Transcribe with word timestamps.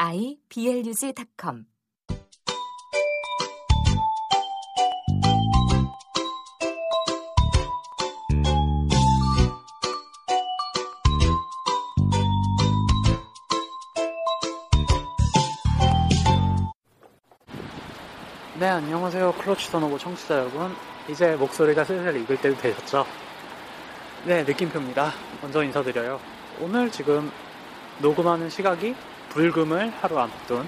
iblog.com 0.00 1.64
네, 18.60 18.66
안녕하세요. 18.66 19.32
클러치 19.32 19.68
선오브 19.68 19.98
청취자 19.98 20.38
여러분. 20.38 20.72
이제 21.08 21.34
목소리가 21.34 21.84
슬슬 21.84 22.20
익을 22.20 22.40
때도 22.40 22.56
되셨죠? 22.60 23.04
네, 24.26 24.44
느낌표입니다. 24.44 25.12
먼저 25.42 25.64
인사드려요. 25.64 26.20
오늘 26.60 26.88
지금 26.90 27.32
녹음하는 28.00 28.48
시각이 28.48 28.94
불금을 29.38 29.90
하루 29.90 30.18
앞둔 30.18 30.66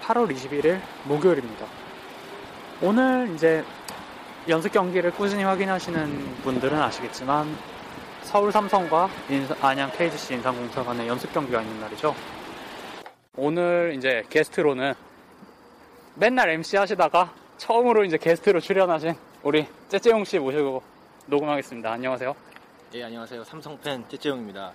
8월 0.00 0.34
21일 0.34 0.80
목요일입니다. 1.04 1.66
오늘 2.80 3.30
이제 3.34 3.62
연습 4.48 4.72
경기를 4.72 5.10
꾸준히 5.10 5.42
확인하시는 5.42 6.36
분들은 6.44 6.80
아시겠지만 6.80 7.54
서울 8.22 8.50
삼성과 8.50 9.10
안양 9.60 9.92
KGC 9.92 10.36
인삼공사 10.36 10.82
간의 10.82 11.08
연습 11.08 11.30
경기가 11.30 11.60
있는 11.60 11.78
날이죠. 11.78 12.14
오늘 13.36 13.92
이제 13.98 14.24
게스트로는 14.30 14.94
맨날 16.14 16.48
MC 16.48 16.78
하시다가 16.78 17.34
처음으로 17.58 18.06
이제 18.06 18.16
게스트로 18.16 18.60
출연하신 18.60 19.12
우리 19.42 19.66
째째용 19.90 20.24
씨 20.24 20.38
모시고 20.38 20.82
녹음하겠습니다. 21.26 21.92
안녕하세요. 21.92 22.34
예, 22.94 23.04
안녕하세요. 23.04 23.44
삼성 23.44 23.78
팬 23.78 24.08
째째용입니다. 24.08 24.72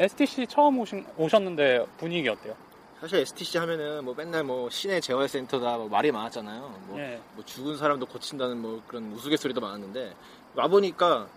STC 0.00 0.46
처음 0.46 0.78
오신, 0.78 1.04
오셨는데 1.18 1.84
분위기 1.98 2.26
어때요? 2.26 2.56
사실 3.02 3.18
STC 3.18 3.58
하면은 3.58 4.02
뭐 4.02 4.14
맨날 4.14 4.42
뭐 4.44 4.70
시내 4.70 4.98
재활센터다 4.98 5.76
뭐 5.76 5.88
말이 5.90 6.10
많았잖아요. 6.10 6.80
뭐, 6.86 6.98
예. 6.98 7.20
뭐 7.34 7.44
죽은 7.44 7.76
사람도 7.76 8.06
고친다는 8.06 8.56
뭐 8.62 8.82
그런 8.88 9.12
우스갯소리도 9.12 9.60
많았는데 9.60 10.14
와 10.54 10.68
보니까 10.68 11.28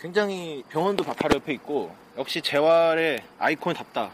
굉장히 0.00 0.64
병원도 0.70 1.04
바로 1.04 1.36
옆에 1.36 1.52
있고 1.52 1.94
역시 2.18 2.42
재활의 2.42 3.22
아이콘답다. 3.38 4.10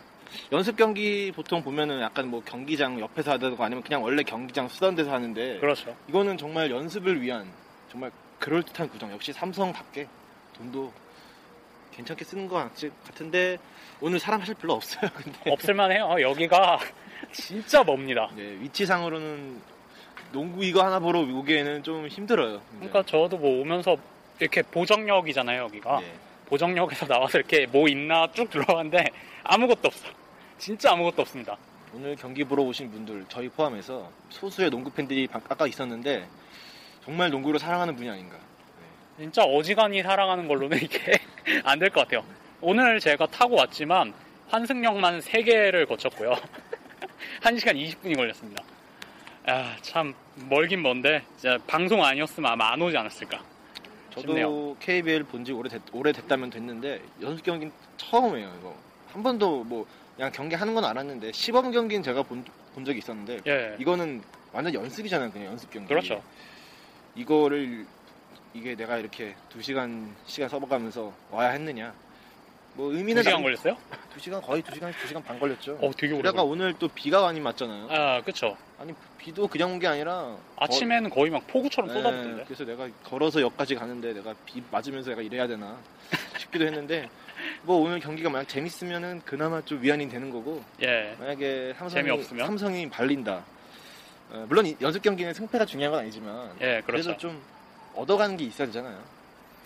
연습 0.52 0.76
경기 0.76 1.32
보통 1.32 1.62
보면은 1.62 2.02
약간 2.02 2.28
뭐 2.28 2.42
경기장 2.44 3.00
옆에서 3.00 3.32
하다가 3.32 3.64
아니면 3.64 3.82
그냥 3.82 4.02
원래 4.02 4.22
경기장 4.22 4.68
쓰던 4.68 4.94
데서 4.94 5.10
하는데 5.10 5.58
그렇죠. 5.58 5.96
이거는 6.06 6.36
정말 6.36 6.70
연습을 6.70 7.22
위한 7.22 7.50
정말 7.90 8.10
그럴듯한 8.40 8.90
구정. 8.90 9.10
역시 9.10 9.32
삼성답게 9.32 10.06
돈도 10.52 10.92
괜찮게 11.98 12.24
쓰는 12.24 12.46
것 12.48 12.54
같- 12.56 13.04
같은데 13.06 13.58
오늘 14.00 14.18
사람 14.20 14.38
사실 14.40 14.54
별로 14.54 14.74
없어요. 14.74 15.10
근데 15.14 15.50
없을만해요. 15.50 16.04
어, 16.04 16.20
여기가 16.20 16.78
진짜 17.32 17.82
멉니다. 17.82 18.30
네, 18.36 18.42
위치상으로는 18.60 19.60
농구 20.32 20.64
이거 20.64 20.84
하나 20.84 21.00
보러 21.00 21.20
오기에는 21.20 21.82
좀 21.82 22.06
힘들어요. 22.06 22.60
진짜. 22.60 22.62
그러니까 22.76 23.02
저도 23.04 23.36
뭐 23.38 23.60
오면서 23.60 23.96
이렇게 24.38 24.62
보정역이잖아요, 24.62 25.62
여기가. 25.64 26.00
네. 26.00 26.12
보정역에서 26.46 27.06
나와서 27.06 27.38
이렇게 27.38 27.66
뭐 27.66 27.88
있나 27.88 28.30
쭉 28.32 28.48
들어봤는데 28.48 29.04
아무것도 29.42 29.80
없어. 29.88 30.08
진짜 30.58 30.92
아무것도 30.92 31.22
없습니다. 31.22 31.56
오늘 31.92 32.14
경기 32.16 32.44
보러 32.44 32.62
오신 32.62 32.90
분들 32.92 33.24
저희 33.28 33.48
포함해서 33.48 34.10
소수의 34.30 34.70
농구 34.70 34.90
팬들이 34.90 35.26
바- 35.26 35.40
아까 35.48 35.66
있었는데 35.66 36.26
정말 37.04 37.30
농구를 37.30 37.58
사랑하는 37.58 37.96
분이 37.96 38.08
아닌가. 38.08 38.36
진짜 39.18 39.42
어지간히 39.42 40.02
살아가는 40.02 40.46
걸로는 40.46 40.78
이게 40.82 41.18
안 41.64 41.78
될 41.78 41.90
것 41.90 42.02
같아요. 42.02 42.24
오늘 42.60 43.00
제가 43.00 43.26
타고 43.26 43.56
왔지만 43.56 44.12
환승역만 44.48 45.20
3개를 45.20 45.86
거쳤고요. 45.88 46.36
1시간 47.42 47.74
20분이 47.76 48.16
걸렸습니다. 48.16 48.62
아, 49.46 49.76
참 49.80 50.14
멀긴 50.48 50.82
먼데 50.82 51.22
진짜 51.36 51.58
방송 51.66 52.04
아니었으면 52.04 52.50
아마 52.50 52.72
안 52.72 52.80
오지 52.82 52.96
않았을까. 52.96 53.42
저도 54.10 54.20
싶네요. 54.28 54.76
KBL 54.80 55.24
본지 55.24 55.52
오래, 55.52 55.68
됐, 55.68 55.80
오래 55.92 56.12
됐다면 56.12 56.50
됐는데 56.50 57.00
연습 57.22 57.44
경기는 57.44 57.72
처음이에요. 57.96 58.56
이거 58.58 58.74
한 59.12 59.22
번도 59.22 59.64
뭐 59.64 59.86
그냥 60.16 60.30
경기 60.32 60.54
하는 60.54 60.74
건 60.74 60.84
알았는데 60.84 61.32
시범 61.32 61.70
경기는 61.70 62.02
제가 62.02 62.22
본, 62.22 62.44
본 62.74 62.84
적이 62.84 62.98
있었는데 62.98 63.40
예. 63.46 63.76
이거는 63.78 64.22
완전 64.52 64.74
연습이잖아요. 64.74 65.30
그냥 65.30 65.48
연습 65.52 65.70
경기. 65.70 65.88
그렇죠. 65.88 66.22
이거를 67.14 67.86
이게 68.54 68.74
내가 68.74 68.96
이렇게 68.98 69.34
두 69.48 69.62
시간 69.62 70.14
시간 70.26 70.48
써가면서 70.48 71.12
와야 71.30 71.50
했느냐? 71.50 71.92
뭐 72.74 72.92
의미는 72.92 73.22
2시간 73.22 73.30
남- 73.32 73.42
걸렸어요? 73.42 73.76
두 74.12 74.20
시간 74.20 74.40
거의 74.40 74.62
두 74.62 74.72
시간 74.74 74.92
두 75.00 75.06
시간 75.08 75.22
반 75.22 75.38
걸렸죠. 75.38 75.78
어, 75.80 75.90
되게 75.96 76.14
오래 76.14 76.30
걸렸 76.30 76.42
오늘 76.44 76.74
또 76.78 76.88
비가 76.88 77.20
많이 77.22 77.40
맞잖아요. 77.40 77.88
아, 77.90 78.22
그쵸. 78.22 78.56
아니 78.78 78.92
비도 79.18 79.48
그냥 79.48 79.72
온 79.72 79.78
게 79.80 79.86
아니라 79.86 80.36
아침에는 80.56 81.10
거 81.10 81.22
의 81.26 81.30
막 81.30 81.46
폭우처럼 81.48 81.88
네, 81.88 81.94
쏟아붓던데. 81.94 82.44
그래서 82.44 82.64
내가 82.64 82.88
걸어서 83.04 83.40
역까지 83.40 83.74
가는데 83.74 84.12
내가 84.14 84.34
비 84.46 84.62
맞으면서 84.70 85.10
내가 85.10 85.22
이래야 85.22 85.46
되나 85.46 85.76
싶기도 86.38 86.64
했는데 86.66 87.08
뭐 87.62 87.76
오늘 87.78 87.98
경기가 88.00 88.30
만약 88.30 88.48
재밌으면은 88.48 89.22
그나마 89.24 89.60
좀 89.64 89.82
위안이 89.82 90.08
되는 90.08 90.30
거고 90.30 90.62
예. 90.82 91.16
만약에 91.18 91.74
삼성이 91.76 92.02
재미없으면? 92.04 92.46
삼성이 92.46 92.88
발린다. 92.88 93.44
어, 94.30 94.44
물론 94.48 94.66
이 94.66 94.76
연습 94.80 95.02
경기는 95.02 95.32
승패가 95.34 95.64
중요한 95.64 95.92
건 95.92 96.00
아니지만 96.02 96.52
예, 96.60 96.82
그래도 96.86 97.08
그렇죠. 97.08 97.16
좀 97.16 97.42
얻어가는 97.98 98.36
게 98.36 98.44
있어야 98.44 98.66
되잖아요. 98.68 98.98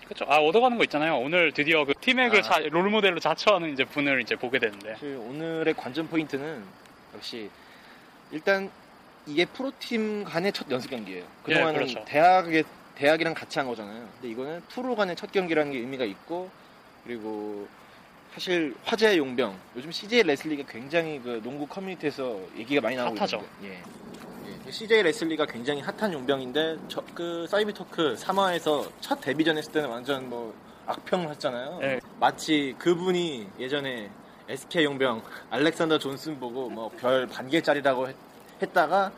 그쵸. 0.09 0.25
아, 0.29 0.37
얻어가는 0.39 0.77
거 0.79 0.85
있잖아요. 0.85 1.17
오늘 1.19 1.53
드디어 1.53 1.85
그 1.85 1.95
티맥을 1.95 2.41
아. 2.41 2.43
자- 2.43 2.59
롤모델로 2.59 3.21
자처하는 3.21 3.73
이제 3.73 3.85
분을 3.85 4.21
이제 4.21 4.35
보게 4.37 4.59
되는데. 4.59 4.95
사실 4.95 5.17
오늘의 5.17 5.75
관전 5.75 6.09
포인트는 6.09 6.63
역시 7.15 7.51
일단 8.31 8.71
이게 9.27 9.45
프로팀 9.45 10.25
간의 10.25 10.53
첫 10.53 10.71
연습 10.71 10.91
경기예요. 10.91 11.25
그동안은 11.45 11.75
그렇죠. 11.75 12.05
대학에 12.07 12.65
대학이랑 12.97 13.35
같이 13.35 13.59
한 13.59 13.69
거잖아요. 13.69 14.07
근데 14.15 14.29
이거는 14.29 14.63
프로 14.69 14.97
간의 14.97 15.15
첫 15.17 15.31
경기라는 15.31 15.73
게 15.73 15.79
의미가 15.79 16.05
있고 16.05 16.51
그리고 17.05 17.69
사실 18.35 18.75
화제의 18.85 19.19
용병 19.19 19.57
요즘 19.77 19.93
CJ 19.93 20.23
레슬리가 20.25 20.65
굉장히 20.71 21.21
그 21.23 21.41
농구 21.45 21.67
커뮤니티에서 21.67 22.39
얘기가 22.57 22.81
많이 22.81 22.97
나오고 22.97 23.17
핫하죠. 23.17 23.37
있는데 23.61 23.77
예. 23.79 23.83
예, 24.67 24.71
CJ 24.71 25.03
레슬리가 25.03 25.47
굉장히 25.47 25.81
핫한 25.81 26.13
용병인데 26.13 26.77
저, 26.89 27.03
그 27.15 27.47
사이비 27.49 27.73
토크 27.73 28.15
3화에서 28.15 28.89
첫 29.01 29.21
데뷔전 29.21 29.59
했을 29.59 29.73
때는 29.73 29.89
완전 29.89 30.29
뭐 30.29 30.55
악평을 30.87 31.29
했잖아요. 31.31 31.79
예. 31.83 32.01
마치 32.21 32.75
그분이 32.79 33.49
예전에 33.59 34.11
SK 34.49 34.85
용병 34.85 35.23
알렉산더 35.51 35.99
존슨 35.99 36.39
보고 36.39 36.69
뭐 36.69 36.89
별 36.99 37.27
반개짜리라고 37.27 38.09
했, 38.09 38.73
다가 38.73 39.11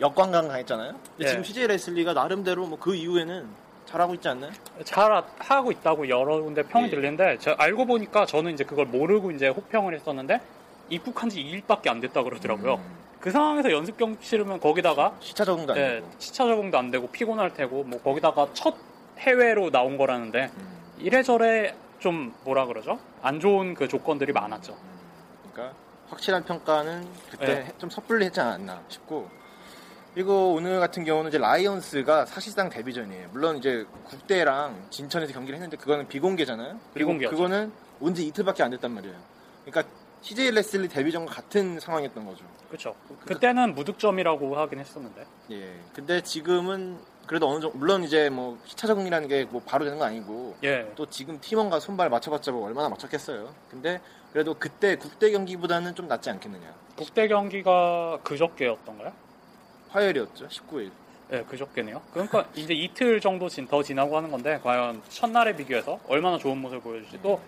역관광 0.00 0.48
당했잖아요. 0.48 0.92
근데 0.92 1.24
예. 1.24 1.26
지금 1.28 1.44
CJ 1.44 1.66
레슬리가 1.68 2.12
나름대로 2.12 2.66
뭐 2.66 2.78
그 2.78 2.94
이후에는 2.94 3.46
잘하고 3.86 4.14
있지 4.14 4.28
않나요? 4.28 4.52
잘 4.84 5.10
하- 5.12 5.24
하고 5.38 5.72
있다고 5.72 6.08
여러 6.08 6.40
군데 6.42 6.62
평이 6.62 6.86
예. 6.86 6.90
들리는데 6.90 7.38
저 7.40 7.52
알고 7.52 7.86
보니까 7.86 8.26
저는 8.26 8.52
이제 8.52 8.64
그걸 8.64 8.86
모르고 8.86 9.30
이제 9.32 9.48
혹평을 9.48 9.94
했었는데 9.94 10.40
입국한 10.90 11.28
지 11.30 11.42
2일밖에 11.42 11.88
안 11.88 12.00
됐다 12.00 12.22
그러더라고요. 12.22 12.74
음, 12.74 12.98
그 13.20 13.30
상황에서 13.30 13.70
연습 13.70 13.96
경기 13.98 14.24
치르면 14.24 14.60
거기다가 14.60 15.14
시차 15.20 15.44
적응도 15.44 15.72
안 15.74 15.78
예, 15.78 15.82
되고. 15.96 16.10
시차 16.18 16.44
적응도 16.46 16.78
안 16.78 16.90
되고 16.90 17.06
피곤할 17.08 17.52
테고 17.52 17.84
뭐 17.84 18.00
거기다가 18.00 18.48
첫 18.54 18.74
해외로 19.18 19.70
나온 19.70 19.98
거라는데 19.98 20.50
음, 20.56 20.78
이래저래 20.98 21.74
좀 21.98 22.34
뭐라 22.44 22.64
그러죠? 22.66 22.98
안 23.20 23.38
좋은 23.38 23.74
그 23.74 23.88
조건들이 23.88 24.32
많았죠. 24.32 24.74
그러니까 25.52 25.76
확실한 26.08 26.44
평가는 26.44 27.06
그때 27.30 27.66
예. 27.68 27.72
좀 27.78 27.90
섣불리 27.90 28.24
했지 28.24 28.40
않았나 28.40 28.82
싶고 28.88 29.28
그리고 30.14 30.54
오늘 30.54 30.80
같은 30.80 31.04
경우는 31.04 31.28
이제 31.28 31.38
라이언스가 31.38 32.24
사실상 32.24 32.70
데뷔전이에요. 32.70 33.28
물론 33.32 33.58
이제 33.58 33.86
국대랑 34.06 34.86
진천에서 34.90 35.32
경기를 35.34 35.56
했는데 35.56 35.76
그거는 35.76 36.08
비공개잖아요. 36.08 36.80
그리고 36.94 37.10
비공개였죠. 37.10 37.36
그거는 37.36 37.72
온 38.00 38.14
지 38.14 38.26
이틀밖에 38.26 38.62
안 38.62 38.70
됐단 38.70 38.90
말이에요. 38.92 39.14
그러니까 39.66 39.94
CJ 40.22 40.50
레슬리 40.52 40.88
데뷔전과 40.88 41.32
같은 41.32 41.80
상황이었던 41.80 42.24
거죠. 42.26 42.44
그렇죠. 42.68 42.94
그때는 43.26 43.74
무득점이라고 43.74 44.56
하긴 44.56 44.78
했었는데. 44.80 45.26
예. 45.52 45.74
근데 45.94 46.20
지금은 46.20 46.98
그래도 47.26 47.48
어느 47.48 47.60
정도 47.60 47.76
물론 47.78 48.04
이제 48.04 48.28
뭐 48.28 48.58
시차 48.64 48.86
적응이라는 48.86 49.28
게 49.28 49.44
뭐 49.50 49.62
바로 49.64 49.84
되는 49.84 49.98
건 49.98 50.08
아니고 50.08 50.56
예. 50.64 50.92
또 50.94 51.06
지금 51.06 51.40
팀원과 51.40 51.80
손발 51.80 52.10
맞춰봤자 52.10 52.52
뭐 52.52 52.66
얼마나 52.66 52.88
맞췄겠어요. 52.90 53.52
근데 53.70 54.00
그래도 54.32 54.54
그때 54.54 54.96
국대 54.96 55.30
경기보다는 55.30 55.94
좀 55.94 56.06
낫지 56.06 56.30
않겠느냐. 56.30 56.72
국대 56.96 57.26
경기가 57.26 58.18
그저께였던가요? 58.22 59.12
화요일이었죠. 59.88 60.46
19일. 60.48 60.90
예, 61.32 61.42
그저께네요. 61.44 62.02
그러니까 62.12 62.44
이제 62.54 62.74
이틀 62.74 63.20
정도 63.20 63.48
진- 63.48 63.66
더 63.68 63.82
지나고 63.82 64.16
하는 64.16 64.30
건데 64.30 64.58
과연 64.62 65.00
첫날에 65.08 65.54
비교해서 65.56 65.98
얼마나 66.08 66.36
좋은 66.38 66.58
모습을 66.58 66.80
보여줄지 66.82 67.20
또 67.22 67.40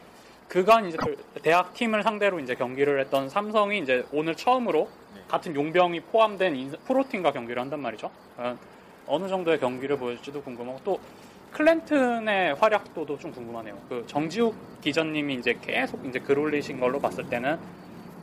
그간 0.52 0.86
이제 0.86 0.98
그 0.98 1.16
대학 1.40 1.72
팀을 1.72 2.02
상대로 2.02 2.38
이제 2.38 2.54
경기를 2.54 3.00
했던 3.00 3.26
삼성이 3.30 3.78
이제 3.78 4.04
오늘 4.12 4.34
처음으로 4.34 4.86
네. 5.14 5.22
같은 5.26 5.54
용병이 5.54 6.00
포함된 6.00 6.54
인- 6.54 6.74
프로팀과 6.86 7.32
경기를 7.32 7.62
한단 7.62 7.80
말이죠. 7.80 8.10
어느 9.06 9.28
정도의 9.28 9.58
경기를 9.58 9.96
보여줄지도 9.96 10.42
궁금하고 10.42 10.78
또 10.84 11.00
클랜튼의 11.52 12.54
활약도 12.56 13.18
좀 13.18 13.32
궁금하네요. 13.32 13.78
그 13.88 14.04
정지욱 14.06 14.54
기자님이 14.82 15.36
이제 15.36 15.56
계속 15.62 16.04
이제 16.04 16.18
글 16.18 16.38
올리신 16.38 16.78
걸로 16.78 16.98
봤을 16.98 17.24
때는 17.30 17.58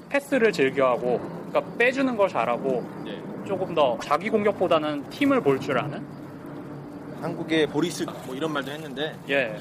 패스를 0.10 0.52
즐겨하고 0.52 1.20
그러니까 1.50 1.78
빼주는 1.80 2.16
걸 2.16 2.30
잘하고 2.30 2.88
네. 3.06 3.20
조금 3.48 3.74
더 3.74 3.98
자기 4.04 4.30
공격보다는 4.30 5.10
팀을 5.10 5.42
볼 5.42 5.60
줄 5.60 5.80
아는 5.80 6.06
한국의 7.24 7.66
보리스 7.68 8.06
뭐 8.28 8.36
이런 8.36 8.54
말도 8.54 8.70
했는데 8.72 9.16
예 9.30 9.58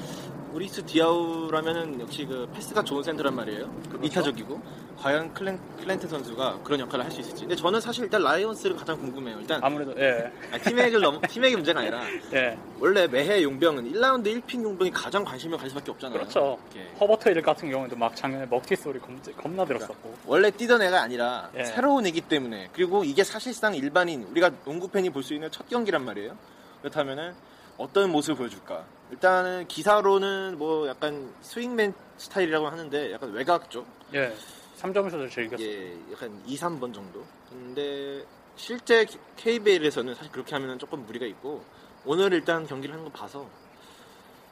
보리스 0.51 0.83
디아우라면은 0.85 1.99
역시 2.01 2.25
그 2.25 2.49
패스가 2.53 2.83
좋은 2.83 3.03
센터란 3.03 3.35
말이에요. 3.35 3.65
그 3.83 3.89
그렇죠. 3.89 4.05
이타적이고 4.07 4.61
과연 4.97 5.33
클랜, 5.33 5.59
클랜턴 5.79 6.07
선수가 6.07 6.59
그런 6.63 6.79
역할을 6.81 7.05
할 7.05 7.11
수 7.11 7.21
있을지. 7.21 7.41
근데 7.41 7.55
저는 7.55 7.79
사실 7.79 8.03
일단 8.03 8.21
라이언스를 8.23 8.75
가장 8.75 8.97
궁금해요. 8.99 9.39
일단 9.39 9.59
아무래도 9.63 9.93
예 9.99 10.31
아니, 10.51 10.61
팀액을 10.63 10.99
넘 11.01 11.21
팀액의 11.21 11.55
문제가 11.55 11.79
아니라 11.81 12.01
예. 12.33 12.57
원래 12.79 13.07
매해 13.07 13.41
용병은 13.43 13.91
1라운드 13.93 14.27
1 14.41 14.45
pick 14.45 14.63
용병이 14.63 14.91
가장 14.91 15.23
관심을 15.23 15.57
가질 15.57 15.69
수밖에 15.71 15.91
없잖아요. 15.91 16.19
그렇죠. 16.19 16.59
이렇게. 16.73 16.89
허버트 16.99 17.29
일 17.29 17.41
같은 17.41 17.69
경우에도 17.71 17.95
막 17.95 18.15
작년에 18.15 18.45
먹튀 18.47 18.75
소리 18.75 18.99
겁, 18.99 19.09
겁나 19.37 19.65
들었었고 19.65 20.17
원래 20.25 20.51
뛰던 20.51 20.81
애가 20.81 21.01
아니라 21.01 21.49
예. 21.55 21.63
새로운 21.63 22.05
애기 22.05 22.21
때문에 22.21 22.69
그리고 22.73 23.03
이게 23.03 23.23
사실상 23.23 23.75
일반인 23.75 24.23
우리가 24.31 24.51
농구 24.65 24.87
팬이 24.89 25.09
볼 25.11 25.23
수 25.23 25.33
있는 25.33 25.49
첫 25.51 25.67
경기란 25.69 26.03
말이에요. 26.05 26.35
그렇다면은 26.81 27.33
어떤 27.79 28.11
모습을 28.11 28.35
보여줄까? 28.35 28.83
일단은 29.09 29.67
기사로는 29.67 30.57
뭐 30.59 30.87
약간 30.87 31.33
스윙맨 31.41 31.93
스타일이라고 32.17 32.67
하는데 32.67 33.11
약간 33.13 33.31
외곽 33.31 33.71
쪽, 33.71 33.87
예 34.13 34.33
3점 34.79 35.09
슛을 35.09 35.29
즐겼어요. 35.29 35.67
예, 35.67 35.97
약간 36.11 36.41
2, 36.45 36.55
3번 36.57 36.93
정도. 36.93 37.23
근데 37.49 38.23
실제 38.55 39.05
KBL에서는 39.37 40.13
사실 40.13 40.31
그렇게 40.31 40.53
하면 40.55 40.77
조금 40.77 41.05
무리가 41.05 41.25
있고 41.25 41.63
오늘 42.05 42.33
일단 42.33 42.67
경기를 42.67 42.93
하는 42.93 43.09
거 43.09 43.11
봐서 43.11 43.47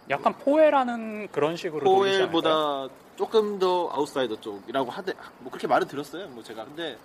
약간 0.09 0.33
포에라는 0.33 1.27
그런 1.31 1.57
식으로? 1.57 1.83
포엘보다 1.83 2.87
조금 3.17 3.59
더 3.59 3.89
아웃사이더 3.91 4.39
쪽이라고 4.39 4.89
하대 4.89 5.13
뭐 5.39 5.51
그렇게 5.51 5.67
말을 5.67 5.87
들었어요 5.87 6.27
뭐 6.29 6.41
제가 6.43 6.63
근데 6.63 6.97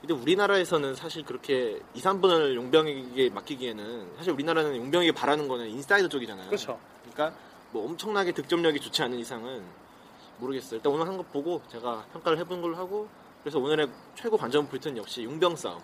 근데 0.00 0.14
우리나라에서는 0.14 0.94
사실 0.94 1.24
그렇게 1.24 1.80
2, 1.94 2.00
3번을 2.00 2.54
용병에게 2.54 3.30
맡기기에는 3.30 4.16
사실 4.16 4.32
우리나라는 4.32 4.76
용병에게 4.76 5.12
바라는 5.12 5.48
거는 5.48 5.68
인사이더 5.68 6.08
쪽이잖아요 6.08 6.46
그렇죠. 6.46 6.78
그러니까 7.02 7.36
뭐 7.72 7.84
엄청나게 7.86 8.32
득점력이 8.32 8.80
좋지 8.80 9.02
않은 9.02 9.18
이상은 9.18 9.62
모르겠어요 10.38 10.76
일단 10.78 10.92
오늘 10.92 11.06
한거 11.08 11.22
보고 11.22 11.62
제가 11.68 12.04
평가를 12.12 12.38
해본 12.38 12.60
걸로 12.62 12.76
하고 12.76 13.08
그래서 13.42 13.58
오늘의 13.58 13.88
최고 14.14 14.36
관전 14.36 14.68
포인트는 14.68 14.96
역시 14.98 15.24
용병 15.24 15.56
싸움 15.56 15.80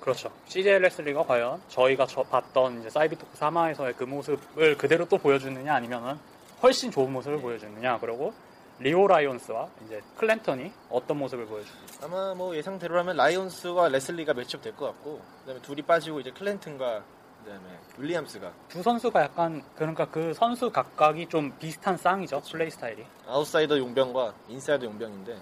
그렇죠. 0.00 0.30
CJ 0.46 0.78
레슬리가 0.78 1.24
과연 1.24 1.60
저희가 1.68 2.06
저 2.06 2.22
봤던 2.22 2.80
이제 2.80 2.88
사이비토크 2.88 3.36
3화에서의 3.36 3.96
그 3.96 4.04
모습을 4.04 4.76
그대로 4.78 5.06
또 5.06 5.18
보여주느냐 5.18 5.74
아니면은 5.74 6.18
훨씬 6.62 6.90
좋은 6.90 7.12
모습을 7.12 7.40
보여주느냐 7.40 7.98
그리고 8.00 8.32
리오 8.80 9.06
라이온스와 9.06 9.68
이제 9.84 10.00
클랜턴이 10.16 10.72
어떤 10.88 11.18
모습을 11.18 11.46
보여주느냐 11.46 11.78
아마 12.02 12.34
뭐 12.34 12.56
예상대로라면 12.56 13.16
라이온스와 13.16 13.88
레슬리가 13.88 14.32
match 14.34 14.54
up 14.54 14.62
될 14.62 14.74
것 14.74 14.86
같고 14.86 15.20
그다음에 15.40 15.60
둘이 15.60 15.82
빠지고 15.82 16.20
이제 16.20 16.30
클랜튼과 16.30 17.02
그다음에 17.44 17.78
윌리엄스가 17.98 18.50
두 18.68 18.82
선수가 18.82 19.20
약간 19.22 19.62
그러니까 19.76 20.06
그 20.10 20.32
선수 20.34 20.70
각각이 20.70 21.26
좀 21.28 21.52
비슷한 21.58 21.96
쌍이죠 21.96 22.40
플레이 22.50 22.70
스타일이 22.70 23.04
아웃사이더 23.28 23.78
용병과 23.78 24.34
인사이더 24.48 24.86
용병인데 24.86 25.36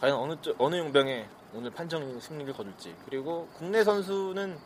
과연 0.00 0.16
어느 0.16 0.34
쪽, 0.42 0.60
어느 0.60 0.74
용병에 0.76 1.28
오늘 1.54 1.70
판정 1.70 2.18
승리를 2.18 2.52
거둘지 2.52 2.94
그리고 3.04 3.48
국내 3.56 3.84
선수는 3.84 4.58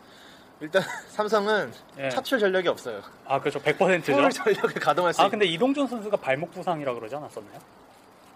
일단 0.60 0.82
삼성은 1.08 1.70
예. 1.98 2.08
차출 2.08 2.38
전력이 2.38 2.66
없어요. 2.68 3.02
아 3.26 3.38
그렇죠 3.38 3.60
100%죠 3.60 4.14
full 4.14 4.30
전력을 4.32 4.72
가동할 4.80 5.12
수 5.12 5.20
아 5.20 5.24
있는. 5.26 5.38
근데 5.38 5.44
이동준 5.52 5.86
선수가 5.86 6.16
발목 6.16 6.50
부상이라 6.52 6.94
그러지 6.94 7.14
않았었나요? 7.14 7.58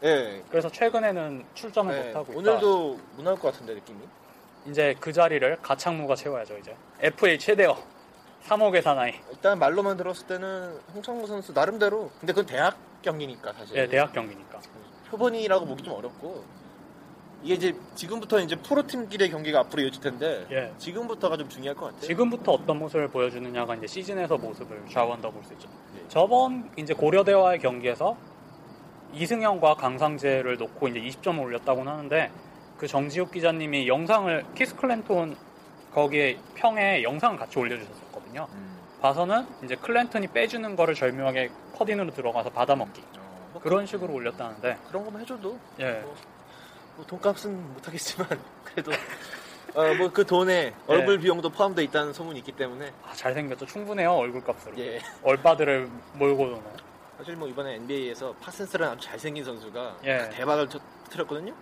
예. 0.03 0.43
그래서 0.51 0.71
최근에는 0.71 1.45
출전을 1.55 1.95
네, 1.95 2.09
못 2.13 2.17
하고 2.17 2.33
있다 2.33 2.39
오늘도 2.39 3.01
못 3.17 3.23
나올 3.23 3.39
것 3.39 3.53
같은데 3.53 3.75
느낌이. 3.75 3.99
이제 4.67 4.95
그 5.01 5.13
자리를 5.13 5.57
가창무가 5.63 6.15
채워야죠 6.15 6.59
이제 6.59 6.75
FA 7.01 7.39
최대어 7.39 7.77
3억의 8.47 8.83
사나이 8.83 9.15
일단 9.31 9.59
말로만 9.59 9.97
들었을 9.97 10.27
때는 10.27 10.79
홍창모 10.95 11.27
선수 11.27 11.53
나름대로 11.53 12.11
근데 12.21 12.33
그건 12.33 12.47
대학 12.47 12.77
경기니까 13.03 13.53
사실. 13.55 13.77
예 13.77 13.87
대학 13.87 14.13
경기니까 14.13 14.61
표본이라고 15.11 15.65
보기 15.67 15.83
좀 15.83 15.95
어렵고 15.95 16.45
이게 17.43 17.55
이제 17.55 17.75
지금부터 17.95 18.39
이제 18.41 18.55
프로팀끼리의 18.57 19.31
경기가 19.31 19.61
앞으로 19.61 19.83
이어질 19.83 20.03
텐데 20.03 20.47
예 20.51 20.73
지금부터가 20.77 21.39
좀 21.39 21.49
중요할 21.49 21.75
것 21.75 21.87
같아요. 21.87 22.01
지금부터 22.03 22.53
어떤 22.53 22.79
모습을 22.79 23.09
보여주느냐가 23.09 23.75
이제 23.77 23.87
시즌에서 23.87 24.37
모습을 24.37 24.83
좌우한다고 24.91 25.35
볼 25.35 25.45
수 25.45 25.55
있죠. 25.55 25.69
네. 25.95 26.03
저번 26.09 26.71
이제 26.77 26.93
고려대와의 26.93 27.61
경기에서 27.61 28.15
이승현과 29.13 29.75
강상재를 29.75 30.57
놓고 30.57 30.89
이제 30.89 31.01
20점을 31.01 31.41
올렸다고는 31.41 31.93
하는데 31.93 32.31
그 32.79 32.87
정지욱 32.87 33.31
기자님이 33.31 33.89
영상을 33.89 34.45
키스 34.55 34.75
클랜톤 34.77 35.37
거기에 35.93 36.39
평에 36.55 37.03
영상을 37.03 37.37
같이 37.39 37.59
올려주셨었거든요. 37.59 38.47
음. 38.53 38.79
봐서는 39.01 39.47
이제 39.65 39.75
클랜턴이 39.77 40.29
빼주는 40.29 40.77
거를 40.77 40.95
절묘하게 40.95 41.51
cut 41.75 41.88
in으로 41.88 42.13
들어가서 42.13 42.51
받아먹기. 42.51 43.03
어, 43.19 43.49
뭐 43.53 43.63
그런 43.63 43.87
식으로 43.87 44.13
올렸다는데. 44.13 44.77
그런 44.89 45.05
것만 45.05 45.23
해줘도 45.23 45.59
예. 45.81 46.03
뭐 46.97 47.05
돈값은 47.07 47.75
못하겠지만 47.75 48.29
그래도 48.65 48.93
어, 49.75 49.95
뭐 49.95 50.11
그 50.11 50.27
돈에 50.27 50.75
얼굴 50.87 51.19
비용도 51.19 51.51
포함되어 51.51 51.85
있다는 51.85 52.13
소문이 52.13 52.39
있기 52.41 52.53
때문에. 52.53 52.93
아, 53.05 53.13
잘생겼죠. 53.15 53.67
충분해요 53.67 54.13
얼굴값으로. 54.13 54.79
예. 54.79 55.01
얼빠들을 55.23 55.89
몰고 56.15 56.47
도는 56.47 56.63
사실 57.21 57.37
뭐 57.37 57.47
이번에 57.49 57.75
NBA에서 57.75 58.33
파슨스라는 58.41 58.95
아주 58.95 59.07
잘생긴 59.07 59.45
선수가 59.45 59.97
예. 60.05 60.31
대박을 60.33 60.69
터- 60.71 60.79
터뜨렸거든요. 61.05 61.53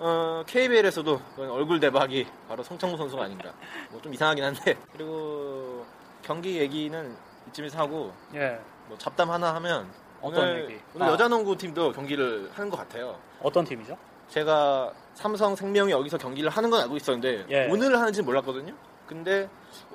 어, 0.00 0.42
KBL에서도 0.44 1.20
얼굴 1.38 1.78
대박이 1.78 2.26
바로 2.48 2.64
송창무 2.64 2.96
선수가 2.96 3.22
아닌가. 3.22 3.52
뭐 3.90 4.00
좀 4.02 4.12
이상하긴 4.12 4.42
한데 4.42 4.76
그리고 4.92 5.86
경기 6.22 6.58
얘기는 6.58 7.16
이쯤에서 7.48 7.78
하고 7.78 8.12
예 8.34 8.58
뭐 8.86 8.98
잡담 8.98 9.30
하나 9.30 9.54
하면 9.54 9.88
어떤 10.20 10.42
오늘, 10.42 10.64
얘기? 10.70 10.80
오늘 10.94 11.06
아. 11.06 11.10
여자 11.12 11.26
농구 11.28 11.56
팀도 11.56 11.92
경기를 11.92 12.50
하는 12.52 12.68
것 12.68 12.76
같아요. 12.76 13.18
어떤 13.40 13.64
팀이죠? 13.64 13.96
제가 14.28 14.92
삼성 15.14 15.54
생명이 15.56 15.90
여기서 15.92 16.18
경기를 16.18 16.50
하는 16.50 16.68
건 16.70 16.80
알고 16.82 16.96
있었는데 16.96 17.46
예. 17.50 17.68
오늘 17.70 17.96
하는지는 17.98 18.26
몰랐거든요. 18.26 18.74
근데 19.06 19.48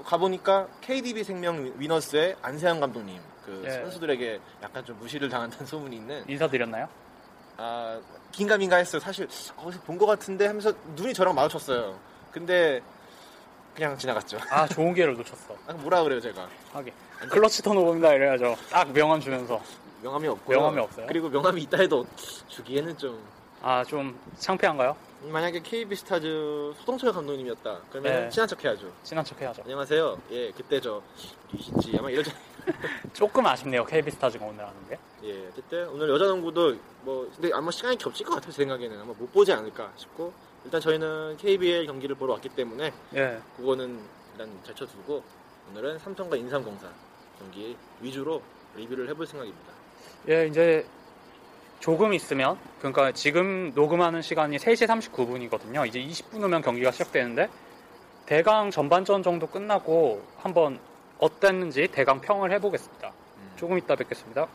가보니까 0.06 0.68
KDB 0.82 1.24
생명 1.26 1.74
위너스의 1.78 2.38
안세현 2.42 2.80
감독님 2.80 3.20
그 3.50 3.64
예. 3.66 3.72
선수들에게 3.72 4.40
약간 4.64 4.86
좀 4.86 4.98
무시를 5.00 5.28
당한다는 5.30 5.66
소문이 5.68 5.96
있는 5.96 6.24
인사드렸나요? 6.30 6.88
아 7.58 8.00
긴가민가 8.32 8.78
했어요. 8.78 9.00
사실 9.02 9.28
어디서 9.58 9.82
본 9.84 9.98
것 9.98 10.06
같은데 10.06 10.46
하면서 10.48 10.72
눈이 10.96 11.14
저랑 11.14 11.34
마주쳤어요. 11.36 12.00
근데 12.32 12.82
그냥 13.76 13.98
지나갔죠. 13.98 14.38
아 14.50 14.68
좋은 14.68 14.94
기회를 14.94 15.16
놓쳤어 15.16 15.56
아, 15.68 15.74
뭐라 15.74 16.04
그래요 16.04 16.20
제가 16.20 16.48
하긴 16.74 16.94
클러치 17.30 17.62
턴오버입니다 17.64 18.14
이래야죠 18.14 18.56
딱 18.70 18.92
명함 18.92 19.20
주면서 19.20 19.62
명함이 20.04 20.28
없고요. 20.28 20.58
명함이 20.58 20.80
없어요? 20.80 21.06
그리고 21.08 21.30
명함이 21.30 21.62
있다 21.64 21.78
해도 21.80 22.06
주기에는 22.48 22.98
좀 22.98 23.20
아 23.62 23.84
좀 23.84 24.18
창피한가요? 24.38 24.96
만약에 25.24 25.60
KB 25.60 25.94
스타즈 25.94 26.74
소동철 26.78 27.12
감독님이었다 27.12 27.80
그러면 27.92 28.14
네. 28.14 28.30
친한 28.30 28.48
척 28.48 28.64
해야죠. 28.64 28.90
친한 29.04 29.26
척 29.26 29.42
해야죠 29.42 29.64
안녕하세요. 29.64 30.18
예, 30.32 30.52
그때 30.52 30.80
저 30.80 31.02
이신지 31.54 31.94
아마 32.00 32.10
이러죠. 32.10 32.32
조금 33.14 33.46
아쉽네요 33.46 33.86
KB스타즈가 33.86 34.46
오늘 34.46 34.66
하는 34.66 34.88
게 34.88 34.98
예, 35.24 35.50
그때 35.56 35.84
오늘 35.84 36.10
여자 36.10 36.26
농구도 36.26 36.76
뭐 37.02 37.30
근데 37.36 37.52
아마 37.54 37.72
시간이 37.72 37.98
겹칠 37.98 38.26
것 38.26 38.36
같아요. 38.36 38.52
제 38.52 38.58
생각에는 38.64 39.00
아마 39.00 39.14
못 39.18 39.32
보지 39.32 39.52
않을까 39.52 39.92
싶고 39.96 40.34
일단 40.66 40.80
저희는 40.80 41.38
KBL 41.38 41.86
경기를 41.86 42.16
보러 42.16 42.34
왔기 42.34 42.50
때문에 42.50 42.94
예. 43.16 43.40
그거는 43.58 44.00
일단 44.32 44.50
제쳐두고 44.64 45.24
오늘은 45.72 46.00
삼성과 46.00 46.38
인삼공사 46.38 46.88
경기 47.38 47.76
위주로 48.02 48.42
리뷰를 48.76 49.10
해볼 49.10 49.26
생각입니다. 49.28 49.72
예, 50.30 50.48
이제 50.48 50.86
조금 51.80 52.14
있으면 52.14 52.58
그러니까 52.80 53.12
지금 53.12 53.72
녹음하는 53.74 54.22
시간이 54.22 54.58
3시 54.58 54.88
39분이거든요. 54.88 55.88
이제 55.88 56.00
20분 56.02 56.42
후면 56.42 56.62
경기가 56.62 56.92
시작되는데 56.92 57.50
대강 58.26 58.72
전반전 58.72 59.24
정도 59.24 59.48
끝나고 59.48 60.22
한번 60.38 60.80
어땠는지 61.20 61.88
대강 61.92 62.22
평을 62.22 62.52
해보겠습니다. 62.54 63.08
음. 63.10 63.52
조금 63.56 63.78
이따 63.78 63.96
뵙겠습니다. 63.96 64.48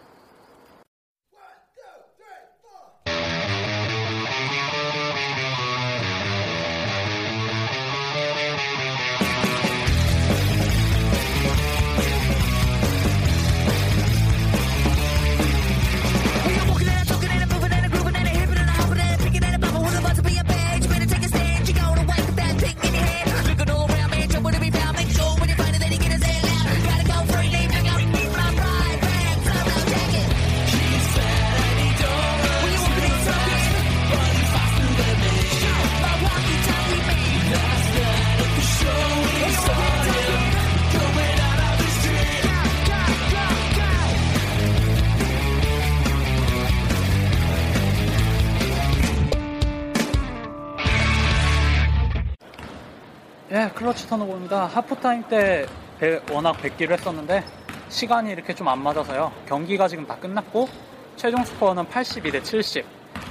예, 53.55 53.71
clutch 53.75 54.09
turnover입니다. 54.09 54.67
하프타임 54.67 55.25
때 55.29 55.67
배- 55.99 56.21
워낙 56.31 56.53
뵙기로 56.61 56.93
했었는데 56.95 57.45
시간이 57.89 58.31
이렇게 58.33 58.55
좀 58.55 58.67
안 58.69 58.83
맞아서요. 58.83 59.33
경기가 59.47 59.87
지금 59.87 60.07
다 60.07 60.17
끝났고 60.17 60.69
최종 61.17 61.45
스코어는 61.45 61.89
82 61.89 62.33
대 62.33 62.43
70. 62.43 62.85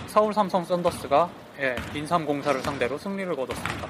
서울 0.07 0.33
삼성 0.33 0.63
썬더스가 0.63 1.29
예, 1.59 1.75
인삼공사를 1.93 2.61
상대로 2.61 2.97
승리를 2.97 3.35
거뒀습니다. 3.35 3.87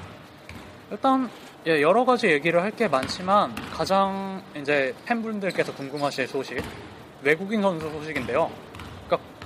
일단 0.90 1.30
예, 1.66 1.80
여러 1.80 2.04
가지 2.04 2.26
얘기를 2.26 2.60
할 2.62 2.72
게 2.72 2.88
많지만 2.88 3.54
가장 3.72 4.42
이제 4.56 4.94
팬분들께서 5.06 5.72
궁금하실 5.74 6.26
소식 6.26 6.60
외국인 7.22 7.62
선수 7.62 7.88
소식인데요. 7.90 8.50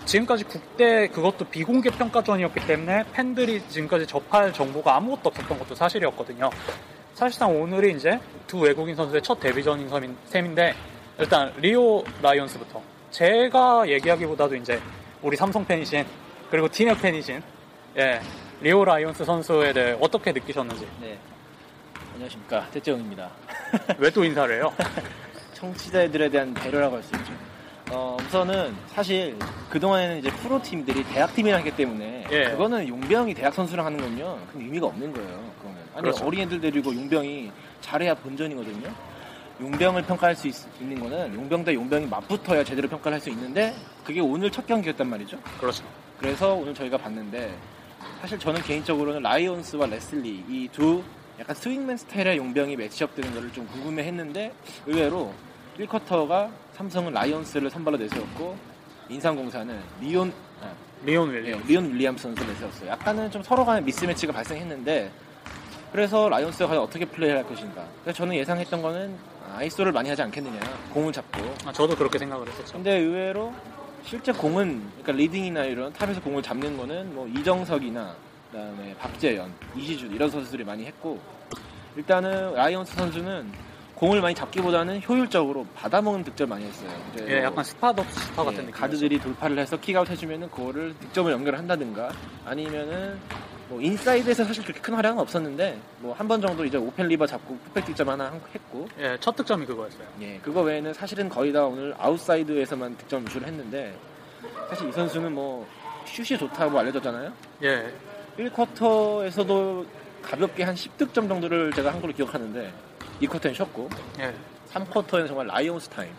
지금까지 0.09 0.45
국대 0.45 1.07
그것도 1.09 1.45
비공개 1.45 1.91
평가전이었기 1.91 2.67
때문에 2.67 3.05
팬들이 3.13 3.61
지금까지 3.69 4.07
접할 4.07 4.51
정보가 4.55 4.97
아무것도 4.97 5.29
없었던 5.29 5.59
것도 5.59 5.75
사실이었거든요. 5.75 6.49
사실상 7.15 7.61
오늘이 7.61 7.93
이제 7.95 8.19
두 8.47 8.61
외국인 8.61 8.97
선수의 8.97 9.21
첫 9.23 9.39
데뷔전인 9.39 9.89
셈인- 9.91 10.17
셈인데 10.25 10.75
일단 11.19 11.53
리오 11.59 12.03
라이온스부터 12.23 12.81
제가 13.11 13.87
얘기하기보다도 13.89 14.55
이제 14.57 14.81
우리 15.21 15.37
삼성 15.37 15.65
팬이신 15.67 16.07
그리고 16.51 16.69
티넥 16.69 17.03
팬이신 17.03 17.43
예 17.99 18.21
리오 18.63 18.85
라이온스 18.87 19.25
선수에 19.27 19.75
대해 19.75 19.97
어떻게 20.01 20.33
느끼셨는지 20.33 20.89
네. 21.03 21.19
안녕하십니까. 22.15 22.67
태재웅입니다. 22.73 23.31
왜 23.99 24.09
또 24.11 24.25
인사를 24.25 24.55
해요? 24.57 24.73
청취자들에 25.53 26.31
대한 26.31 26.55
배려라고 26.55 26.97
할 26.97 27.03
수 27.03 27.15
있죠. 27.17 27.33
어, 27.91 28.17
우선은 28.21 28.75
사실 28.89 29.37
그동안에는 29.71 30.19
이제 30.19 30.31
프로팀들이 30.31 31.05
대학팀이랑 31.05 31.61
했기 31.61 31.75
때문에 31.75 32.25
예. 32.31 32.45
그거는 32.51 32.87
용병이 32.87 33.35
대학 33.35 33.55
선수랑 33.55 33.87
하는 33.87 33.99
건요. 33.99 34.39
큰 34.53 34.61
의미가 34.61 34.87
없는 34.87 35.13
거예요. 35.13 35.53
그거는. 35.59 35.77
아니 35.95 36.03
그렇죠. 36.03 36.27
어린 36.27 36.41
애들 36.43 36.61
데리고 36.61 36.95
용병이 36.95 37.51
잘해야 37.81 38.15
본전이거든요. 38.15 38.93
용병을 39.61 40.03
평가할 40.03 40.37
수 40.37 40.47
있, 40.49 40.55
는 40.81 41.01
거는 41.01 41.35
용병 41.35 41.65
대 41.65 41.75
용병이 41.75 42.07
맞붙어야 42.07 42.63
제대로 42.63 42.89
평가를 42.89 43.15
할 43.17 43.21
수 43.21 43.31
있는데 43.31 43.75
그게 44.05 44.21
오늘 44.21 44.51
첫 44.51 44.67
경기였단 44.67 45.09
말이죠. 45.09 45.39
그렇죠. 45.59 45.85
그래서 46.21 46.55
오늘 46.55 46.75
저희가 46.75 46.97
봤는데 46.99 47.57
사실 48.21 48.39
저는 48.39 48.63
개인적으로는 48.63 49.23
라이온스와 49.23 49.87
레슬리 49.87 50.45
이 50.49 50.69
두 50.71 51.03
약간 51.41 51.55
스윙맨 51.57 51.97
스타일의 51.97 52.37
용병이 52.37 52.77
match 52.77 53.04
up 53.04 53.15
되는 53.15 53.33
거를 53.33 53.53
좀 53.53 53.67
궁금해 53.69 54.03
했는데 54.05 54.53
의외로 54.87 55.33
1쿼터가 55.79 56.51
삼성은 56.79 57.13
라이온스를 57.13 57.71
선발로 57.71 57.97
내세웠고 57.97 58.57
인삼공사는 59.09 59.81
리온 60.01 60.33
아, 60.63 60.71
리온 61.05 61.35
예, 61.35 61.39
윌리엄. 61.39 61.63
리온 61.67 61.93
윌리엄스 61.93 62.23
선수를 62.23 62.53
내세웠어요. 62.53 62.91
약간은 62.91 63.31
좀 63.33 63.43
서로 63.43 63.65
간의 63.65 63.83
mismatch가 63.83 64.33
발생했는데 64.33 65.11
그래서 65.91 66.29
라이온스가 66.29 66.69
과연 66.69 66.83
어떻게 66.83 67.05
플레이할 67.05 67.43
것인가. 67.49 67.85
그래서 68.05 68.19
저는 68.19 68.37
예상했던 68.37 68.81
거는 68.81 69.17
iso를 69.57 69.91
많이 69.91 70.09
하지 70.09 70.23
않겠느냐. 70.23 70.61
공을 70.93 71.13
잡고. 71.13 71.41
아, 71.67 71.73
저도 71.73 71.97
그렇게 71.97 72.17
생각을 72.17 72.47
했었죠. 72.47 72.75
근데 72.75 72.99
의외로 72.99 73.53
실제 74.05 74.31
공은 74.31 74.81
그러니까 75.03 75.13
leading이나 75.13 75.65
이런 75.65 75.93
top에서 75.93 76.21
공을 76.21 76.43
잡는 76.43 76.77
거는 76.77 77.13
뭐 77.13 77.27
이정석이나 77.27 78.15
그다음에 78.53 78.95
박재현, 79.01 79.53
이시준 79.77 80.15
이런 80.15 80.31
선수들이 80.31 80.63
많이 80.63 80.85
했고 80.85 81.19
일단은 81.97 82.55
라이온스 82.55 82.95
선수는 82.95 83.51
공을 83.99 84.21
많이 84.21 84.33
잡기보다는 84.35 85.03
효율적으로 85.03 85.67
받아먹는 85.75 86.23
득점 86.25 86.49
많이 86.51 86.65
했어요. 86.65 86.89
예, 87.27 87.35
뭐 87.37 87.43
약간 87.45 87.65
spot-up 87.65 88.21
shooter 88.21 88.45
같은 88.45 88.59
예, 88.59 88.67
느낌. 88.67 88.71
가드들이 88.73 89.19
돌파를 89.21 89.59
해서 89.59 89.77
kick 89.77 89.95
out 89.95 90.09
해주면은 90.09 90.49
그거를 90.51 90.95
득점을 91.01 91.33
연결한다든가 91.33 92.11
아니면은 92.45 93.19
뭐 93.69 93.81
인사이드에서 93.81 94.45
사실 94.45 94.63
그렇게 94.63 94.81
큰 94.81 94.95
활약은 94.95 95.19
없었는데 95.19 95.79
뭐 95.99 96.15
한 96.15 96.29
번 96.29 96.41
정도 96.41 96.65
이제 96.65 96.79
오펜 96.79 97.09
리바 97.09 97.27
잡고 97.27 97.59
putback 97.67 97.87
득점 97.87 98.09
하나 98.09 98.27
한- 98.27 98.41
했고 98.55 98.87
예, 99.01 99.17
첫 99.21 99.35
득점이 99.35 99.67
그거였어요. 99.67 100.07
예, 100.21 100.39
그거 100.45 100.63
외에는 100.63 100.95
사실은 100.95 101.29
거의 101.29 101.53
다 101.53 101.65
오늘 101.65 101.93
아웃사이드에서만 101.99 102.97
득점 102.99 103.23
유출을 103.23 103.49
했는데 103.49 103.95
사실 104.71 104.89
이 104.89 104.93
선수는 104.93 105.33
뭐 105.35 105.67
슛이 106.07 106.39
좋다고 106.39 106.79
알려졌잖아요. 106.79 107.33
예, 107.65 107.93
1쿼터에서도 108.39 109.85
가볍게 110.23 110.63
한 110.63 110.75
10득점 110.77 111.29
정도를 111.29 111.73
제가 111.73 111.93
한 111.93 112.01
걸로 112.01 112.13
기억하는데 112.13 112.73
2쿼터는 113.21 113.55
쉬었고 113.55 113.89
예. 114.21 114.35
3쿼터에는 114.73 115.27
정말 115.27 115.47
라이온스 115.47 115.89
타임. 115.89 116.11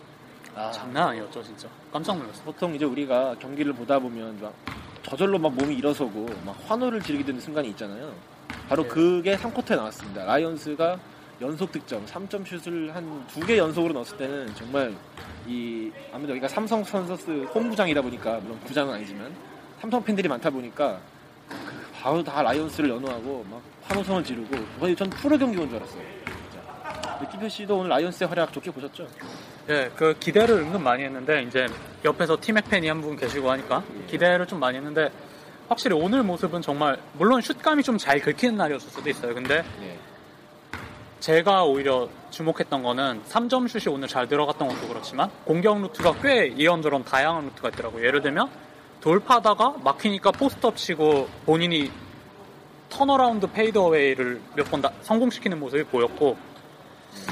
아, 0.54 0.70
장난 0.72 1.08
아니었죠, 1.08 1.42
진짜. 1.42 1.68
깜짝 1.92 2.18
놀랐어. 2.18 2.42
보통 2.42 2.74
이제 2.74 2.84
우리가 2.84 3.36
경기를 3.38 3.72
보다 3.72 3.98
보면 3.98 4.38
막 4.40 4.52
저절로 5.02 5.38
막 5.38 5.52
몸이 5.54 5.76
일어서고 5.76 6.26
막 6.44 6.56
환호를 6.66 7.00
지르게 7.00 7.24
되는 7.24 7.40
순간이 7.40 7.68
있잖아요. 7.70 8.12
바로 8.68 8.82
네. 8.82 8.88
그게 8.88 9.36
3쿼터에 9.36 9.76
나왔습니다. 9.76 10.24
라이언스가 10.24 10.98
연속 11.40 11.72
득점, 11.72 12.04
3점 12.04 12.44
슛을 12.46 12.94
한 12.94 13.24
두 13.28 13.46
개 13.46 13.56
연속으로 13.56 13.94
넣었을 13.94 14.18
때는 14.18 14.54
정말 14.56 14.94
이 15.46 15.90
아무래도 16.12 16.32
여기가 16.32 16.48
삼성 16.48 16.84
썬더스 16.84 17.44
홈구장이다 17.54 18.02
보니까 18.02 18.40
물론 18.40 18.60
구장은 18.60 18.92
아니지만 18.94 19.34
삼성 19.80 20.02
팬들이 20.04 20.28
많다 20.28 20.50
보니까 20.50 20.98
그 21.48 21.56
바로 21.94 22.22
다 22.22 22.42
라이언스를 22.42 22.90
연호하고 22.90 23.46
막 23.48 23.62
환호성을 23.84 24.22
지르고 24.24 24.56
거의 24.78 24.94
전 24.94 25.08
프로 25.08 25.38
경기 25.38 25.56
온 25.58 25.68
줄 25.68 25.76
알았어요. 25.78 26.02
진짜. 27.20 27.26
느낌표 27.26 27.48
씨도 27.48 27.76
오늘 27.78 27.90
라이언스의 27.90 28.28
활약 28.28 28.52
좋게 28.52 28.70
보셨죠? 28.70 29.06
예, 29.68 29.90
그 29.96 30.14
기대를 30.18 30.56
은근 30.56 30.82
많이 30.82 31.04
했는데 31.04 31.42
이제 31.42 31.66
옆에서 32.04 32.36
팀의 32.40 32.62
팬이 32.68 32.88
한 32.88 33.00
분 33.00 33.16
계시고 33.16 33.50
하니까 33.50 33.82
예. 34.02 34.06
기대를 34.06 34.46
좀 34.46 34.58
많이 34.60 34.76
했는데 34.78 35.10
확실히 35.68 35.96
오늘 35.96 36.22
모습은 36.22 36.62
정말 36.62 36.98
물론 37.14 37.40
슛감이 37.40 37.82
좀 37.82 37.96
잘 37.98 38.20
긁히는 38.20 38.56
날이었을 38.56 38.90
수도 38.90 39.08
있어요. 39.08 39.34
근데 39.34 39.62
네. 39.80 39.98
제가 41.20 41.64
오히려 41.64 42.08
주목했던 42.30 42.82
거는 42.82 43.22
3점 43.28 43.68
슛이 43.68 43.94
오늘 43.94 44.08
잘 44.08 44.26
들어갔던 44.26 44.66
것도 44.68 44.88
그렇지만 44.88 45.30
공격 45.44 45.80
루트가 45.80 46.14
꽤 46.22 46.46
이런저런 46.46 47.04
다양한 47.04 47.44
루트가 47.46 47.68
있더라고요. 47.68 48.04
예를 48.06 48.22
들면 48.22 48.48
돌파다가 49.00 49.74
막히니까 49.84 50.30
post 50.32 50.61
up 50.61 50.76
치고 50.76 51.28
본인이 51.46 51.90
turnaround 52.88 53.46
fadeaway를 53.52 54.40
몇 54.56 54.70
번 54.70 54.82
성공시키는 55.02 55.60
모습이 55.60 55.84
보였고 55.84 56.36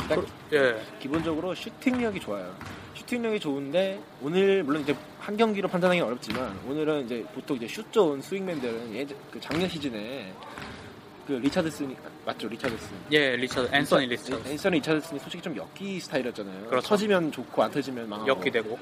딱 0.08 0.25
예, 0.52 0.80
기본적으로 1.00 1.54
슈팅력이 1.54 2.20
좋아요. 2.20 2.54
슈팅력이 2.94 3.40
좋은데 3.40 4.00
오늘 4.23 4.62
물론 4.62 4.82
이제 4.82 4.97
한 5.20 5.37
경기로 5.37 5.68
판단하기는 5.68 6.06
어렵지만 6.06 6.58
오늘은 6.68 7.04
이제 7.06 7.25
보통 7.35 7.56
이제 7.56 7.68
슛 7.68 7.92
좋은 7.92 8.20
swingman들은 8.20 8.94
예전 8.94 9.16
그 9.30 9.40
작년 9.40 9.68
시즌에 9.68 10.32
그 11.26 11.32
리차드슨이 11.35 11.94
맞죠 12.25 12.49
리차드슨 12.49 12.88
예, 13.12 13.37
리처드 13.37 13.75
앤서니 13.75 14.06
리처드 14.06 14.49
앤서니 14.49 14.76
리차드슨이 14.78 15.20
솔직히 15.20 15.42
좀 15.42 15.56
엮기 15.56 16.00
스타일이었잖아요. 16.00 16.68
그렇죠. 16.68 16.88
터지면 16.88 17.30
좋고 17.30 17.62
안 17.62 17.70
터지면 17.70 18.08
망하고. 18.08 18.28
엮기되고 18.30 18.78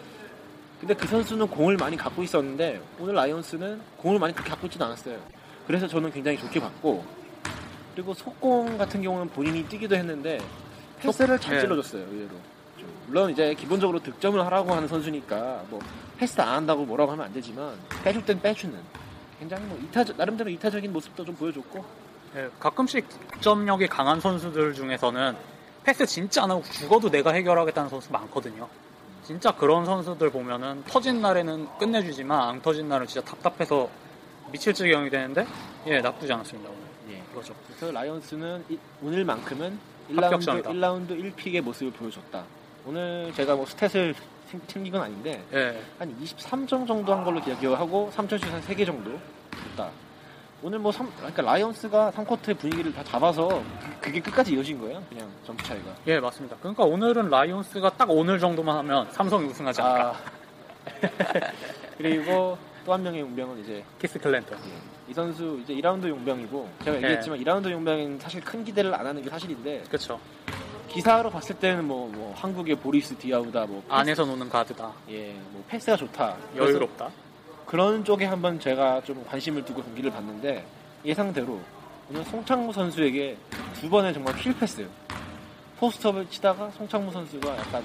근데 0.81 0.95
그 0.95 1.07
선수는 1.07 1.49
공을 1.49 1.77
많이 1.77 1.97
갖고 1.97 2.23
있었는데 2.23 2.81
오늘 3.01 3.15
라이온스는 3.15 3.81
공을 3.97 4.19
많이 4.19 4.33
그렇게 4.33 4.51
갖고 4.51 4.67
있지는 4.67 4.87
않았어요. 4.87 5.19
그래서 5.67 5.89
저는 5.89 6.13
굉장히 6.13 6.39
좋게 6.39 6.61
봤고 6.61 7.05
그리고 7.95 8.15
속공 8.15 8.79
같은 8.79 9.03
경우는 9.03 9.29
본인이 9.31 9.65
뛰기도 9.65 9.97
했는데 9.97 10.39
패스를 11.01 11.39
잘 11.39 11.57
예. 11.57 11.61
찔러줬어요 11.61 12.03
의외로. 12.11 12.31
좀. 12.79 12.89
물론 13.07 13.31
이제 13.31 13.55
기본적으로 13.55 13.99
득점을 14.01 14.45
하라고 14.47 14.73
하는 14.73 14.89
선수니까 14.89 15.65
뭐 15.69 15.81
패스 16.19 16.41
안 16.41 16.49
한다고 16.49 16.85
뭐라고 16.85 17.13
하면 17.13 17.27
안 17.27 17.33
되지만 17.33 17.75
빼줄 18.05 18.25
땐 18.25 18.41
빼주는 18.41 18.75
굉장히 19.39 19.65
뭐 19.67 19.79
이타적 19.83 20.17
나름대로 20.17 20.49
이타적인 20.51 20.93
모습도 20.93 21.25
좀 21.25 21.35
보여줬고 21.37 21.85
예, 22.37 22.49
가끔씩 22.59 23.07
득점력이 23.35 23.87
강한 23.89 24.21
선수들 24.21 24.75
중에서는 24.75 25.37
패스 25.85 26.05
진짜 26.07 26.43
안 26.43 26.51
하고 26.51 26.63
죽어도 26.65 27.09
내가 27.11 27.33
해결하겠다는 27.33 27.89
선수 27.89 28.11
많거든요. 28.13 28.69
진짜 29.23 29.51
그런 29.53 29.85
선수들 29.85 30.31
보면은 30.31 30.83
터진 30.85 31.21
날에는 31.21 31.67
끝내주지만 31.79 32.41
안 32.49 32.63
터진 32.63 32.89
날은 32.89 33.07
진짜 33.07 33.25
답답해서 33.29 33.89
미칠 34.53 34.73
지경이 34.73 35.11
되는데 35.11 35.47
예 35.87 36.01
나쁘지 36.01 36.33
않았습니다 36.33 36.69
오늘 36.71 37.17
예. 37.17 37.23
그거죠. 37.33 37.55
그래서 37.67 37.93
라이언스는 37.93 38.65
이- 38.69 38.79
오늘만큼은 39.03 39.79
합격점이다. 40.15 40.71
1라운드, 40.71 41.09
1라운드 41.11 41.35
1 41.37 41.40
pick의 41.40 41.61
모습을 41.63 41.93
보여줬다. 41.93 42.45
오늘 42.87 43.33
제가 43.35 43.57
뭐 43.57 43.65
stat을 43.65 44.15
챙- 44.51 44.61
챙긴 44.69 44.93
건 44.93 45.03
아닌데 45.03 45.43
예, 45.53 45.81
한 45.99 46.15
23점 46.23 46.87
정도 46.87 47.13
한 47.15 47.25
걸로 47.25 47.41
기억- 47.41 47.59
기억하고 47.61 48.11
3점슛 48.15 48.49
한 48.51 48.61
3개 48.63 48.87
정도 48.87 49.11
줬다. 49.71 49.91
오늘 50.63 50.79
뭐 50.79 50.91
삼, 50.93 51.11
그러니까 51.17 51.43
라이언스가 51.43 52.13
3쿼터의 52.13 52.59
분위기를 52.59 52.93
다 52.95 53.03
잡아서 53.05 53.49
그- 53.49 54.01
그게 54.01 54.21
끝까지 54.21 54.55
이어진 54.55 54.81
거예요. 54.81 55.03
그냥 55.09 55.29
점수 55.45 55.65
차이가. 55.65 55.91
예 56.07 56.19
맞습니다. 56.21 56.57
그러니까 56.61 56.85
오늘은 56.85 57.29
라이온스가 57.29 57.91
딱 57.97 58.09
오늘 58.11 58.39
정도만 58.39 58.77
하면 58.79 59.11
삼성이 59.11 59.47
우승하지 59.49 59.83
않을까. 59.83 60.11
아. 60.11 60.17
그리고 61.99 62.57
또 62.87 62.93
한 62.93 63.03
명의 63.03 63.21
용병은 63.21 63.59
이제 63.65 63.85
키스 64.01 64.17
클랜턴. 64.19 64.57
예, 64.59 65.11
이 65.11 65.13
선수 65.13 65.59
이제 65.65 65.75
2라운드 65.75 66.09
용병이고 66.09 66.71
제가 66.85 66.97
예. 66.99 67.03
얘기했지만 67.03 67.41
2라운드 67.41 67.69
용병은 67.69 68.21
사실 68.21 68.41
큰 68.41 68.65
기대를 68.65 68.95
안 68.95 69.05
하는 69.05 69.21
게 69.21 69.29
사실인데 69.29 69.83
그렇죠. 69.89 70.21
기사로 70.89 71.29
봤을 71.31 71.59
때는 71.59 71.85
뭐, 71.85 72.09
뭐 72.09 72.33
한국의 72.37 72.77
보리스 72.77 73.17
디아우다 73.17 73.67
뭐 73.67 73.83
패스, 73.83 73.93
안에서 73.93 74.25
노는 74.25 74.49
가드다. 74.49 74.93
예, 75.11 75.33
뭐 75.51 75.65
패스가 75.67 75.97
좋다. 75.97 76.37
여유롭다. 76.55 77.11
그런 77.67 78.05
쪽에 78.05 78.25
한번 78.25 78.61
제가 78.61 79.03
좀 79.03 79.25
관심을 79.27 79.65
두고 79.65 79.83
경기를 79.83 80.13
봤는데 80.13 80.65
예상대로 81.05 81.61
오늘 82.09 82.25
송창무 82.25 82.73
선수에게 82.73 83.37
두 83.81 83.91
번의 83.91 84.15
정말 84.15 84.37
kill 84.37 84.57
pass 84.57 84.89
post 85.81 86.03
up을 86.03 86.31
치다가 86.31 86.71
송창무 86.71 87.11
선수가 87.11 87.59
약간 87.59 87.83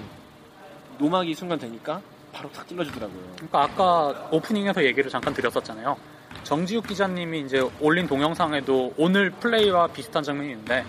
노마크가 0.99 1.33
순간 1.33 1.57
되니까 1.57 1.99
바로 2.31 2.49
탁 2.51 2.67
찔러주더라고요. 2.67 3.21
그러니까 3.35 3.63
아까 3.63 4.29
오프닝에서 4.31 4.83
얘기를 4.83 5.09
잠깐 5.09 5.33
드렸었잖아요. 5.33 5.97
정지욱 6.43 6.87
기자님이 6.87 7.41
이제 7.41 7.67
올린 7.79 8.07
동영상에도 8.07 8.93
오늘 8.97 9.29
플레이와 9.31 9.87
비슷한 9.87 10.23
장면이 10.23 10.51
있는데 10.51 10.85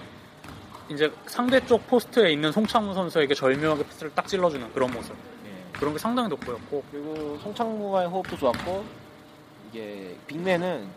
이제 0.88 1.12
상대 1.26 1.64
쪽 1.66 1.86
포스트에 1.86 2.32
있는 2.32 2.52
송창무 2.52 2.94
선수에게 2.94 3.34
절묘하게 3.34 3.84
패스를 3.84 4.12
딱 4.14 4.26
찔러주는 4.26 4.72
그런 4.72 4.90
모습. 4.92 5.14
예. 5.46 5.78
그런 5.78 5.92
게 5.92 5.98
상당히 5.98 6.28
돋보였고 6.30 6.84
그리고 6.90 7.38
송창무와의 7.42 8.08
호흡도 8.08 8.36
좋았고 8.36 8.84
이게 9.70 10.16
big 10.26 10.47
man은 10.47 10.88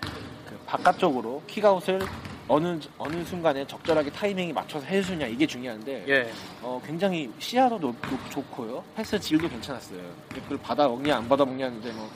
그 0.00 0.58
바깥쪽으로 0.66 1.42
kick 1.46 1.68
out을 1.68 2.00
어느 2.46 2.78
어느 2.98 3.24
순간에 3.24 3.66
적절하게 3.66 4.10
타이밍이 4.10 4.52
맞춰서 4.52 4.84
해주냐 4.86 5.26
이게 5.26 5.46
중요한데 5.46 6.04
예 6.08 6.30
어, 6.62 6.80
굉장히 6.84 7.32
시야도 7.38 7.78
높, 7.78 7.94
높- 8.10 8.30
좋고요. 8.30 8.84
패스 8.94 9.18
질도 9.18 9.48
괜찮았어요. 9.48 10.00
그걸 10.28 10.58
받아 10.58 10.86
먹냐 10.86 11.16
안 11.16 11.28
받아 11.28 11.44
먹냐는 11.44 11.78
이제 11.80 11.90
뭐 11.92 12.08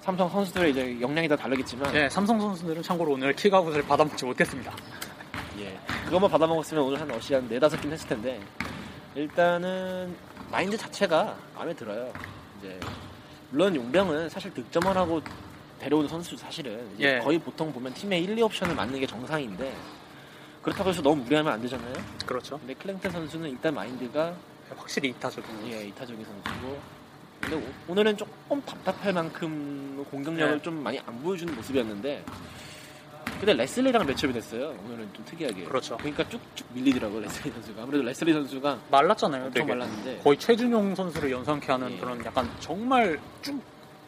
삼성 0.00 0.28
선수들의 0.28 0.70
이제 0.70 1.00
역량이 1.00 1.28
다 1.28 1.36
다르겠지만 1.36 1.94
예, 1.94 2.08
삼성 2.08 2.40
선수들은 2.40 2.82
참고로 2.82 3.12
오늘 3.12 3.32
킥아웃을 3.34 3.82
받아 3.82 4.04
먹지 4.04 4.24
못했습니다. 4.24 4.72
예. 5.58 5.78
그것만 6.04 6.30
받아 6.30 6.46
먹었으면 6.46 6.82
오늘 6.84 7.00
한 7.00 7.10
어시 7.10 7.34
한 7.34 7.48
네다섯 7.48 7.80
개는 7.80 7.94
했을 7.94 8.08
텐데 8.08 8.40
일단은 9.14 10.14
마인드 10.50 10.76
자체가 10.76 11.36
마음에 11.54 11.74
들어요. 11.74 12.12
이제 12.58 12.78
물론 13.50 13.74
용병은 13.76 14.28
사실 14.28 14.52
득점을 14.54 14.96
하고 14.96 15.20
데려온 15.82 16.06
선수 16.06 16.36
사실은 16.36 16.88
예. 17.00 17.18
거의 17.18 17.38
보통 17.38 17.72
보면 17.72 17.92
팀의 17.94 18.22
1, 18.22 18.38
2 18.38 18.42
옵션을 18.42 18.74
맡는 18.74 19.00
게 19.00 19.06
정상인데 19.06 19.74
그렇다고 20.62 20.90
해서 20.90 21.02
너무 21.02 21.22
무리하면 21.24 21.52
안 21.52 21.60
되잖아요. 21.60 21.92
그렇죠. 22.24 22.56
근데 22.58 22.74
클랜턴 22.74 23.10
선수는 23.10 23.50
일단 23.50 23.74
mind가 23.74 24.32
확실히 24.76 25.08
이타적인. 25.10 25.72
예, 25.72 25.86
이타적인 25.86 26.24
선수고. 26.24 26.78
근데 27.40 27.60
오, 27.88 27.94
늘은 27.94 28.16
조금 28.16 28.62
답답할 28.62 29.12
만큼 29.12 30.06
공격력을 30.08 30.54
네. 30.54 30.62
좀 30.62 30.80
많이 30.82 31.00
안 31.00 31.20
보여주는 31.20 31.52
모습이었는데. 31.52 32.24
근데 33.40 33.54
레슬리랑 33.54 34.06
match 34.06 34.22
up이 34.22 34.32
됐어요. 34.32 34.68
오늘은 34.86 35.08
좀 35.12 35.24
특이하게. 35.24 35.64
그렇죠. 35.64 35.96
그러니까 35.96 36.28
쭉쭉 36.28 36.68
밀리더라고요, 36.74 37.22
레슬리 37.22 37.50
선수가. 37.50 37.82
아무래도 37.82 38.04
레슬리 38.04 38.32
선수가 38.32 38.78
말랐잖아요. 38.88 39.46
엄청 39.46 39.66
되게. 39.66 39.74
말랐는데. 39.74 40.20
거의 40.22 40.38
최준용 40.38 40.94
선수를 40.94 41.32
연상케 41.32 41.72
하는 41.72 41.90
예. 41.90 41.96
그런 41.98 42.24
약간 42.24 42.48
정말 42.60 43.18
쭉 43.42 43.60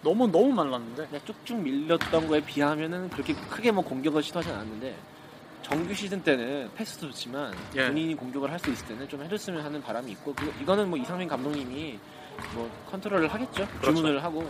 너무 0.05 0.29
너무 0.31 0.53
말랐는데 0.53 1.07
그냥 1.07 1.21
쭉쭉 1.25 1.59
밀렸던 1.61 2.29
거에 2.29 2.41
비하면은 2.41 3.09
그렇게 3.11 3.35
크게 3.35 3.73
뭐 3.73 3.83
공격을 3.83 4.23
시도하진 4.23 4.53
않았는데 4.53 4.95
정규 5.63 5.95
시즌 5.95 6.23
때는 6.23 6.71
패스도 6.77 7.07
좋지만 7.09 7.55
예. 7.75 7.87
본인이 7.87 8.15
공격을 8.15 8.53
할 8.53 8.59
수 8.59 8.71
있을 8.71 8.87
때는 8.87 9.09
좀 9.09 9.23
해줬으면 9.23 9.65
하는 9.65 9.83
바람이 9.83 10.13
있고 10.13 10.35
그, 10.35 10.53
이거는 10.61 10.91
뭐 10.91 10.99
이상민 10.99 11.27
감독님이 11.29 11.99
뭐 12.55 12.71
컨트롤을 12.91 13.29
하겠죠 13.29 13.67
그렇죠. 13.81 13.95
주문을 13.97 14.23
하고 14.23 14.49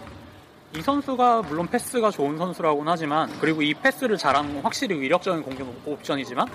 이 0.76 0.82
선수가 0.82 1.42
물론 1.42 1.68
패스가 1.68 2.10
좋은 2.10 2.36
선수라고는 2.36 2.90
하지만 2.90 3.30
그리고 3.40 3.62
이 3.62 3.72
패스를 3.74 4.18
잘하는 4.18 4.54
건 4.54 4.64
확실히 4.64 5.00
위력적인 5.00 5.44
공격 5.44 5.68
옵션이지만 5.86 6.48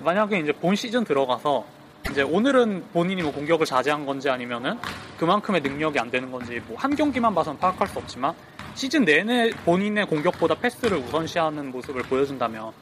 만약에 0.00 0.38
이제 0.38 0.52
본 0.52 0.76
시즌 0.76 1.02
들어가서 1.02 1.64
이제 2.10 2.22
오늘은 2.22 2.84
본인이 2.92 3.22
뭐 3.22 3.32
공격을 3.32 3.66
자제한 3.66 4.06
건지 4.06 4.28
아니면은 4.28 4.78
그만큼의 5.18 5.60
능력이 5.62 5.98
안 5.98 6.10
되는 6.10 6.30
건지 6.30 6.60
뭐 6.66 6.76
한 6.78 6.94
경기만 6.94 7.34
봐서는 7.34 7.58
파악할 7.58 7.88
수 7.88 7.98
없지만 7.98 8.34
시즌 8.74 9.04
내내 9.04 9.50
본인의 9.64 10.06
공격보다 10.06 10.54
패스를 10.56 10.98
우선시하는 10.98 11.70
모습을 11.70 12.02
보여준다면 12.02 12.72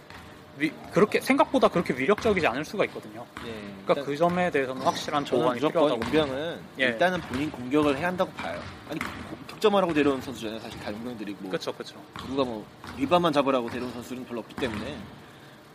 위- 0.59 0.73
그렇게 0.93 1.21
생각보다 1.21 1.69
그렇게 1.69 1.95
위력적이지 1.95 2.47
않을 2.47 2.65
수가 2.65 2.85
있거든요. 2.87 3.25
예, 3.47 3.55
그러니까 3.87 4.05
그 4.07 4.15
점에 4.17 4.51
대해서는 4.51 4.83
확실한 4.83 5.25
저는 5.25 5.55
무조건 5.55 5.71
필요하다고. 6.01 6.05
용병은 6.05 6.61
예. 6.81 6.85
일단은 6.85 7.21
본인 7.23 7.51
공격을 7.51 7.97
해야 7.97 8.09
한다고 8.09 8.31
봐요 8.33 8.61
아니 8.91 8.99
고- 8.99 9.07
득점하라고 9.49 9.95
데려온 9.95 10.21
선수잖아요 10.21 10.59
사실 10.61 10.79
다 10.81 10.93
용병들이고 10.93 11.49
그렇죠, 11.49 11.73
그렇죠. 11.73 11.95
누가 12.27 12.45
뭐 12.45 12.67
리바만 12.99 13.33
잡으라고 13.33 13.71
데려온 13.71 13.93
선수는 13.93 14.27
별로 14.27 14.41
없기 14.41 14.55
때문에 14.57 14.97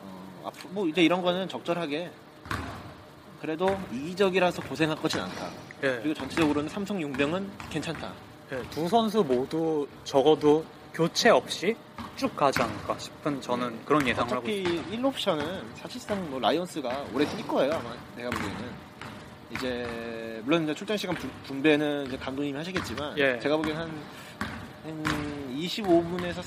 어, 0.03 0.41
앞으로 0.45 0.69
뭐 0.73 0.87
이제 0.87 1.01
이런 1.01 1.21
거는 1.23 1.47
적절하게 1.49 2.11
그래도 3.41 3.77
이기적이라서 3.91 4.61
고생할 4.63 4.97
것 4.97 5.07
같진 5.07 5.21
않다. 5.21 5.49
예. 5.83 5.99
그리고 6.01 6.13
전체적으로는 6.13 6.69
삼성 6.69 7.01
용병은 7.01 7.49
괜찮다. 7.69 8.11
예, 8.51 8.61
두 8.71 8.87
선수 8.87 9.23
모두 9.23 9.87
적어도 10.03 10.65
교체 10.93 11.29
없이 11.29 11.75
쭉 12.15 12.35
가지 12.35 12.61
않을까 12.61 12.97
싶은 12.97 13.39
저는 13.41 13.85
그런 13.85 14.07
예상을 14.07 14.31
하고 14.31 14.39
어차피 14.39 14.61
있습니다. 14.61 14.97
1옵션은 14.97 15.61
사실상 15.75 16.29
뭐 16.31 16.39
라이언스가 16.39 17.05
오래 17.13 17.25
뛸 17.25 17.47
거예요 17.47 17.73
아마 17.73 17.93
내가 18.15 18.29
보기에는 18.31 18.87
이제 19.51 20.41
물론 20.43 20.63
이제 20.63 20.73
출전 20.73 20.97
시간 20.97 21.15
분- 21.15 21.29
분배는 21.43 22.07
이제 22.07 22.17
감독님이 22.17 22.57
하시겠지만 22.57 23.17
예. 23.19 23.39
제가 23.39 23.57
보기엔 23.57 23.77
한, 23.77 23.91
한 24.83 25.03
25분에서 25.55 26.41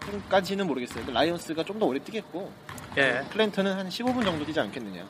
30분까지는 0.00 0.64
모르겠어요. 0.64 0.98
근데 1.04 1.12
라이언스가 1.12 1.64
좀 1.64 1.80
더 1.80 1.86
오래 1.86 1.98
뛰겠고 1.98 2.52
예, 2.98 3.22
클랜턴은 3.32 3.74
한 3.76 3.88
15분 3.88 4.24
정도 4.24 4.44
뛰지 4.44 4.60
않겠느냐. 4.60 5.04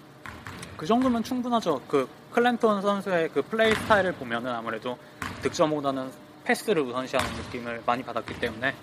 그 0.80 0.86
정도면 0.86 1.22
충분하죠. 1.22 1.78
그 1.86 2.08
클랜턴 2.32 2.80
선수의 2.80 3.28
그 3.34 3.42
플레이 3.42 3.74
스타일을 3.74 4.12
보면은 4.12 4.50
아무래도 4.50 4.96
득점보다는 5.42 6.10
패스를 6.44 6.80
우선시하는 6.84 7.30
느낌을 7.36 7.82
많이 7.84 8.02
받았기 8.02 8.40
때문에 8.40 8.74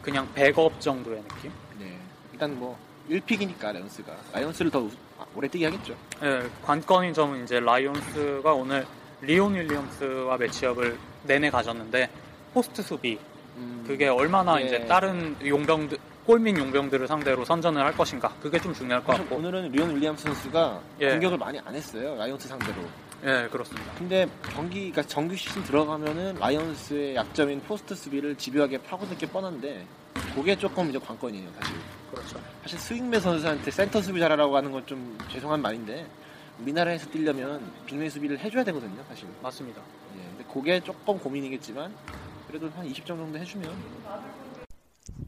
그냥 0.00 0.28
백업 0.32 0.80
정도의 0.80 1.24
느낌. 1.24 1.50
네. 1.76 1.98
일단 2.32 2.56
뭐 2.56 2.78
1 3.10 3.16
pick이니까 3.16 3.72
라이언스가 3.72 4.12
라이언스를 4.32 4.70
더 4.70 4.78
우- 4.78 4.90
아, 5.18 5.24
오래 5.34 5.48
뛰게 5.48 5.64
하겠죠. 5.64 5.96
예, 6.22 6.48
관건인 6.62 7.12
점은 7.12 7.42
이제 7.42 7.58
라이온스가 7.58 8.52
오늘 8.52 8.86
리온 9.20 9.56
윌리엄스와 9.56 10.36
match 10.36 10.66
up을 10.66 10.96
내내 11.24 11.50
가졌는데 11.50 12.10
포스트 12.52 12.80
수비 12.80 13.18
음, 13.56 13.82
그게 13.84 14.06
얼마나 14.06 14.60
예. 14.60 14.66
이제 14.66 14.86
다른 14.86 15.34
용병들 15.44 15.98
골밑 16.26 16.56
용병들을 16.56 17.06
상대로 17.06 17.44
선전을 17.44 17.84
할 17.84 17.92
것인가 17.96 18.32
그게 18.40 18.58
좀 18.58 18.72
중요할 18.72 19.04
것 19.04 19.16
같고 19.16 19.36
오늘은 19.36 19.70
리온 19.72 19.94
윌리엄스 19.96 20.24
선수가 20.24 20.80
예. 21.00 21.10
공격을 21.12 21.36
많이 21.38 21.58
안 21.60 21.74
했어요. 21.74 22.14
라이언스 22.16 22.48
상대로. 22.48 22.82
예 23.26 23.48
그렇습니다 23.50 23.90
근데 23.96 24.28
경기, 24.52 24.90
그러니까 24.90 25.02
정규 25.02 25.34
시즌 25.36 25.62
들어가면은 25.64 26.34
라이언스의 26.38 27.14
약점인 27.14 27.60
포스트 27.62 27.94
수비를 27.94 28.36
집요하게 28.36 28.78
파고들 28.82 29.16
게 29.16 29.26
뻔한데 29.26 29.86
그게 30.34 30.56
조금 30.56 30.88
이제 30.90 30.98
관건이에요, 30.98 31.48
사실. 31.58 31.76
그렇죠 32.10 32.40
사실 32.62 32.78
스윙맨 32.78 33.20
선수한테 33.20 33.70
센터 33.70 34.00
수비 34.02 34.20
잘하라고 34.20 34.56
하는 34.56 34.72
건 34.72 34.84
좀 34.86 35.16
죄송한 35.30 35.60
말인데 35.62 36.06
우리나라에서 36.60 37.08
뛰려면 37.10 37.60
big 37.86 37.98
man 37.98 38.10
수비를 38.10 38.38
해줘야 38.38 38.62
되거든요, 38.64 39.02
사실. 39.08 39.26
맞습니다 39.42 39.80
예, 40.18 40.22
근데 40.36 40.44
그게 40.52 40.80
조금 40.80 41.18
고민이겠지만 41.18 41.94
그래도 42.48 42.70
한 42.76 42.86
20점 42.86 43.06
정도 43.06 43.38
해주면 43.38 43.70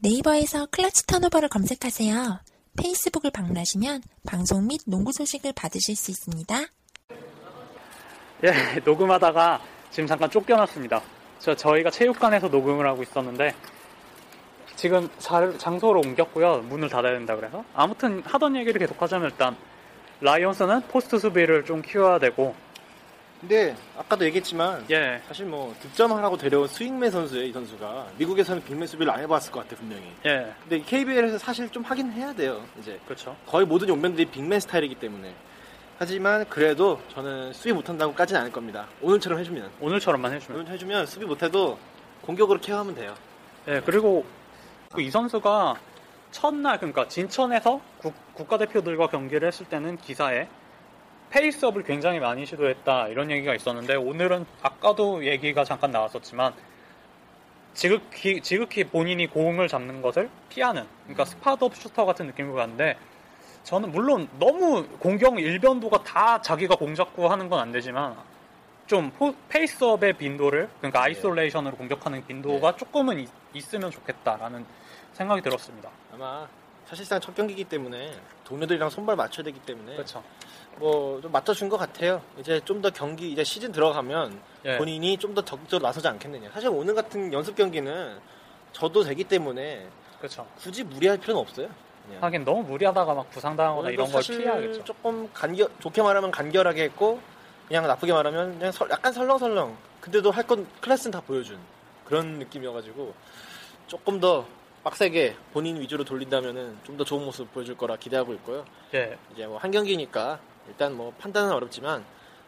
네이버에서 0.01 0.67
클러치 0.67 1.07
턴오버를 1.07 1.49
검색하세요. 1.49 2.39
페이스북을 2.77 3.31
방문하시면 3.31 4.01
방송 4.27 4.67
및 4.67 4.81
농구 4.85 5.11
소식을 5.11 5.53
받으실 5.53 5.95
수 5.95 6.11
있습니다. 6.11 6.61
예, 8.43 8.51
녹음하다가 8.85 9.61
지금 9.89 10.05
잠깐 10.05 10.29
쫓겨났습니다. 10.29 11.01
저, 11.39 11.55
저희가 11.55 11.89
체육관에서 11.89 12.47
녹음을 12.49 12.85
하고 12.85 13.01
있었는데, 13.01 13.53
지금 14.75 15.09
자- 15.17 15.57
장소로 15.57 16.01
옮겼고요. 16.01 16.57
문을 16.69 16.89
닫아야 16.89 17.13
된다 17.13 17.35
그래서. 17.35 17.63
아무튼 17.73 18.21
하던 18.25 18.55
얘기를 18.55 18.77
계속 18.79 19.01
하자면 19.01 19.31
일단, 19.31 19.55
라이온스는 20.21 20.81
포스트 20.89 21.17
수비를 21.17 21.65
좀 21.65 21.81
키워야 21.81 22.19
되고, 22.19 22.55
근데 23.39 23.75
아까도 23.95 24.25
얘기했지만 24.25 24.83
예, 24.89 25.21
사실 25.27 25.45
뭐 25.45 25.75
득점하라고 25.81 26.37
데려온 26.37 26.67
스윙맨 26.67 27.11
선수예요 27.11 27.45
이 27.45 27.53
선수가. 27.53 28.07
미국에서는 28.17 28.63
big 28.63 28.75
man 28.75 28.87
수비를 28.87 29.11
안 29.11 29.19
해봤을 29.19 29.51
것 29.51 29.61
같아 29.61 29.75
분명히. 29.75 30.03
예, 30.25 30.51
근데 30.61 30.79
KBL에서 30.83 31.37
사실 31.37 31.69
좀 31.69 31.83
하긴 31.83 32.11
해야 32.13 32.33
돼요 32.33 32.63
이제. 32.79 32.99
그렇죠. 33.05 33.35
거의 33.45 33.65
모든 33.65 33.89
용병들이 33.89 34.25
big 34.31 34.45
man 34.45 34.59
스타일이기 34.61 34.95
때문에. 34.95 35.33
하지만 35.99 36.47
그래도 36.49 36.99
저는 37.13 37.53
수비 37.53 37.73
못한다고까지는 37.73 38.41
않을 38.41 38.51
겁니다. 38.51 38.87
오늘처럼 39.01 39.39
해주면. 39.39 39.69
오늘처럼만 39.81 40.33
해주면. 40.33 40.61
오늘 40.61 40.71
해주면 40.71 41.05
수비 41.05 41.25
못해도 41.25 41.77
공격으로 42.21 42.59
care하면 42.59 42.95
돼요. 42.95 43.13
예, 43.67 43.81
그리고 43.85 44.25
그이 44.93 45.11
선수가 45.11 45.75
첫날, 46.31 46.77
그러니까 46.77 47.07
진천에서 47.07 47.81
국, 47.99 48.13
국가대표들과 48.33 49.07
경기를 49.07 49.47
했을 49.47 49.65
때는 49.67 49.97
기사에 49.97 50.47
face-up을 51.29 51.83
굉장히 51.83 52.19
많이 52.19 52.45
시도했다 52.45 53.09
이런 53.09 53.29
얘기가 53.31 53.53
있었는데 53.55 53.95
오늘은 53.95 54.45
아까도 54.61 55.25
얘기가 55.25 55.63
잠깐 55.63 55.91
나왔었지만 55.91 56.53
지극히, 57.73 58.41
지극히 58.41 58.83
본인이 58.83 59.27
공을 59.27 59.67
잡는 59.67 60.01
것을 60.01 60.29
피하는 60.49 60.85
그러니까 61.03 61.25
spot-up 61.25 61.75
shooter 61.75 62.05
같은 62.05 62.25
느낌으로 62.27 62.55
갔는데 62.55 62.97
저는 63.63 63.91
물론 63.91 64.27
너무 64.39 64.87
공격 64.99 65.39
일변도가 65.39 66.03
다 66.03 66.41
자기가 66.41 66.75
공 66.75 66.95
잡고 66.95 67.27
하는 67.27 67.49
건 67.49 67.59
안 67.59 67.71
되지만 67.71 68.15
좀 68.87 69.11
포- 69.11 69.35
face-up의 69.49 70.13
빈도를 70.13 70.69
그러니까 70.79 71.03
isolation으로 71.03 71.75
공격하는 71.75 72.25
빈도가 72.25 72.77
조금은 72.77 73.19
있, 73.19 73.29
있으면 73.53 73.91
좋겠다라는 73.91 74.65
생각이 75.13 75.41
들었습니다. 75.41 75.89
아마 76.13 76.47
사실상 76.85 77.19
첫 77.19 77.35
경기이기 77.35 77.65
때문에 77.65 78.13
동료들이랑 78.45 78.89
손발 78.89 79.17
맞춰야 79.17 79.43
되기 79.43 79.59
때문에 79.59 79.91
그렇죠. 79.93 80.23
뭐 80.79 81.19
좀 81.21 81.31
맞춰준 81.31 81.69
것 81.69 81.77
같아요 81.77 82.21
이제 82.39 82.59
좀 82.65 82.81
더 82.81 82.89
경기 82.89 83.31
이제 83.31 83.43
시즌 83.43 83.71
들어가면 83.71 84.39
예. 84.65 84.77
본인이 84.77 85.17
좀 85.17 85.33
더 85.33 85.43
적극적으로 85.43 85.87
나서지 85.87 86.07
않겠느냐 86.07 86.49
사실 86.53 86.69
오늘 86.69 86.93
같은 86.95 87.31
연습 87.33 87.55
경기는 87.55 88.17
저도 88.73 89.03
되기 89.03 89.23
때문에 89.23 89.87
그렇죠. 90.19 90.45
굳이 90.57 90.83
무리할 90.83 91.17
필요는 91.17 91.41
없어요 91.41 91.67
그냥. 92.05 92.23
하긴 92.23 92.43
너무 92.45 92.63
무리하다가 92.63 93.13
막 93.13 93.29
부상당하거나 93.31 93.89
이런 93.89 94.11
걸 94.11 94.21
피해야겠죠. 94.21 94.83
조금 94.83 95.29
간결 95.33 95.67
좋게 95.79 96.01
말하면 96.01 96.31
간결하게 96.31 96.83
했고 96.83 97.19
그냥 97.67 97.85
나쁘게 97.87 98.13
말하면 98.13 98.57
그냥 98.59 98.71
설- 98.71 98.89
약간 98.91 99.11
설렁설렁 99.13 99.75
근데도 100.01 100.31
할 100.31 100.45
건 100.47 100.67
클래스는 100.81 101.11
다 101.11 101.21
보여준 101.25 101.57
그런 102.05 102.39
느낌이어가지고 102.39 103.13
조금 103.87 104.19
더 104.19 104.45
빡세게 104.83 105.35
본인 105.53 105.79
위주로 105.81 106.03
돌린다면은 106.05 106.77
좀 106.83 106.97
더 106.97 107.03
좋은 107.03 107.25
모습 107.25 107.51
보여줄 107.53 107.75
거라 107.77 107.95
기대하고 107.97 108.33
있고요 108.35 108.63
예, 108.93 109.17
이제 109.33 109.45
뭐 109.45 109.57
한 109.57 109.71
경기니까 109.71 110.39
일단 110.67 110.93
뭐 110.95 111.13
판단은 111.17 111.51
어렵지만 111.51 112.03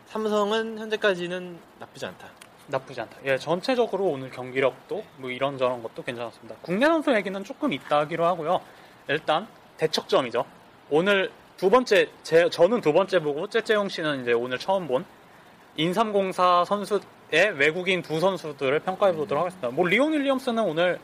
삼성은 0.08 0.77
현재까지는 0.79 1.60
나쁘지 1.79 2.05
않다 2.05 2.27
나쁘지 2.67 3.01
않다. 3.01 3.17
예, 3.25 3.38
전체적으로 3.38 4.05
오늘 4.05 4.29
경기력도 4.29 5.03
뭐 5.17 5.32
이런저런 5.32 5.82
것도 5.82 6.03
괜찮았습니다. 6.03 6.55
국내 6.62 6.86
선수 6.86 7.13
얘기는 7.15 7.43
조금 7.43 7.73
이따 7.73 7.99
하기로 7.99 8.23
하고요. 8.25 8.62
일단 9.08 9.47
대척점이죠. 9.77 10.45
오늘 10.91 11.32
두 11.58 11.69
번째 11.71 12.10
제 12.21 12.47
저는 12.49 12.82
두 12.82 12.93
번째 12.93 13.19
보고 13.19 13.47
째째용 13.47 13.89
씨는 13.89 14.21
이제 14.21 14.34
오늘 14.34 14.60
처음 14.60 14.88
본 14.88 15.03
인삼공사 15.77 16.63
선수의 16.65 17.01
외국인 17.55 18.01
두 18.01 18.19
선수들을 18.19 18.79
평가해 18.82 19.13
보도록 19.13 19.41
하겠습니다. 19.41 19.69
뭐 19.69 19.88
리온 19.88 20.13
윌리엄스는 20.13 20.63
오늘 20.63 20.99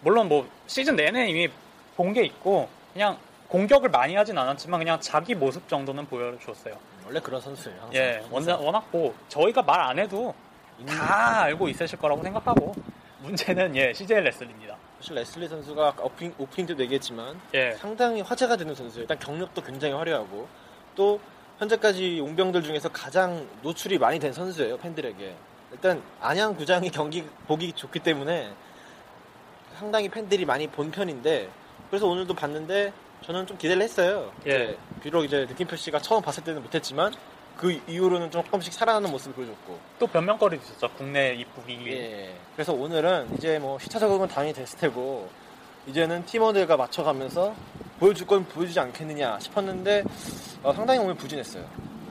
물론 0.00 0.28
뭐 0.28 0.48
시즌 0.66 0.96
내내 0.96 1.28
이미 1.28 1.48
본 1.96 2.12
게 2.12 2.24
있고 2.24 2.68
그냥 2.92 3.16
공격을 3.48 3.88
많이 3.90 4.14
하진 4.16 4.36
않았지만 4.36 4.80
그냥 4.80 5.00
자기 5.00 5.34
모습 5.34 5.68
정도는 5.68 6.06
보여줬어요. 6.06 6.76
원래 7.06 7.20
그런 7.20 7.40
선수예요 7.40 7.80
항상. 7.80 7.94
예, 7.94 8.22
워낙, 8.30 8.60
워낙 8.60 8.84
뭐 8.90 9.14
저희가 9.28 9.62
말 9.62 9.80
안 9.80 9.98
해도 9.98 10.34
다 10.86 11.42
알고 11.42 11.68
있으실 11.68 11.98
거라고 11.98 12.22
생각하고 12.22 12.74
문제는 13.20 13.76
예 13.76 13.92
CJ 13.92 14.20
레슬입니다. 14.22 14.76
사실 14.98 15.14
레슬리 15.14 15.48
선수가 15.48 15.94
오프닝, 16.00 16.34
오프닝 16.38 16.66
때도 16.66 16.82
얘기했지만 16.82 17.40
예, 17.54 17.72
상당히 17.72 18.20
화제가 18.20 18.56
되는 18.56 18.74
선수예요. 18.74 19.02
일단 19.04 19.18
경력도 19.18 19.62
굉장히 19.62 19.94
화려하고 19.94 20.48
또 20.96 21.20
현재까지 21.58 22.18
용병들 22.18 22.62
중에서 22.62 22.88
가장 22.90 23.46
노출이 23.62 23.98
많이 23.98 24.18
된 24.18 24.32
선수예요 24.32 24.76
팬들에게. 24.78 25.34
일단 25.72 26.02
안양 26.20 26.56
구장이 26.56 26.90
경기 26.90 27.22
보기 27.46 27.72
좋기 27.72 28.00
때문에 28.00 28.50
상당히 29.78 30.08
팬들이 30.08 30.44
많이 30.44 30.66
본 30.66 30.90
편인데 30.90 31.48
그래서 31.90 32.06
오늘도 32.06 32.34
봤는데 32.34 32.92
저는 33.22 33.46
좀 33.46 33.56
기대를 33.58 33.82
했어요. 33.82 34.32
예. 34.46 34.76
비록 35.02 35.24
이제 35.24 35.46
느낌표 35.48 35.76
씨가 35.76 35.98
처음 36.00 36.22
봤을 36.22 36.44
때는 36.44 36.62
못했지만 36.62 37.12
그 37.56 37.72
이후로는 37.88 38.30
조금씩 38.30 38.72
살아나는 38.72 39.10
모습을 39.10 39.34
보여줬고 39.34 39.78
또 39.98 40.06
변명거리도 40.06 40.62
있었죠. 40.62 40.88
국내 40.96 41.34
입국이 41.34 41.78
예. 41.92 42.34
그래서 42.54 42.72
오늘은 42.72 43.34
이제 43.36 43.58
뭐 43.58 43.78
시차 43.78 43.98
적응은 43.98 44.28
당연히 44.28 44.52
됐을 44.54 44.78
테고 44.78 45.28
이제는 45.86 46.24
팀원들과 46.26 46.76
맞춰가면서 46.76 47.54
보여줄 47.98 48.26
건 48.26 48.44
보여주지 48.44 48.78
않겠느냐 48.78 49.38
싶었는데 49.40 50.04
어, 50.62 50.72
상당히 50.72 51.00
오늘 51.00 51.14
부진했어요. 51.14 51.64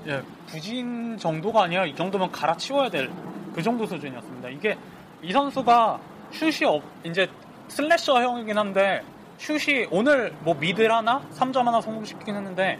예, 0.07 0.21
부진 0.47 1.17
정도가 1.17 1.63
아니라 1.63 1.85
이 1.85 1.95
정도면 1.95 2.31
갈아치워야 2.31 2.89
될 2.89 3.09
그 3.55 3.63
정도 3.63 3.85
수준이었습니다. 3.85 4.49
이게 4.49 4.77
이 5.21 5.31
선수가 5.31 5.99
슛이 6.33 6.65
없, 6.65 6.83
이제 7.05 7.29
slasher 7.69 8.21
형이긴 8.21 8.57
한데 8.57 9.01
슛이 9.37 9.87
오늘 9.91 10.33
뭐 10.39 10.53
middle 10.55 10.91
하나, 10.91 11.21
3점 11.33 11.63
하나 11.63 11.81
성공시키긴 11.81 12.35
했는데 12.35 12.79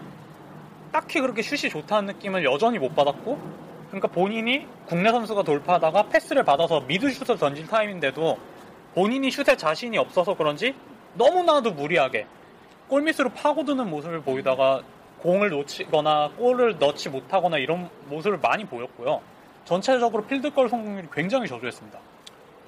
딱히 0.92 1.20
그렇게 1.20 1.42
슛이 1.42 1.70
좋다는 1.70 2.14
느낌을 2.14 2.46
여전히 2.46 2.80
못 2.80 2.96
받았고 2.96 3.38
그러니까 3.88 4.08
본인이 4.08 4.66
국내 4.86 5.12
선수가 5.12 5.44
돌파하다가 5.44 6.10
패스를 6.10 6.44
받아서 6.44 6.82
mid 6.82 7.10
슛을 7.10 7.38
던질 7.38 7.68
타임인데도 7.68 8.38
본인이 8.94 9.30
슛에 9.30 9.58
자신이 9.58 9.98
없어서 9.98 10.36
그런지 10.36 10.74
너무나도 11.16 11.72
무리하게 11.72 12.28
골밑으로 12.88 13.30
파고드는 13.30 13.90
모습을 13.90 14.22
보이다가 14.22 14.82
공을 15.20 15.50
놓치거나 15.50 16.32
골을 16.38 16.78
넣지 16.80 17.10
못하거나 17.10 17.58
이런 17.58 17.90
모습을 18.10 18.38
많이 18.38 18.66
보였고요. 18.66 19.22
전체적으로 19.66 20.24
필드골 20.26 20.70
성공률이 20.70 21.08
굉장히 21.12 21.48
저조했습니다. 21.48 22.00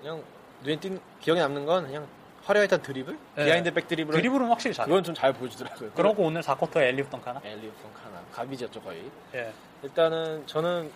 그냥 0.02 0.24
눈에 0.64 0.80
띈 0.80 1.00
기억에 1.20 1.40
남는 1.40 1.66
건 1.66 1.86
그냥 1.86 2.08
화려했던 2.48 2.82
드리블, 2.82 3.18
네. 3.36 3.46
behind 3.46 3.74
back 3.74 3.88
드리블 3.88 4.14
드리블은 4.16 4.48
확실히 4.48 4.74
잘해요. 4.74 4.90
그건 4.90 5.04
좀 5.04 5.14
잘 5.16 5.34
보여주더라고요. 5.34 5.92
그러고 5.92 6.24
오늘 6.24 6.42
4쿼터에 6.42 6.84
alley-oop 6.84 7.10
덩크 7.10 7.30
하나? 7.30 7.42
alley-oop 7.44 7.72
덩크 7.72 8.07
하나 8.07 8.24
garbage였죠 8.32 8.82
거의. 8.82 9.04
예. 9.36 9.52
일단은 9.84 10.48
저는 10.48 10.90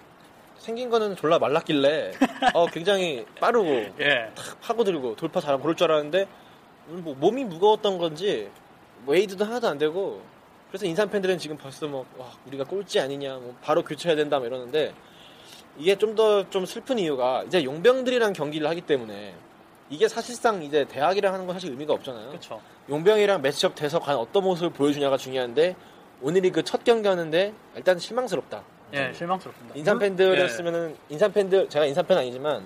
생긴 0.57 0.89
거는 0.89 1.15
졸라 1.17 1.39
말랐길래 1.39 2.11
어, 2.53 2.67
굉장히 2.67 3.25
빠르고 3.39 3.67
예. 3.99 4.31
탁 4.35 4.61
파고들고 4.61 5.15
돌파 5.17 5.41
잘하고 5.41 5.61
그럴 5.63 5.75
줄 5.75 5.91
알았는데 5.91 6.27
오늘 6.89 7.01
뭐 7.01 7.15
몸이 7.15 7.43
무거웠던 7.45 7.97
건지 7.97 8.49
웨이드도 9.07 9.43
하나도 9.43 9.67
안 9.67 9.77
되고 9.77 10.21
그래서 10.69 10.85
인삼 10.85 11.09
팬들은 11.09 11.37
지금 11.37 11.57
벌써 11.57 11.87
뭐 11.87 12.05
와, 12.17 12.27
우리가 12.47 12.63
꼴찌 12.63 12.99
아니냐 12.99 13.33
뭐 13.35 13.55
바로 13.61 13.83
교체해야 13.83 14.15
된다 14.15 14.37
뭐 14.37 14.47
이러는데 14.47 14.93
이게 15.77 15.95
좀 15.95 16.15
더좀 16.15 16.65
슬픈 16.65 16.97
이유가 16.99 17.43
이제 17.43 17.63
용병들이랑 17.63 18.33
경기를 18.33 18.67
하기 18.69 18.81
때문에 18.81 19.33
이게 19.91 20.07
사실상 20.07 20.63
이제 20.63 20.85
대학이랑 20.85 21.33
하는 21.33 21.45
건 21.45 21.53
사실 21.53 21.69
의미가 21.71 21.93
없잖아요. 21.93 22.29
그렇죠. 22.29 22.61
용병이랑 22.89 23.41
매치업 23.41 23.75
돼서 23.75 23.99
과연 23.99 24.19
어떤 24.19 24.43
모습을 24.43 24.69
보여주냐가 24.71 25.17
중요한데 25.17 25.75
오늘이 26.21 26.49
그 26.49 26.63
첫 26.63 26.83
경기 26.85 27.09
하는데 27.09 27.53
일단 27.75 27.99
실망스럽다. 27.99 28.63
예, 28.93 29.11
실망스럽습니다. 29.13 29.77
인삼 29.77 29.99
팬들이었으면은 29.99 30.95
인삼 31.09 31.33
팬들 31.33 31.67
제가 31.69 31.85
인삼 31.85 32.05
팬 32.07 32.17
아니지만 32.17 32.65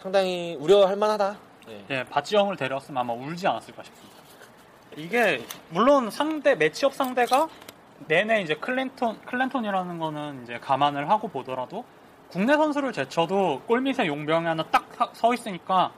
상당히 0.00 0.56
우려할 0.58 0.96
만하다. 0.96 1.36
예. 1.68 1.84
예, 1.90 2.04
바지형을 2.04 2.56
데려왔으면 2.56 3.00
아마 3.00 3.12
울지 3.12 3.46
않았을까 3.46 3.84
싶습니다. 3.84 4.16
이게 4.96 5.44
물론 5.68 6.10
상대 6.10 6.56
매치업 6.56 6.94
상대가 6.94 7.48
내내 8.08 8.42
이제 8.42 8.56
클랜턴 8.56 9.20
클랜턴이라는 9.24 9.98
거는 10.00 10.42
이제 10.42 10.58
감안을 10.58 11.08
하고 11.10 11.28
보더라도 11.28 11.84
국내 12.28 12.56
선수를 12.56 12.92
제쳐도 12.92 13.62
골밑에 13.68 14.06
용병이 14.08 14.46
하나 14.46 14.64
딱 14.64 14.90
서 15.14 15.32
있으니까 15.32 15.92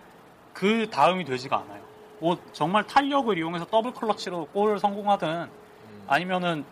그 0.52 0.88
다음이 0.90 1.24
되지가 1.24 1.56
않아요. 1.56 1.82
뭐 2.18 2.38
정말 2.52 2.86
탄력을 2.86 3.36
이용해서 3.36 3.66
double 3.66 3.92
clutch로 3.92 4.46
골을 4.52 4.78
성공하든 4.78 5.28
음. 5.28 6.04
아니면은 6.06 6.64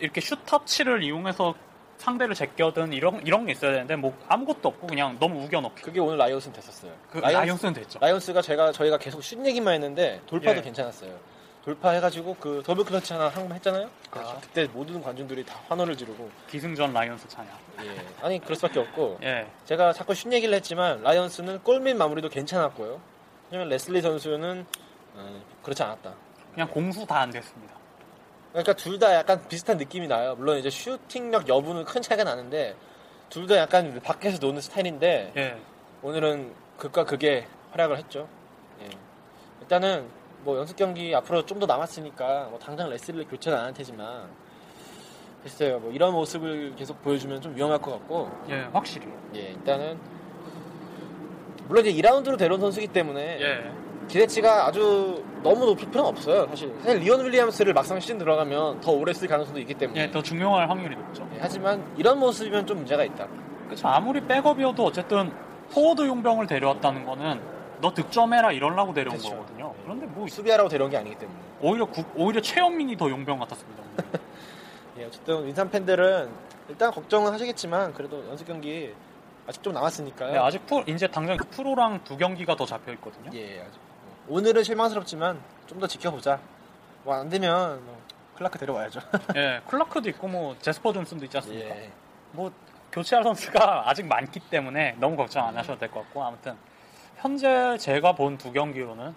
이렇게 0.00 0.20
슛 0.20 0.44
터치를 0.44 1.02
이용해서 1.04 1.54
상대를 1.98 2.34
제껴든 2.34 2.92
이런 2.92 3.24
이런 3.24 3.46
게 3.46 3.52
있어야 3.52 3.72
되는데 3.72 3.94
뭐 3.94 4.12
아무것도 4.28 4.68
없고 4.70 4.88
그냥 4.88 5.16
너무 5.20 5.44
우겨넣기. 5.44 5.82
그게 5.82 6.00
오늘 6.00 6.16
라이온스는 6.18 6.52
됐었어요. 6.56 6.90
그 7.10 7.18
라이온스- 7.20 7.32
라이온스는 7.32 7.72
됐죠. 7.74 7.98
라이온스가 8.00 8.42
제가 8.42 8.72
저희가 8.72 8.98
계속 8.98 9.22
슛 9.22 9.44
얘기만 9.46 9.74
했는데 9.74 10.20
돌파도 10.26 10.58
예. 10.58 10.62
괜찮았어요. 10.62 11.12
돌파해가지고 11.64 12.36
그 12.40 12.62
double 12.64 12.84
clutch 12.84 13.12
하나 13.12 13.28
한번 13.28 13.52
했잖아요. 13.52 13.88
그렇죠. 14.10 14.28
아, 14.30 14.40
그때 14.40 14.66
모든 14.72 15.00
관중들이 15.00 15.44
다 15.44 15.60
환호를 15.68 15.96
지르고 15.96 16.28
기승전 16.50 16.92
라이언스 16.92 17.28
차냐. 17.28 17.48
예. 17.84 17.96
아니 18.20 18.40
그럴 18.40 18.56
수밖에 18.56 18.80
없고 18.80 19.18
예. 19.22 19.46
제가 19.64 19.92
자꾸 19.92 20.14
슛 20.14 20.32
얘기를 20.32 20.52
했지만 20.54 21.02
라이언스는 21.02 21.60
골밑 21.62 21.96
마무리도 21.96 22.28
괜찮았고요. 22.30 23.00
하지만 23.46 23.68
레슬리 23.68 24.00
선수는 24.00 24.66
어, 25.14 25.42
그렇지 25.62 25.82
않았다. 25.82 26.12
그냥 26.52 26.68
공수 26.68 27.06
다 27.06 27.20
안 27.20 27.30
됐습니다. 27.30 27.74
그러니까 28.50 28.72
둘 28.74 28.98
다 28.98 29.14
약간 29.14 29.46
비슷한 29.48 29.76
느낌이 29.78 30.08
나요. 30.08 30.34
물론 30.36 30.58
이제 30.58 30.68
슈팅력 30.68 31.48
여부는 31.48 31.84
큰 31.84 32.02
차이가 32.02 32.24
나는데 32.24 32.74
둘 33.30 33.46
다 33.46 33.56
약간 33.56 33.98
밖에서 34.02 34.38
노는 34.40 34.60
스타일인데 34.60 35.32
예. 35.36 35.56
오늘은 36.02 36.52
극과 36.76 37.04
극의 37.04 37.46
활약을 37.70 37.96
했죠. 37.98 38.28
예. 38.82 38.88
일단은 39.62 40.08
뭐 40.44 40.58
연습 40.58 40.76
경기 40.76 41.14
앞으로 41.14 41.44
좀 41.46 41.58
더 41.60 41.66
남았으니까 41.66 42.48
뭐 42.50 42.58
당장 42.58 42.90
레슬리를 42.90 43.26
교체는 43.28 43.56
안 43.58 43.64
할 43.66 43.74
테지만 43.74 44.28
글쎄요. 45.42 45.78
뭐 45.80 45.90
이런 45.92 46.12
모습을 46.12 46.74
계속 46.76 47.02
보여주면 47.02 47.40
좀 47.40 47.54
위험할 47.56 47.78
것 47.80 47.92
같고 47.92 48.30
예, 48.48 48.66
확실히. 48.72 49.06
예, 49.34 49.40
일단은 49.50 49.98
물론 51.68 51.84
이제 51.86 52.00
2라운드로 52.02 52.36
데려온 52.38 52.60
선수이기 52.60 52.92
때문에 52.92 53.38
예. 53.40 53.72
기대치가 54.08 54.66
아주 54.66 55.22
너무 55.42 55.64
높을 55.66 55.88
필요는 55.88 56.08
없어요. 56.10 56.46
사실 56.48 56.72
사실 56.82 57.00
리온 57.00 57.24
윌리엄스를 57.24 57.72
막상 57.72 57.98
시즌 57.98 58.18
들어가면 58.18 58.80
더 58.80 58.92
오래 58.92 59.12
쓸 59.12 59.26
가능성도 59.28 59.58
있기 59.60 59.74
때문에 59.74 60.00
예, 60.02 60.10
더 60.10 60.22
중용할 60.22 60.68
확률이 60.70 60.94
높죠. 60.96 61.28
예, 61.34 61.38
하지만 61.40 61.84
이런 61.96 62.18
모습이면 62.18 62.66
좀 62.66 62.78
문제가 62.78 63.04
있다. 63.04 63.26
그렇죠. 63.66 63.88
아무리 63.88 64.20
백업이어도 64.20 64.84
어쨌든 64.84 65.32
포워드 65.72 66.02
용병을 66.06 66.46
데려왔다는 66.46 67.04
거는 67.04 67.40
너 67.80 67.92
득점해라 67.92 68.52
이러려고 68.52 68.92
데려온 68.92 69.16
그쵸. 69.16 69.30
거거든요. 69.30 69.51
그런데 69.84 70.06
뭐 70.06 70.26
수비하라고 70.28 70.68
데려온 70.68 70.90
게 70.90 70.96
아니기 70.96 71.16
때문에. 71.18 71.38
오히려 71.60 71.84
국- 71.86 72.12
오히려 72.16 72.40
최현민이 72.40 72.96
더 72.96 73.08
용병 73.10 73.38
같았습니다. 73.40 73.82
예, 74.98 75.04
어쨌든 75.04 75.48
인삼 75.48 75.70
팬들은 75.70 76.30
일단 76.68 76.90
걱정은 76.92 77.32
하시겠지만 77.32 77.92
그래도 77.94 78.26
연습 78.28 78.46
경기 78.46 78.94
아직 79.46 79.62
좀 79.62 79.72
남았으니까요. 79.72 80.32
네, 80.32 80.38
아직 80.38 80.64
프로, 80.66 80.82
이제 80.86 81.06
당장 81.08 81.36
프로랑 81.36 82.04
두 82.04 82.16
경기가 82.16 82.54
더 82.56 82.64
잡혀 82.64 82.92
있거든요. 82.92 83.30
예, 83.34 83.60
아직. 83.62 83.80
오늘은 84.28 84.62
실망스럽지만 84.62 85.40
좀 85.66 85.80
더 85.80 85.86
지켜보자. 85.86 86.38
뭐 87.04 87.14
안 87.16 87.28
되면 87.28 87.84
뭐 87.84 88.00
클라크 88.36 88.58
데려와야죠. 88.58 89.00
예, 89.36 89.60
클라크도 89.66 90.08
있고 90.10 90.28
뭐 90.28 90.56
제스퍼 90.60 90.92
존슨도 90.92 91.24
있지 91.24 91.36
않습니까? 91.38 91.68
예. 91.76 91.90
뭐 92.32 92.52
교체할 92.92 93.24
선수가 93.24 93.88
아직 93.90 94.06
많기 94.06 94.38
때문에 94.40 94.96
너무 95.00 95.16
걱정 95.16 95.46
안 95.46 95.56
하셔도 95.56 95.78
될 95.80 95.90
것 95.90 96.00
같고 96.00 96.22
아무튼 96.22 96.56
현재 97.16 97.76
제가 97.78 98.12
본 98.14 98.36
두 98.38 98.52
경기로는 98.52 99.14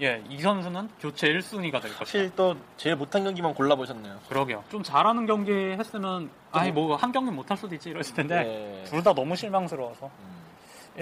예, 0.00 0.22
이 0.28 0.40
선수는 0.40 0.88
교체 1.00 1.28
1순위가 1.28 1.72
될 1.80 1.90
것이다. 1.90 2.04
사실 2.04 2.30
또 2.36 2.56
제일 2.76 2.96
못한 2.96 3.24
경기만 3.24 3.54
골라보셨네요. 3.54 4.20
그러게요. 4.28 4.64
좀 4.70 4.82
잘하는 4.82 5.26
경기 5.26 5.52
했으면 5.52 6.30
아니 6.52 6.70
뭐 6.70 6.96
한 6.96 7.12
경기 7.12 7.30
못할 7.30 7.56
수도 7.56 7.74
있지 7.74 7.90
이랬을 7.90 8.14
텐데 8.14 8.80
예. 8.84 8.84
둘다 8.90 9.12
너무 9.14 9.34
실망스러워서 9.36 10.06
음, 10.06 10.42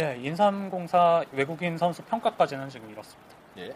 예, 0.01 0.17
인삼공사 0.23 1.25
외국인 1.33 1.77
선수 1.79 2.03
평가까지는 2.03 2.69
지금 2.69 2.91
이렇습니다. 2.91 3.35
예. 3.59 3.73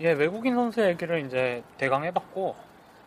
예, 0.00 0.12
외국인 0.12 0.54
선수 0.54 0.84
얘기를 0.84 1.24
이제 1.24 1.62
대강 1.78 2.04
해봤고, 2.04 2.56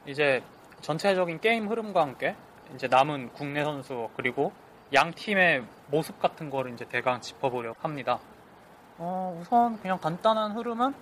이제 0.07 0.41
전체적인 0.87 1.41
게임 1.41 1.67
흐름과 1.67 2.01
함께, 2.01 2.33
이제 2.73 2.87
남은 2.87 3.33
국내 3.33 3.61
선수, 3.65 4.07
그리고 4.15 4.53
양 4.93 5.11
팀의 5.13 5.65
모습 5.87 6.17
같은 6.17 6.49
거를 6.49 6.71
이제 6.71 6.85
대강 6.85 7.19
짚어보려고 7.19 7.75
합니다. 7.81 8.19
어, 8.97 9.37
우선 9.37 9.81
그냥 9.81 9.99
간단한 9.99 10.53
흐름은 10.53 10.93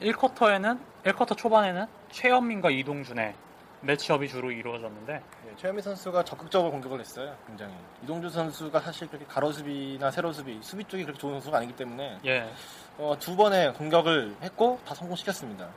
1쿼터에는, 0.00 0.78
1쿼터 1.04 1.36
초반에는 1.36 1.86
최현민과 2.10 2.70
이동준의 2.70 3.34
매치업이 3.82 4.26
주로 4.26 4.50
이루어졌는데, 4.50 5.12
예, 5.12 5.56
최현미 5.56 5.82
선수가 5.82 6.24
적극적으로 6.24 6.70
공격을 6.70 6.98
했어요. 7.00 7.36
굉장히. 7.46 7.74
이동주 8.02 8.30
선수가 8.30 8.80
사실 8.80 9.06
그렇게 9.06 9.26
가로수비나 9.26 10.10
세로수비, 10.10 10.60
수비 10.62 10.84
쪽이 10.84 11.04
그렇게 11.04 11.20
좋은 11.20 11.34
선수가 11.34 11.58
아니기 11.58 11.76
때문에 11.76 12.20
예, 12.24 12.50
어, 12.96 13.14
두 13.20 13.36
번의 13.36 13.74
공격을 13.74 14.36
했고 14.40 14.80
다 14.86 14.94
성공시켰습니다. 14.94 15.68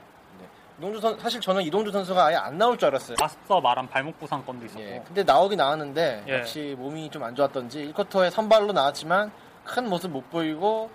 네. 0.76 0.78
이동주 0.78 1.00
선 1.00 1.18
사실 1.18 1.40
저는 1.40 1.62
이동주 1.62 1.90
선수가 1.92 2.24
아예 2.26 2.36
안 2.36 2.58
나올 2.58 2.76
줄 2.78 2.88
알았어요. 2.88 3.16
앞서 3.22 3.60
말한 3.60 3.88
발목 3.88 4.18
부상 4.18 4.44
건도 4.44 4.66
있었고, 4.66 4.82
예, 4.82 5.02
근데 5.06 5.22
나오긴 5.22 5.58
나왔는데 5.58 6.24
예. 6.28 6.38
역시 6.40 6.74
몸이 6.78 7.10
좀 7.10 7.22
안 7.22 7.34
좋았던지 7.34 7.92
1쿼터에 7.94 8.30
선발로 8.30 8.72
나왔지만 8.72 9.30
큰 9.64 9.88
모습 9.88 10.10
못 10.10 10.28
보이고 10.30 10.90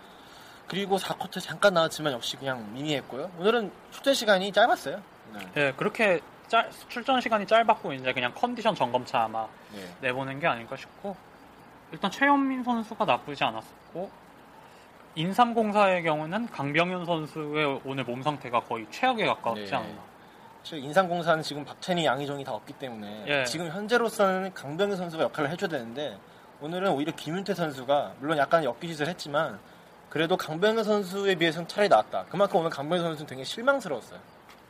그리고 0.68 0.98
4쿼터에 0.98 1.42
잠깐 1.42 1.74
나왔지만 1.74 2.14
역시 2.14 2.38
그냥 2.38 2.72
미미했고요. 2.74 3.32
오늘은 3.40 3.72
출전 3.92 4.14
시간이 4.14 4.52
짧았어요. 4.52 5.02
네. 5.34 5.40
예, 5.58 5.74
그렇게 5.76 6.20
짤- 6.48 6.70
출전 6.90 7.22
시간이 7.22 7.46
짧았고, 7.48 7.94
이제 7.94 8.12
그냥 8.14 8.32
컨디션 8.36 8.76
점검차 8.76 9.24
아마 9.24 9.48
예. 9.76 9.88
내보낸 10.02 10.40
게 10.40 10.48
아닐까 10.48 10.76
싶고 10.76 11.16
일단 11.92 12.12
최현민 12.12 12.64
선수가 12.64 13.06
나쁘지 13.06 13.44
않았고 13.44 14.12
인삼공사의 15.20 16.04
경우는 16.04 16.48
강병현 16.48 17.04
선수의 17.04 17.82
오늘 17.84 18.06
몸 18.06 18.24
상태가 18.24 18.62
거의 18.62 18.88
최악에 18.90 19.26
가까웠지 19.26 19.70
네. 19.70 19.76
않나 19.76 20.00
인삼공사는 20.72 21.44
지금 21.44 21.66
박찬희, 21.66 22.06
양희종이 22.06 22.46
다 22.46 22.54
없기 22.54 22.72
때문에 22.72 23.26
예. 23.28 23.44
지금 23.44 23.68
현재로서는 23.68 24.54
강병희 24.54 24.96
선수가 24.96 25.26
역할을 25.26 25.50
해줘야 25.50 25.70
되는데 25.70 26.18
오늘은 26.62 26.92
오히려 26.92 27.12
김윤태 27.14 27.54
선수가 27.54 28.14
물론 28.22 28.38
약간 28.38 28.64
엮기짓을 28.64 29.10
했지만 29.10 29.60
그래도 30.10 30.38
강병희 30.38 30.86
선수에 30.86 31.36
비해서는 31.36 31.68
차라리 31.68 31.90
나았다. 31.90 32.28
그만큼 32.30 32.62
오늘 32.62 32.70
강병희 32.70 33.02
선수는 33.02 33.28
되게 33.28 33.44
실망스러웠어요. 33.44 34.20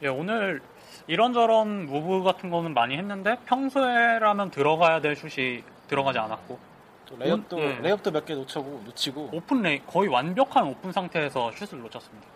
예, 0.01 0.07
오늘 0.07 0.61
이런저런 1.05 1.85
무브 1.85 2.23
같은 2.23 2.49
거는 2.49 2.73
많이 2.73 2.97
했는데 2.97 3.35
평소에라면 3.45 4.49
들어가야 4.49 4.99
될 4.99 5.15
슛이 5.15 5.63
들어가지 5.87 6.17
않았고 6.17 6.68
또 7.09 7.15
레이업도 7.17 7.59
예. 7.59 7.73
레이업도 7.81 8.11
몇 8.11 8.25
개 8.25 8.33
놓치고 8.35 8.81
놓치고 8.85 9.29
오픈 9.33 9.61
레이 9.61 9.81
거의 9.85 10.09
완벽한 10.09 10.65
오픈 10.65 10.91
상태에서 10.91 11.51
슛을 11.53 11.81
놓쳤습니다. 11.81 12.27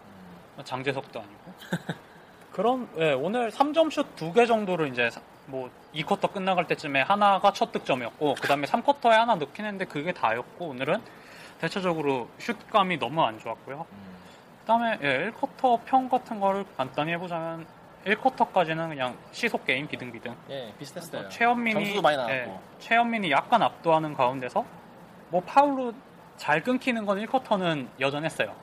음, 0.57 0.63
장재석도 0.63 1.19
아니고 1.19 1.53
그런 2.51 2.87
예, 2.97 3.13
오늘 3.13 3.49
3점 3.51 3.91
슛 3.91 4.15
두 4.15 4.31
개 4.33 4.45
정도를 4.45 4.89
이제 4.89 5.09
사- 5.09 5.21
뭐 5.45 5.69
2쿼터 5.93 6.31
끝나갈 6.31 6.67
때쯤에 6.67 7.01
하나가 7.01 7.51
첫 7.51 7.71
득점이었고 7.71 8.35
그 8.41 8.47
다음에 8.47 8.65
3쿼터에 8.67 9.09
하나 9.11 9.35
넣긴 9.35 9.65
했는데 9.65 9.85
그게 9.85 10.13
다였고 10.13 10.65
오늘은 10.67 11.01
대체적으로 11.59 12.29
슛감이 12.39 12.97
너무 12.97 13.21
안 13.23 13.39
좋았고요. 13.39 13.85
음. 13.91 14.13
그 14.61 14.67
다음에 14.67 14.97
예, 15.01 15.31
1쿼터 15.31 15.79
평 15.85 16.07
같은 16.09 16.39
거를 16.39 16.65
간단히 16.77 17.11
해보자면 17.13 17.65
1쿼터까지는 18.05 18.89
그냥 18.89 19.17
시소 19.31 19.65
게임 19.65 19.87
비등비등 19.87 20.35
예 20.49 20.73
비슷했어요. 20.77 21.29
최현민이. 21.29 22.01
예, 22.29 22.59
최현민이 22.79 23.31
약간 23.31 23.61
압도하는 23.61 24.13
가운데서 24.13 24.65
뭐 25.29 25.41
파울로 25.41 25.93
잘 26.37 26.61
끊기는 26.61 27.05
건 27.05 27.23
1쿼터는 27.25 27.87
여전했어요. 27.99 28.53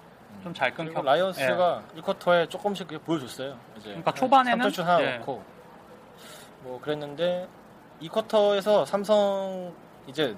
좀잘 0.42 0.74
끊겨. 0.74 1.02
라이언스가 1.02 1.82
1쿼터에 1.96 2.48
조금씩 2.48 2.88
보여줬어요. 3.04 3.56
이제 3.76 3.88
그러니까 3.88 4.12
초반에는 4.12 4.68
3점슛 4.68 4.82
하나 4.82 5.02
예. 5.02 5.18
넣고 5.18 5.42
뭐 6.62 6.80
그랬는데 6.80 7.48
2쿼터에서 8.02 8.86
삼성 8.86 9.72
이제 10.06 10.34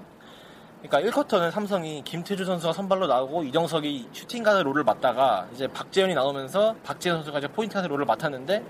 그러니까 0.82 1.10
1쿼터는 1.10 1.50
삼성이 1.52 2.02
김태주 2.02 2.44
선수가 2.44 2.72
선발로 2.72 3.06
나오고 3.06 3.44
이정석이 3.44 4.08
슈팅 4.12 4.42
가드 4.42 4.58
role을 4.58 4.82
맡다가 4.82 5.46
이제 5.52 5.68
박재현이 5.68 6.14
나오면서 6.14 6.74
박재현 6.82 7.18
선수가 7.18 7.38
이제 7.38 7.48
포인트 7.48 7.74
가드 7.74 7.86
role을 7.86 8.04
맡았는데 8.04 8.64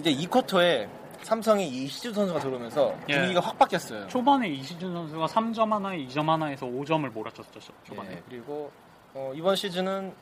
이제 0.00 0.12
2쿼터에 0.14 0.88
삼성이 1.22 1.68
이시준 1.68 2.14
선수가 2.14 2.40
들어오면서 2.40 2.96
예. 3.10 3.14
분위기가 3.14 3.40
확 3.40 3.58
바뀌었어요. 3.58 4.08
초반에 4.08 4.48
이시준 4.48 4.92
선수가 4.94 5.26
3점 5.26 5.68
하나에 5.70 5.98
2점 6.06 6.26
하나에서 6.26 6.64
5점을 6.66 7.06
몰아쳤죠 7.10 7.60
초반에. 7.84 8.12
예, 8.12 8.22
그리고 8.28 8.70
어, 9.12 9.30
이번 9.34 9.54
시즌은 9.56 10.14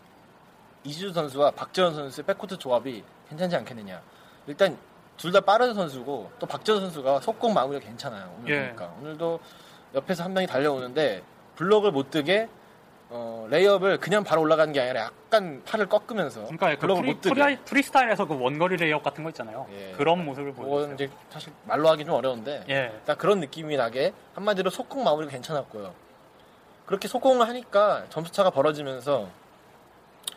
이시준 0.82 1.12
선수와 1.12 1.52
박재현 1.52 1.94
선수의 1.94 2.26
백코트 2.26 2.58
조합이 2.58 3.04
괜찮지 3.28 3.54
않겠느냐. 3.56 4.02
일단 4.48 4.76
둘 5.16 5.32
다 5.32 5.40
빠른 5.40 5.74
선수고 5.74 6.30
또 6.38 6.46
박재현 6.46 6.80
선수가 6.80 7.20
속공 7.20 7.52
마무리가 7.54 7.84
괜찮아요. 7.84 8.34
오늘 8.38 8.50
예. 8.54 8.66
보니까 8.68 8.94
오늘도 9.00 9.40
옆에서 9.94 10.24
한 10.24 10.32
명이 10.32 10.46
달려오는데 10.46 11.22
블럭을 11.56 11.90
못 11.92 12.10
뜨게 12.10 12.48
어, 13.10 13.46
레이업을 13.48 13.98
그냥 13.98 14.22
바로 14.22 14.42
올라가는 14.42 14.70
게 14.72 14.80
아니라 14.80 15.04
약간 15.04 15.62
팔을 15.64 15.86
꺾으면서 15.88 16.42
그러니까 16.44 16.76
그 16.76 16.86
프리, 16.86 17.12
못. 17.12 17.20
프리, 17.20 17.56
프리스타일에서 17.56 18.26
그 18.26 18.38
원거리 18.38 18.76
레이업 18.76 19.02
같은 19.02 19.24
거 19.24 19.30
있잖아요. 19.30 19.66
예. 19.72 19.92
그런 19.96 20.24
모습을 20.24 20.52
보여줬어요. 20.52 20.94
이제 20.94 21.10
사실 21.30 21.52
말로 21.64 21.88
하기 21.88 22.04
좀 22.04 22.14
어려운데 22.14 22.64
예. 22.68 23.00
딱 23.06 23.16
그런 23.16 23.40
느낌이 23.40 23.76
나게 23.76 24.12
한마디로 24.34 24.68
속공 24.70 25.04
마무리가 25.04 25.32
괜찮았고요. 25.32 25.94
그렇게 26.84 27.08
속공을 27.08 27.48
하니까 27.48 28.04
점수 28.10 28.30
차가 28.32 28.50
벌어지면서 28.50 29.28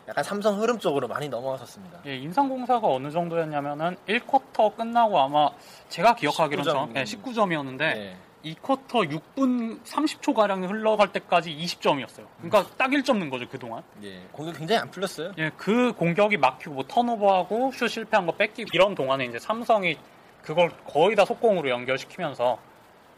약간 0.07 0.23
삼성 0.23 0.59
흐름 0.61 0.79
쪽으로 0.79 1.07
많이 1.07 1.29
넘어갔었습니다. 1.29 1.99
예, 2.07 2.15
인삼공사가 2.17 2.87
어느 2.87 3.11
정도였냐면은 3.11 3.97
1쿼터 4.07 4.75
끝나고 4.75 5.19
아마 5.19 5.49
제가 5.89 6.15
기억하기로는 6.15 6.71
19점. 6.71 6.73
정, 6.73 6.93
예, 6.95 7.03
19점이었는데 7.03 7.77
네. 7.77 8.17
2쿼터 8.43 9.09
6분 9.09 9.83
30초 9.83 10.33
가량 10.33 10.63
흘러갈 10.63 11.11
때까지 11.11 11.55
20점이었어요. 11.55 12.25
그러니까 12.41 12.65
딱 12.77 12.89
1점 12.89 13.17
넣은 13.17 13.29
거죠 13.29 13.47
그 13.49 13.59
동안. 13.59 13.83
예, 14.03 14.21
공격 14.31 14.57
굉장히 14.57 14.81
안 14.81 14.91
풀렸어요. 14.91 15.33
예, 15.37 15.51
그 15.57 15.93
공격이 15.93 16.37
막히고 16.37 16.73
뭐 16.73 16.83
turnover하고 16.87 17.71
슛 17.71 17.87
실패한 17.87 18.25
거 18.25 18.33
뺏기고 18.33 18.69
이런 18.73 18.95
동안에 18.95 19.25
이제 19.25 19.39
삼성이 19.39 19.97
그걸 20.41 20.71
거의 20.87 21.15
다 21.15 21.25
속공으로 21.25 21.69
연결시키면서 21.69 22.57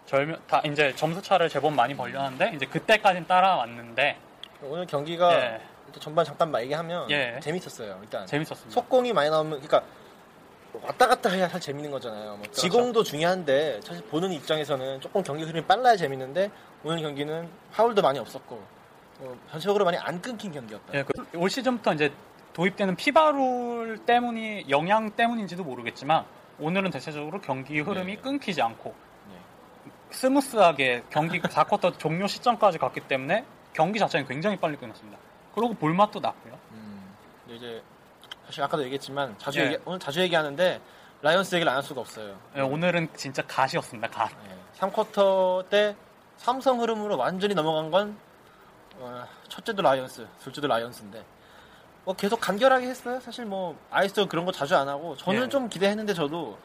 절묘 0.05 0.35
다 0.47 0.61
이제 0.65 0.93
점수 0.95 1.21
차를 1.21 1.47
제법 1.47 1.73
많이 1.73 1.95
벌렸는데 1.95 2.51
이제 2.55 2.65
그때까지는 2.65 3.25
따라왔는데 3.27 4.17
오늘 4.63 4.85
경기가 4.85 5.33
예, 5.35 5.61
전반 5.99 6.25
잠깐 6.25 6.53
얘기하면 6.61 7.09
예. 7.11 7.39
재밌었어요. 7.41 7.99
일단 8.01 8.25
재밌었습니다. 8.25 8.73
속공이 8.73 9.13
많이 9.13 9.29
나오면 9.29 9.61
그러니까 9.61 9.83
왔다 10.81 11.07
갔다 11.07 11.29
해야 11.29 11.47
사실 11.47 11.67
재밌는 11.73 11.91
거잖아요. 11.91 12.29
뭐 12.31 12.37
그렇죠. 12.39 12.61
지공도 12.61 13.03
중요한데 13.03 13.81
사실 13.83 14.03
보는 14.05 14.31
입장에서는 14.31 15.01
조금 15.01 15.21
경기 15.23 15.43
흐름이 15.43 15.65
빨라야 15.65 15.95
재밌는데 15.95 16.49
오늘 16.83 17.01
경기는 17.01 17.47
파울도 17.71 18.01
많이 18.01 18.19
없었고 18.19 18.61
어, 19.19 19.35
전체적으로 19.51 19.85
많이 19.85 19.97
안 19.97 20.21
끊긴 20.21 20.51
경기였다. 20.51 20.93
예, 20.95 21.03
그- 21.03 21.37
올 21.37 21.49
시즌부터 21.49 21.93
이제 21.93 22.11
도입되는 22.53 22.95
FIBA룰 22.95 23.99
때문이 24.05 24.65
영향 24.69 25.11
때문인지도 25.11 25.63
모르겠지만 25.63 26.25
오늘은 26.59 26.91
대체적으로 26.91 27.39
경기 27.41 27.79
흐름이 27.79 28.15
네. 28.15 28.21
끊기지 28.21 28.61
않고 28.61 28.93
네. 29.29 29.91
스무스하게 30.11 31.03
경기 31.09 31.39
4쿼터 31.41 31.97
종료 31.97 32.27
시점까지 32.27 32.77
갔기 32.77 33.01
때문에 33.01 33.45
경기 33.73 33.99
자체는 33.99 34.27
굉장히 34.27 34.57
빨리 34.57 34.77
끝났습니다. 34.77 35.17
그리고 35.55 35.73
볼맛도 35.75 36.19
났고요. 36.19 36.57
음, 36.71 37.13
이제 37.47 37.81
사실 38.45 38.61
아까도 38.63 38.83
얘기했지만 38.83 39.35
자주 39.37 39.59
예. 39.61 39.65
얘기, 39.65 39.77
오늘 39.85 39.99
자주 39.99 40.21
얘기하는데 40.21 40.81
라이언스 41.21 41.55
얘기를 41.55 41.69
안 41.69 41.77
할 41.77 41.83
수가 41.83 42.01
없어요. 42.01 42.37
예, 42.57 42.61
오늘은 42.61 43.09
진짜 43.15 43.41
god이었습니다. 43.43 44.09
god. 44.09 44.31
예, 44.49 44.79
3쿼터 44.79 45.69
때 45.69 45.95
삼성 46.37 46.81
흐름으로 46.81 47.17
완전히 47.17 47.53
넘어간 47.53 47.89
건 47.91 48.17
어, 48.97 49.25
첫째도 49.47 49.81
라이언스, 49.81 50.27
둘째도 50.43 50.67
라이언스인데 50.67 51.23
뭐 52.05 52.13
계속 52.15 52.39
간결하게 52.41 52.87
했어요. 52.87 53.19
사실 53.21 53.45
뭐 53.45 53.77
iso 53.89 54.25
그런 54.27 54.45
거 54.45 54.51
자주 54.51 54.75
안 54.75 54.89
하고 54.89 55.15
저는 55.15 55.43
예. 55.43 55.49
좀 55.49 55.69
기대했는데 55.69 56.13
저도 56.13 56.57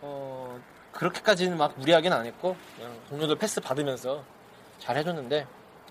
어, 0.00 0.58
그렇게까지는 0.92 1.56
막 1.56 1.78
무리하게는 1.78 2.16
안 2.16 2.26
했고 2.26 2.56
그냥 2.76 2.92
동료들 3.08 3.36
패스 3.36 3.60
받으면서 3.60 4.24
잘 4.80 4.96
해줬는데 4.96 5.46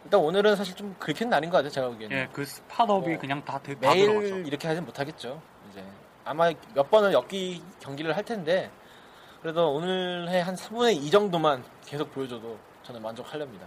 일단 0.06 0.20
오늘은 0.20 0.56
사실 0.56 0.76
좀 0.76 0.96
긁힌 1.00 1.30
날인 1.30 1.50
것 1.50 1.58
같아요. 1.58 1.72
제가 1.72 1.88
보기에는 1.90 2.16
예, 2.16 2.30
그 2.32 2.46
spot-up이 2.46 3.10
뭐, 3.10 3.20
그냥 3.20 3.44
다, 3.44 3.58
다 3.58 3.74
매일 3.80 4.08
들어갔죠. 4.08 4.38
이렇게 4.48 4.68
하진 4.68 4.86
못하겠죠. 4.86 5.42
이제 5.72 5.84
아마 6.24 6.52
몇 6.76 6.90
번을 6.92 7.12
엮기 7.12 7.64
경기를 7.80 8.16
할 8.16 8.24
텐데 8.24 8.70
그래도 9.42 9.74
오늘 9.74 10.30
해한 10.30 10.56
3분의 10.56 11.04
2 11.04 11.10
정도만 11.10 11.64
계속 11.86 12.14
보여줘도 12.14 12.58
저는 12.84 13.02
만족하렵니다. 13.02 13.66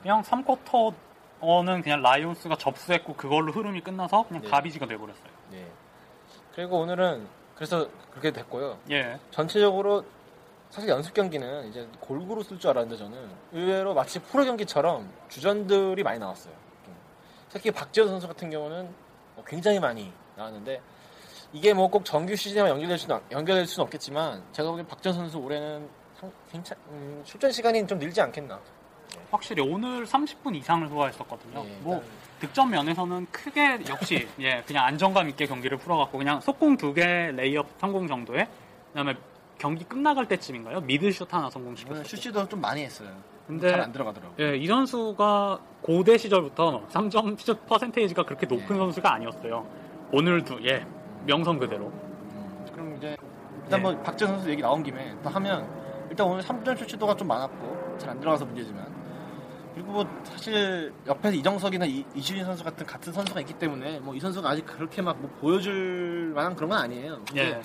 그냥 0.00 0.22
3쿼터는 0.22 1.82
그냥 1.82 2.00
라이온스가 2.00 2.56
접수했고 2.56 3.14
그걸로 3.14 3.52
흐름이 3.52 3.82
끝나서 3.82 4.26
그냥 4.28 4.42
네. 4.42 4.48
가비지가 4.48 4.86
돼버렸어요. 4.86 5.30
예. 5.52 5.66
그리고 6.54 6.78
오늘은 6.80 7.28
그래서 7.54 7.86
그렇게 8.10 8.30
됐고요. 8.30 8.78
예, 8.90 9.18
전체적으로 9.30 10.04
사실 10.70 10.88
연습 10.90 11.14
경기는 11.14 11.68
이제 11.68 11.86
골고루 12.00 12.42
쓸 12.42 12.58
줄 12.58 12.70
알았는데 12.70 12.96
저는 12.96 13.30
의외로 13.52 13.94
마치 13.94 14.18
프로 14.18 14.44
경기처럼 14.44 15.10
주전들이 15.28 16.02
많이 16.02 16.18
나왔어요. 16.18 16.52
좀. 16.84 16.94
특히 17.48 17.70
박지원 17.70 18.08
선수 18.10 18.26
같은 18.28 18.50
경우는 18.50 18.88
어, 19.36 19.44
굉장히 19.46 19.78
많이 19.80 20.12
나왔는데 20.36 20.80
이게 21.52 21.72
뭐 21.72 21.88
꼭 21.88 22.04
정규 22.04 22.34
시즌과 22.36 22.68
연결될 22.68 22.98
수는 22.98 23.18
연결될 23.30 23.66
수는 23.66 23.84
없겠지만 23.84 24.42
제가 24.52 24.68
보기엔 24.70 24.86
박지원 24.86 25.16
선수 25.16 25.38
올해는 25.38 25.88
상- 26.20 26.32
괜찮 26.50 26.76
음, 26.90 27.22
출전 27.24 27.50
시간이 27.52 27.86
좀 27.86 27.98
늘지 27.98 28.20
않겠나. 28.20 28.60
확실히 29.30 29.62
오늘 29.62 30.04
30분 30.04 30.54
이상을 30.56 30.86
소화했었거든요. 30.88 31.64
예, 31.64 31.76
뭐 31.80 32.02
득점 32.40 32.70
면에서는 32.70 33.26
크게 33.30 33.78
역시 33.88 34.28
예 34.40 34.62
그냥 34.66 34.84
안정감 34.84 35.28
있게 35.30 35.46
경기를 35.46 35.78
풀어갖고 35.78 36.18
그냥 36.18 36.40
속공 36.40 36.76
두 36.76 36.92
개 36.92 37.04
레이업 37.32 37.66
성공 37.78 38.06
정도에 38.06 38.46
그다음에 38.88 39.14
경기 39.58 39.84
끝나갈 39.84 40.26
때쯤인가요 40.28 40.80
mid슛 40.82 41.32
하나 41.32 41.48
성공시켰어요. 41.50 42.04
슛시도 42.04 42.48
좀 42.48 42.60
많이 42.60 42.82
했어요. 42.82 43.08
근데 43.46 43.70
잘 43.70 43.80
안 43.80 43.92
들어가더라고요. 43.92 44.34
예, 44.40 44.56
이 44.56 44.66
선수가 44.66 45.60
고대 45.80 46.18
시절부터 46.18 46.86
3점 46.88 47.38
슛 47.38 47.64
percentage가 47.66 48.24
그렇게 48.24 48.46
높은 48.46 48.74
예. 48.76 48.78
선수가 48.80 49.12
아니었어요. 49.14 49.66
오늘도 50.12 50.64
예 50.68 50.84
명성 51.26 51.58
그대로. 51.58 51.86
음, 51.86 52.66
그럼 52.72 52.96
이제 52.96 53.16
일단 53.64 53.78
예. 53.80 53.82
뭐 53.82 53.96
박지원 54.02 54.34
선수 54.34 54.50
얘기 54.50 54.62
나온 54.62 54.82
김에 54.82 55.14
또 55.22 55.28
하면 55.30 55.68
일단 56.10 56.26
오늘 56.26 56.42
3점 56.42 56.76
슈츠도가 56.78 57.16
좀 57.16 57.28
많았고 57.28 57.96
잘 57.98 58.10
안 58.10 58.20
들어가서 58.20 58.44
문제지만 58.46 58.84
그리고 59.74 59.92
뭐 59.92 60.04
사실 60.24 60.92
옆에서 61.06 61.34
이정석이나 61.36 61.84
이, 61.86 62.04
이준희 62.14 62.42
선수 62.44 62.64
같은 62.64 62.84
같은 62.86 63.12
선수가 63.12 63.40
있기 63.40 63.54
때문에 63.54 64.00
뭐 64.00 64.14
이 64.14 64.20
선수가 64.20 64.48
아직 64.48 64.66
그렇게 64.66 65.02
막 65.02 65.16
뭐 65.18 65.30
보여줄 65.40 66.32
만한 66.34 66.54
그런 66.56 66.70
건 66.70 66.78
아니에요. 66.80 67.20
예, 67.36 67.60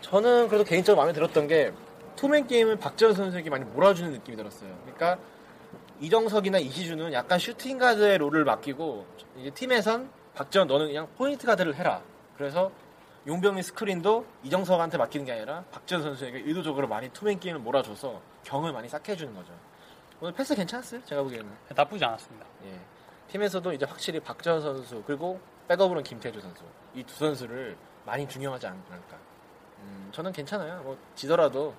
저는 0.00 0.48
그래도 0.48 0.64
개인적으로 0.64 1.00
마음에 1.00 1.12
들었던 1.12 1.46
게 1.46 1.72
투맨 2.16 2.46
게임을 2.46 2.76
박지원 2.76 3.14
선수에게 3.14 3.50
많이 3.50 3.64
몰아주는 3.64 4.10
느낌이 4.12 4.36
들었어요. 4.36 4.70
그러니까 4.82 5.18
이정석이나 6.00 6.58
이시준은 6.58 7.12
약간 7.12 7.38
슈팅 7.38 7.78
가드의 7.78 8.18
롤을 8.18 8.44
맡기고 8.44 9.06
이제 9.38 9.50
팀에선 9.50 10.10
박지원 10.34 10.68
너는 10.68 10.86
그냥 10.86 11.08
포인트 11.16 11.46
가드를 11.46 11.74
해라. 11.74 12.02
그래서 12.36 12.70
용병의 13.26 13.62
스크린도 13.64 14.24
이정석한테 14.44 14.96
맡기는 14.96 15.26
게 15.26 15.32
아니라 15.32 15.64
박지원 15.70 16.02
선수에게 16.02 16.38
의도적으로 16.46 16.88
많이 16.88 17.08
two-man 17.10 17.40
game을 17.40 17.60
몰아줘서 17.60 18.20
경험을 18.44 18.72
많이 18.72 18.88
쌓게 18.88 19.12
해주는 19.12 19.34
거죠. 19.34 19.52
오늘 20.20 20.32
패스 20.32 20.54
괜찮았어요. 20.54 21.04
제가 21.04 21.22
보기에는. 21.22 21.48
나쁘지 21.74 22.04
않았습니다. 22.04 22.46
예. 22.66 22.80
팀에서도 23.30 23.72
이제 23.72 23.84
확실히 23.84 24.18
박지원 24.20 24.62
선수 24.62 25.02
그리고 25.06 25.38
백업으로는 25.68 26.02
김태주 26.02 26.40
선수 26.40 26.62
이 26.94 27.02
두 27.04 27.14
선수를 27.16 27.76
많이 28.06 28.26
중용하지 28.26 28.66
않을까. 28.66 28.98
음, 29.82 30.08
저는 30.12 30.32
괜찮아요. 30.32 30.82
뭐 30.82 30.98
지더라도 31.14 31.74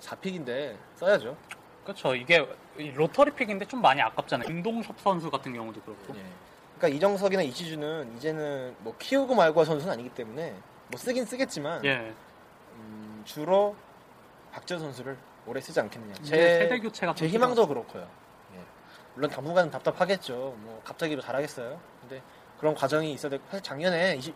4픽인데 0.00 0.76
써야죠. 0.96 1.36
그렇죠. 1.84 2.14
이게 2.14 2.46
이 2.78 2.90
로터리 2.90 3.32
픽인데 3.32 3.66
좀 3.66 3.80
많이 3.82 4.00
아깝잖아요. 4.00 4.46
김동섭 4.46 4.98
선수 5.00 5.30
같은 5.30 5.52
경우도 5.52 5.80
그렇고. 5.82 6.14
예. 6.16 6.22
그러니까 6.78 6.96
이정석이나 6.96 7.42
이시주는 7.42 8.16
이제는 8.16 8.74
뭐 8.80 8.96
키우고 8.98 9.34
말고 9.34 9.60
할 9.60 9.66
선수는 9.66 9.92
아니기 9.92 10.08
때문에 10.10 10.54
뭐 10.88 10.98
쓰긴 10.98 11.24
쓰겠지만 11.24 11.84
예, 11.84 12.12
음, 12.74 13.22
주로 13.24 13.76
박지원 14.52 14.82
선수를 14.82 15.16
오래 15.46 15.60
쓰지 15.60 15.78
않겠느냐. 15.80 16.14
이제 16.20 16.36
세대 16.36 16.78
교체가 16.80 17.14
제좀 17.14 17.28
희망도 17.28 17.68
그렇고요. 17.68 18.08
예. 18.54 18.60
물론 19.14 19.30
당분간은 19.30 19.70
답답하겠죠. 19.70 20.32
뭐 20.58 20.80
갑자기 20.84 21.20
잘하겠어요. 21.20 21.78
근데 22.00 22.22
그런 22.58 22.74
과정이 22.74 23.12
있어야 23.12 23.30
되고 23.30 23.44
사실 23.46 23.62
작년에 23.62 24.16
20 24.16 24.34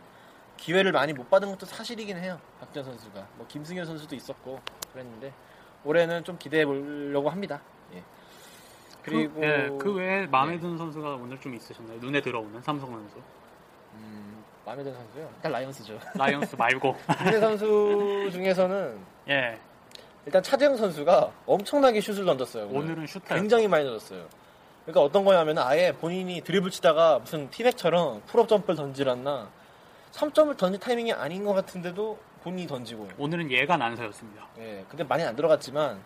기회를 0.58 0.92
많이 0.92 1.12
못 1.14 1.30
받은 1.30 1.48
것도 1.50 1.64
사실이긴 1.64 2.18
해요. 2.18 2.38
박지원 2.60 2.84
선수가 2.84 3.26
뭐 3.36 3.46
김승현 3.48 3.86
선수도 3.86 4.14
있었고 4.14 4.60
그랬는데 4.92 5.32
올해는 5.84 6.24
좀 6.24 6.36
기대해 6.38 6.66
보려고 6.66 7.30
합니다. 7.30 7.62
예. 7.94 8.02
그리고 9.02 9.32
그, 9.34 9.42
예, 9.42 9.70
그 9.78 9.94
외에 9.94 10.26
마음에 10.26 10.54
예. 10.54 10.58
드는 10.60 10.76
선수가 10.76 11.14
오늘 11.14 11.40
좀 11.40 11.54
있으셨나요? 11.54 11.98
눈에 12.00 12.20
들어오는 12.20 12.60
삼성 12.60 12.90
선수. 12.90 13.16
음, 13.94 14.44
마음에 14.66 14.82
드는 14.82 14.98
선수요. 14.98 15.30
일단 15.36 15.52
라이언스죠. 15.52 15.98
라이언스 16.14 16.56
말고. 16.58 16.96
국내 17.16 17.40
선수 17.40 18.28
중에서는 18.32 18.98
예, 19.30 19.58
일단 20.26 20.42
차재영 20.42 20.76
선수가 20.76 21.32
엄청나게 21.46 22.00
슛을 22.00 22.24
던졌어요. 22.26 22.66
오늘. 22.66 22.80
오늘은 22.80 23.06
슈터. 23.06 23.34
굉장히 23.34 23.68
많이 23.68 23.84
던졌어요. 23.84 24.26
그러니까 24.84 25.02
어떤 25.02 25.24
거냐면 25.24 25.58
아예 25.58 25.92
본인이 25.92 26.40
드리블 26.40 26.70
치다가 26.70 27.18
무슨 27.18 27.48
티맥처럼 27.50 28.22
pull-up 28.26 28.48
jump를 28.48 28.74
던지랬나 28.76 29.50
3점을 30.12 30.56
던질 30.56 30.80
타이밍이 30.80 31.12
아닌 31.12 31.44
것 31.44 31.52
같은데도 31.54 32.18
본인이 32.42 32.66
던지고 32.66 33.08
오늘은 33.18 33.50
얘가 33.50 33.76
난사였습니다. 33.76 34.46
예 34.58 34.84
근데 34.88 35.04
많이 35.04 35.22
안 35.24 35.34
들어갔지만 35.36 36.00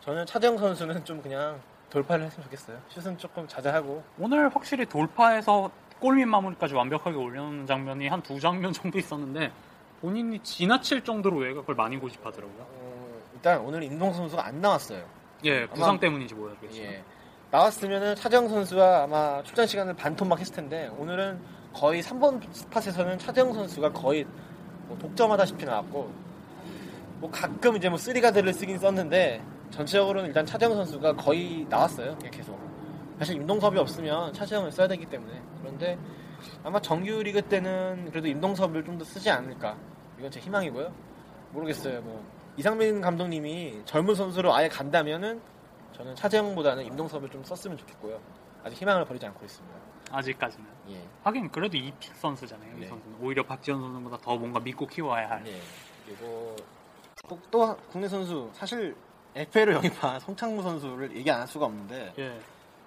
저는 0.00 0.26
차재영 0.26 0.58
선수는 0.58 1.04
좀 1.04 1.20
그냥 1.22 1.60
돌파를 1.90 2.24
했으면 2.24 2.44
좋겠어요 2.44 2.78
슛은 2.88 3.18
조금 3.18 3.46
자제하고 3.46 4.02
오늘 4.18 4.48
확실히 4.54 4.86
돌파해서 4.86 5.70
골밑 6.00 6.26
마무리까지 6.26 6.74
완벽하게 6.74 7.16
올려놓는 7.16 7.66
장면이 7.66 8.08
한 8.08 8.22
두 8.22 8.40
장면 8.40 8.72
정도 8.72 8.98
있었는데 8.98 9.52
본인이 10.00 10.38
지나칠 10.40 11.04
정도로 11.04 11.36
외곽을 11.36 11.76
많이 11.76 11.96
고집하더라고요. 11.96 12.56
어, 12.60 13.20
일단 13.34 13.60
오늘 13.60 13.84
임동 13.84 14.12
선수가 14.12 14.44
안 14.44 14.60
나왔어요. 14.60 15.04
예, 15.44 15.66
부상 15.68 16.00
때문인지 16.00 16.34
모르겠어요. 16.34 16.82
예. 16.82 17.04
나왔으면은 17.52 18.16
차재영 18.16 18.48
선수와 18.48 19.04
아마 19.04 19.40
출전 19.44 19.64
시간을 19.66 19.94
반토막 19.94 20.40
했을 20.40 20.52
텐데 20.56 20.88
오늘은 20.98 21.38
거의 21.72 22.02
3번 22.02 22.40
스팟에서는 22.52 23.18
차재영 23.18 23.52
선수가 23.52 23.92
거의 23.92 24.26
뭐 24.86 24.96
독점하다시피 24.98 25.64
나왔고 25.64 26.12
뭐 27.20 27.30
가끔 27.30 27.76
이제 27.76 27.88
뭐 27.88 27.98
쓰리가드를 27.98 28.52
쓰긴 28.52 28.78
썼는데 28.78 29.42
전체적으로는 29.70 30.28
일단 30.28 30.44
차재영 30.44 30.74
선수가 30.74 31.16
거의 31.16 31.66
나왔어요. 31.68 32.18
계속. 32.30 32.58
사실 33.18 33.36
임동섭이 33.36 33.78
없으면 33.78 34.32
차재영을 34.32 34.72
써야 34.72 34.88
되기 34.88 35.06
때문에 35.06 35.40
그런데 35.60 35.98
아마 36.64 36.80
정규 36.80 37.22
리그 37.22 37.40
때는 37.42 38.10
그래도 38.10 38.26
임동섭을 38.28 38.84
좀 38.84 38.98
더 38.98 39.04
쓰지 39.04 39.30
않을까 39.30 39.76
이건 40.18 40.30
제 40.30 40.40
희망이고요. 40.40 40.92
모르겠어요. 41.52 42.00
뭐 42.02 42.24
이상민 42.56 43.00
감독님이 43.00 43.82
젊은 43.84 44.14
선수로 44.14 44.54
아예 44.54 44.68
간다면은 44.68 45.40
저는 45.92 46.14
차재영보다는 46.16 46.84
임동섭을 46.84 47.30
좀 47.30 47.44
썼으면 47.44 47.78
좋겠고요. 47.78 48.20
아직 48.64 48.80
희망을 48.80 49.04
버리지 49.04 49.26
않고 49.26 49.44
있습니다. 49.44 49.91
아직까지는. 50.12 50.66
예. 50.90 51.02
하긴 51.24 51.50
그래도 51.50 51.76
이픽 51.76 52.14
선수잖아요. 52.16 52.76
이 52.76 52.80
네. 52.80 52.86
선수는 52.88 53.16
오히려 53.20 53.42
박지원 53.44 53.80
선수보다 53.80 54.18
더 54.18 54.36
뭔가 54.36 54.60
믿고 54.60 54.86
키워야 54.86 55.30
할. 55.30 55.46
예. 55.46 55.60
그리고 56.06 56.54
꼭또 57.26 57.76
국내 57.90 58.08
선수 58.08 58.50
사실 58.52 58.94
FA로 59.34 59.74
영입한 59.74 60.20
송창무 60.20 60.62
선수를 60.62 61.16
얘기 61.16 61.30
안 61.30 61.40
할 61.40 61.46
수가 61.48 61.66
없는데 61.66 62.12
예. 62.18 62.40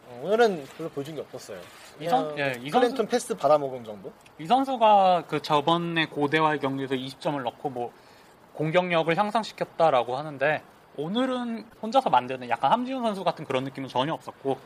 어, 0.08 0.22
오늘은 0.24 0.66
별로 0.78 0.90
보여준 0.90 1.16
게 1.16 1.22
없었어요. 1.22 1.60
이 2.00 2.08
선- 2.08 2.30
그냥 2.36 2.38
예, 2.50 2.52
이 2.62 2.70
클랜턴 2.70 2.98
선수- 2.98 3.10
패스 3.12 3.36
받아먹은 3.36 3.84
정도? 3.84 4.12
이 4.38 4.46
선수가 4.46 5.24
그 5.28 5.42
저번에 5.42 6.06
고대와의 6.08 6.60
경기에서 6.60 6.94
20점을 6.96 7.42
넣고 7.42 7.70
뭐 7.70 7.92
공격력을 8.54 9.18
향상시켰다라고 9.18 10.16
하는데 10.18 10.62
오늘은 10.98 11.66
혼자서 11.82 12.10
만드는 12.10 12.48
약간 12.50 12.72
함지훈 12.72 13.02
선수 13.04 13.24
같은 13.24 13.44
그런 13.46 13.64
느낌은 13.64 13.90
전혀 13.90 14.14
없었고 14.14 14.58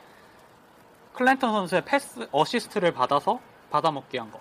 클랜턴 1.19 1.51
선수의 1.51 1.81
패스 1.83 2.29
어시스트를 2.31 2.93
받아서 2.93 3.41
받아먹게 3.71 4.17
한 4.19 4.31
거. 4.31 4.39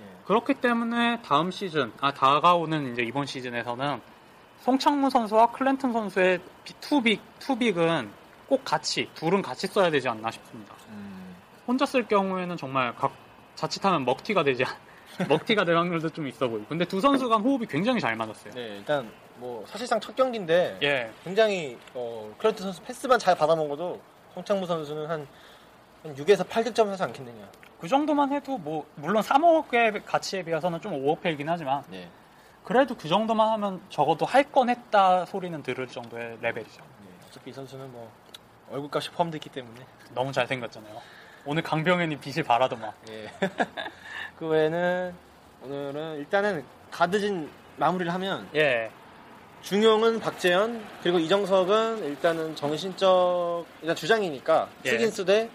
예. 0.00 0.04
그렇기 0.26 0.54
때문에 0.54 1.20
다음 1.22 1.50
시즌, 1.50 1.92
아 2.00 2.14
다가오는 2.14 2.92
이제 2.92 3.02
이번 3.02 3.26
시즌에서는 3.26 4.00
송창무 4.60 5.10
선수와 5.10 5.50
클랜턴 5.50 5.92
선수의 5.92 6.38
two 6.80 7.00
big 7.00 7.20
two 7.40 7.64
big은 7.64 8.12
꼭 8.48 8.64
같이 8.64 9.10
둘은 9.16 9.42
같이 9.42 9.66
써야 9.66 9.90
되지 9.90 10.08
않나 10.08 10.30
싶습니다. 10.30 10.72
음, 10.90 11.34
혼자 11.66 11.84
쓸 11.84 12.06
경우에는 12.06 12.56
정말 12.58 12.94
각 12.94 13.12
자칫하면 13.56 14.04
먹튀가 14.04 14.44
되지 14.44 14.62
않- 14.64 14.76
먹튀가 15.28 15.64
될 15.64 15.76
확률도 15.76 16.10
좀 16.10 16.28
있어 16.28 16.46
보이고. 16.46 16.64
근데 16.68 16.84
두 16.84 17.00
선수 17.00 17.28
간 17.28 17.40
호흡이 17.40 17.66
굉장히 17.66 17.98
잘 18.00 18.14
맞았어요. 18.14 18.54
네, 18.54 18.76
일단 18.76 19.10
뭐 19.38 19.64
사실상 19.66 19.98
첫 19.98 20.14
경기인데 20.14 20.78
예. 20.80 21.10
굉장히 21.24 21.76
어, 21.92 22.32
클랜턴 22.38 22.66
선수 22.66 22.80
패스만 22.82 23.18
잘 23.18 23.34
받아먹어도 23.36 24.00
송창무 24.34 24.64
선수는 24.66 25.08
한, 25.10 25.26
한 26.04 26.14
6에서 26.14 26.46
8득점 26.46 26.86
하지 26.88 27.02
않겠느냐. 27.02 27.48
그 27.80 27.88
정도만 27.88 28.32
해도 28.32 28.58
뭐 28.58 28.86
물론 28.94 29.22
3억의 29.22 30.02
가치에 30.04 30.42
비해서는 30.42 30.80
좀 30.80 30.92
오버페이긴 30.94 31.48
하지만 31.48 31.82
네. 31.90 32.08
그래도 32.62 32.94
그 32.96 33.08
정도만 33.08 33.48
하면 33.52 33.80
적어도 33.90 34.24
할 34.26 34.44
건 34.52 34.68
했다 34.68 35.24
소리는 35.26 35.62
들을 35.62 35.86
정도의 35.88 36.38
레벨이죠. 36.40 36.82
네, 36.82 37.08
어차피 37.28 37.50
이 37.50 37.52
선수는 37.52 37.90
뭐 37.92 38.10
얼굴값이 38.70 39.10
포함되어 39.10 39.38
있기 39.38 39.50
때문에 39.50 39.84
너무 40.14 40.32
잘생겼잖아요. 40.32 41.00
오늘 41.46 41.62
강병현이 41.62 42.18
빛을 42.20 42.42
발하더만. 42.44 42.92
예. 43.10 43.30
그 44.38 44.46
외에는 44.46 45.14
오늘은 45.64 46.18
일단은 46.18 46.64
가드진 46.90 47.50
마무리를 47.76 48.12
하면 48.14 48.48
예. 48.54 48.90
중용은 49.62 50.20
박재현 50.20 50.82
그리고 51.02 51.18
이정석은 51.18 52.04
일단은 52.04 52.54
정신적 52.56 53.66
일단 53.80 53.96
주장이니까 53.96 54.68
예. 54.86 54.90
쓰긴 54.90 55.10
쓰되 55.10 55.50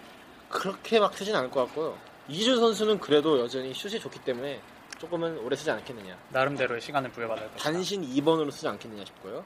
그렇게 0.50 0.98
막 1.00 1.14
쓰진 1.16 1.34
않을 1.34 1.50
것 1.50 1.64
같고요. 1.66 1.96
이주 2.28 2.56
선수는 2.56 2.98
그래도 3.00 3.38
여전히 3.40 3.72
슛이 3.72 3.98
좋기 4.00 4.20
때문에 4.20 4.60
조금은 4.98 5.38
오래 5.38 5.56
쓰지 5.56 5.70
않겠느냐. 5.70 6.16
나름대로의 6.30 6.80
시간을 6.80 7.10
부여받을 7.12 7.50
것이다. 7.52 7.62
단신 7.72 8.02
2번으로 8.02 8.50
쓰지 8.50 8.68
않겠느냐 8.68 9.04
싶고요. 9.06 9.44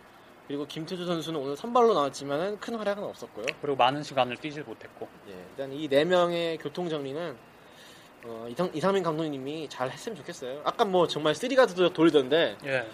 그리고 0.49 0.67
김태주 0.67 1.07
선수는 1.07 1.41
오늘 1.41 1.57
선발로 1.57 1.95
나왔지만은 1.95 2.59
큰 2.59 2.75
활약은 2.75 3.03
없었고요. 3.05 3.47
그리고 3.63 3.77
많은 3.77 4.03
시간을 4.03 4.37
뛰질 4.39 4.65
못했고. 4.65 5.09
예, 5.29 5.33
일단 5.51 5.73
이 5.73 5.89
네 5.89 6.05
명의 6.05 6.59
교통 6.59 6.89
정리는 6.89 7.37
어, 8.25 8.47
이상, 8.51 8.71
이상민 8.75 9.03
감독님이 9.03 9.69
잘 9.69 9.91
했으면 9.91 10.17
좋겠어요. 10.17 10.63
아까 10.65 10.85
뭐 10.85 11.07
정말 11.07 11.35
three 11.35 11.59
guard도 11.59 11.93
돌리던데 11.93 12.57
예. 12.65 12.89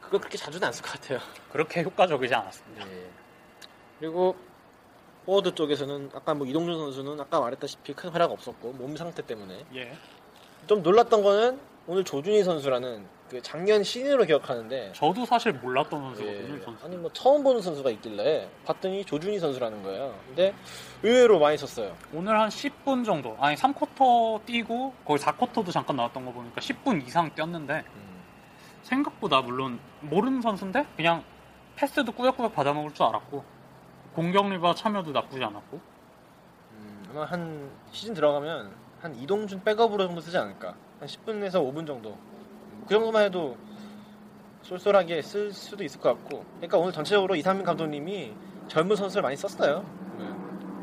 그거 0.00 0.18
그렇게 0.18 0.36
자주는 0.36 0.64
안 0.66 0.72
쓸 0.72 0.82
것 0.82 0.92
같아요. 0.92 1.18
그렇게 1.50 1.82
효과적이지 1.82 2.34
않았습니다. 2.34 2.88
예. 2.90 3.10
그리고 3.98 4.36
포워드 5.26 5.54
쪽에서는 5.54 6.10
아까 6.14 6.34
뭐 6.34 6.46
이동준 6.46 6.78
선수는 6.78 7.20
아까 7.20 7.40
말했다시피 7.40 7.94
큰 7.94 8.10
활약 8.10 8.30
없었고 8.30 8.72
몸 8.72 8.96
상태 8.96 9.24
때문에 9.24 9.64
예. 9.74 9.92
좀 10.66 10.82
놀랐던 10.82 11.22
거는 11.22 11.58
오늘 11.86 12.04
조준희 12.04 12.44
선수라는 12.44 13.06
그 13.28 13.40
작년 13.42 13.82
신인으로 13.82 14.24
기억하는데 14.26 14.92
저도 14.94 15.24
사실 15.24 15.52
몰랐던 15.52 16.00
예, 16.00 16.04
선수거든요. 16.04 16.56
이 16.56 16.60
선수. 16.60 16.86
아니 16.86 16.96
뭐 16.96 17.10
처음 17.12 17.42
보는 17.42 17.62
선수가 17.62 17.90
있길래 17.90 18.48
봤더니 18.64 19.04
조준희 19.04 19.38
선수라는 19.38 19.82
거예요. 19.82 20.14
근데 20.26 20.54
의외로 21.02 21.38
많이 21.38 21.56
썼어요. 21.56 21.94
오늘 22.12 22.38
한 22.38 22.48
10분 22.48 23.04
정도, 23.04 23.36
아니 23.40 23.56
3쿼터 23.56 24.44
뛰고 24.44 24.94
거의 25.04 25.18
4쿼터도 25.18 25.72
잠깐 25.72 25.96
나왔던 25.96 26.24
거 26.24 26.32
보니까 26.32 26.60
10분 26.60 27.06
이상 27.06 27.34
뛰었는데 27.34 27.84
음. 27.94 28.22
생각보다 28.82 29.40
물론 29.40 29.78
모르는 30.00 30.42
선수인데 30.42 30.86
그냥 30.96 31.24
패스도 31.76 32.12
꾸역꾸역 32.12 32.54
받아먹을 32.54 32.92
줄 32.92 33.04
알았고 33.06 33.53
공격 34.14 34.48
리바 34.48 34.74
참여도 34.74 35.12
나쁘지 35.12 35.42
않았고 35.42 35.80
음, 36.72 37.04
아마 37.10 37.24
한 37.24 37.70
시즌 37.90 38.14
들어가면 38.14 38.84
한 39.04 39.14
이동준 39.16 39.62
백업으로 39.62 40.06
정도 40.06 40.22
쓰지 40.22 40.38
않을까. 40.38 40.74
한 40.98 41.06
10분에서 41.06 41.56
5분 41.56 41.86
정도. 41.86 42.16
그 42.86 42.94
정도만 42.94 43.24
해도 43.24 43.54
쏠쏠하게 44.62 45.20
쓸 45.20 45.52
수도 45.52 45.84
있을 45.84 46.00
것 46.00 46.08
같고. 46.08 46.42
그러니까 46.56 46.78
오늘 46.78 46.90
전체적으로 46.92 47.36
이상민 47.36 47.66
감독님이 47.66 48.34
젊은 48.68 48.96
선수를 48.96 49.22
많이 49.22 49.36
썼어요. 49.36 49.84
네. 50.18 50.24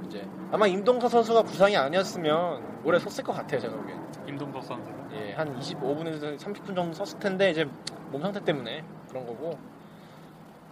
이제 0.05 0.27
아마 0.51 0.67
임동서 0.67 1.09
선수가 1.09 1.41
부상이 1.41 1.75
아니었으면 1.75 2.81
오래 2.83 2.99
썼을 2.99 3.23
것 3.23 3.33
같아요, 3.33 3.59
제가 3.59 3.75
보기엔. 3.75 3.99
임동석 4.27 4.63
선수를 4.63 4.99
예, 5.13 5.33
한 5.33 5.59
25분에서 5.59 6.37
30분 6.37 6.75
정도 6.75 6.93
썼을 6.93 7.19
텐데 7.19 7.49
이제 7.49 7.67
몸 8.11 8.21
상태 8.21 8.43
때문에 8.43 8.83
그런 9.09 9.25
거고. 9.25 9.57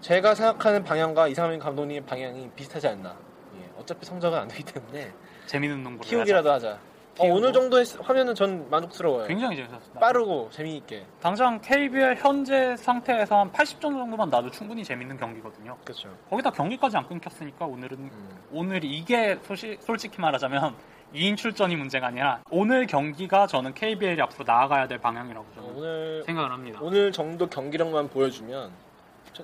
제가 0.02 0.34
생각하는 0.36 0.84
방향과 0.84 1.28
이상민 1.28 1.60
감독님의 1.60 2.02
방향이 2.06 2.50
비슷하지 2.56 2.88
않나. 2.88 3.16
예, 3.60 3.70
어차피 3.80 4.06
성적은 4.06 4.38
안 4.40 4.48
되기 4.48 4.64
때문에 4.64 5.12
재밌는 5.48 5.84
농구를 5.84 6.10
키우기라도 6.10 6.52
하자. 6.52 6.72
어, 6.72 7.24
키우고. 7.24 7.36
오늘 7.36 7.52
정도 7.52 7.80
했- 7.80 8.00
하면은 8.10 8.34
전 8.34 8.70
만족스러워요. 8.70 9.28
굉장히 9.28 9.58
재밌었습니다. 9.58 10.00
빠르고 10.00 10.50
재미있게. 10.52 11.06
당장 11.22 11.60
KBL 11.60 12.16
현재 12.16 12.78
상태에서 12.78 13.40
한 13.40 13.52
80점 13.52 13.82
정도만 13.82 14.30
나도 14.30 14.50
충분히 14.52 14.84
재밌는 14.86 15.18
경기거든요. 15.18 15.76
그렇죠. 15.84 16.10
거기다 16.30 16.52
경기까지 16.52 16.96
안 16.96 17.06
끊겼으니까 17.08 17.66
오늘은 17.66 17.98
음. 17.98 18.30
오늘 18.54 18.84
이게 18.86 19.38
소시- 19.44 19.78
솔직히 19.82 20.22
말하자면 20.22 20.76
2인 21.14 21.36
출전이 21.36 21.76
문제가 21.76 22.08
아니라 22.08 22.42
오늘 22.52 22.86
경기가 22.88 23.48
저는 23.48 23.74
KBL이 23.74 24.22
앞으로 24.22 24.46
나아가야 24.48 24.88
될 24.88 25.00
방향이라고 25.00 25.46
어, 25.46 25.54
저는 25.56 25.70
오늘 25.76 26.24
생각을 26.24 26.52
합니다. 26.52 26.80
오늘 26.82 27.12
정도 27.12 27.48
경기력만 27.48 28.10
보여주면 28.10 28.70
저- 28.72 28.89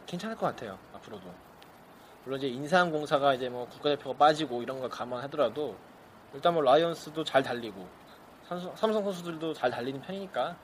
괜찮을 0.05 0.35
것 0.35 0.45
같아요. 0.47 0.77
앞으로도. 0.93 1.23
물론 2.23 2.39
이제 2.39 2.47
인삼공사가 2.47 3.33
이제 3.35 3.49
뭐 3.49 3.67
국가대표가 3.67 4.17
빠지고 4.17 4.63
이런 4.63 4.79
걸 4.79 4.89
감안하더라도 4.89 5.75
일단 6.33 6.53
뭐 6.53 6.63
라이언스도 6.63 7.23
잘 7.23 7.43
달리고 7.43 7.87
삼성, 8.47 8.75
삼성 8.75 9.03
선수들도 9.03 9.53
잘 9.53 9.69
달리는 9.69 10.01
편이니까 10.01 10.55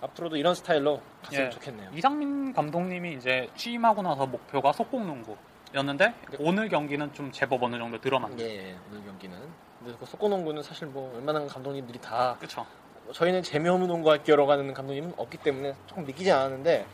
앞으로도 0.00 0.36
이런 0.36 0.54
스타일로 0.54 1.00
갔으면 1.22 1.46
예. 1.46 1.50
좋겠네요. 1.50 1.90
이상민 1.94 2.52
감독님이 2.52 3.14
이제 3.14 3.48
취임하고 3.56 4.02
나서 4.02 4.26
목표가 4.26 4.72
속공농구였는데 4.72 6.14
오늘 6.40 6.68
경기는 6.68 7.12
좀 7.14 7.30
제법 7.30 7.62
어느 7.62 7.78
정도 7.78 8.00
들어맞는. 8.00 8.40
예, 8.40 8.76
오늘 8.90 9.04
경기는. 9.04 9.38
근데 9.78 9.96
그 9.98 10.04
속공농구는 10.04 10.62
사실 10.64 10.88
뭐 10.88 11.12
웬만한 11.14 11.46
감독님들이 11.46 12.00
다 12.00 12.34
그렇죠. 12.38 12.66
저희는 13.12 13.42
재미없는 13.42 13.86
농구 13.86 14.10
할게요라고 14.10 14.50
하는 14.50 14.74
감독님은 14.74 15.14
없기 15.16 15.38
때문에 15.38 15.74
조금 15.86 16.04
믿기지 16.04 16.30
않았는데 16.30 16.86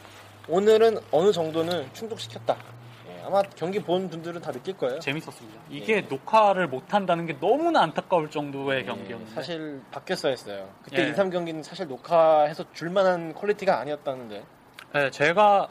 오늘은 0.49 0.99
어느 1.11 1.31
정도는 1.33 1.93
충족시켰다. 1.93 2.57
예, 3.09 3.23
아마 3.27 3.43
경기 3.57 3.79
본 3.81 4.09
분들은 4.09 4.41
다 4.41 4.51
느낄 4.51 4.77
거예요. 4.77 4.99
재밌었습니다. 5.01 5.61
이게 5.69 6.01
녹화를 6.03 6.69
못 6.69 6.95
한다는 6.95 7.27
게 7.27 7.39
너무나 7.39 7.83
안타까울 7.83 8.31
정도의 8.31 8.81
예, 8.81 8.85
경기였는데 8.85 9.33
사실 9.35 9.81
바뀌었어야 9.91 10.31
했어요. 10.31 10.69
그때 10.83 11.05
예. 11.05 11.11
2, 11.11 11.13
3경기는 11.13 11.63
사실 11.63 11.87
녹화해서 11.87 12.65
줄만한 12.73 13.35
quality가 13.35 13.79
아니었다는데 13.79 14.45
네, 14.95 15.11
제가 15.11 15.69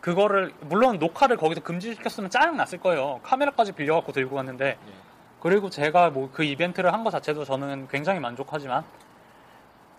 그거를 0.00 0.52
물론 0.60 0.98
녹화를 0.98 1.36
거기서 1.36 1.60
금지시켰으면 1.62 2.30
짜증 2.30 2.56
났을 2.56 2.78
거예요. 2.78 3.20
카메라까지 3.22 3.72
빌려갖고 3.72 4.12
들고 4.12 4.36
갔는데 4.36 4.66
예. 4.66 4.92
그리고 5.40 5.70
제가 5.70 6.10
뭐 6.10 6.30
그 6.32 6.44
이벤트를 6.44 6.92
한 6.92 7.02
것 7.02 7.10
자체도 7.10 7.44
저는 7.44 7.88
굉장히 7.88 8.20
만족하지만 8.20 8.84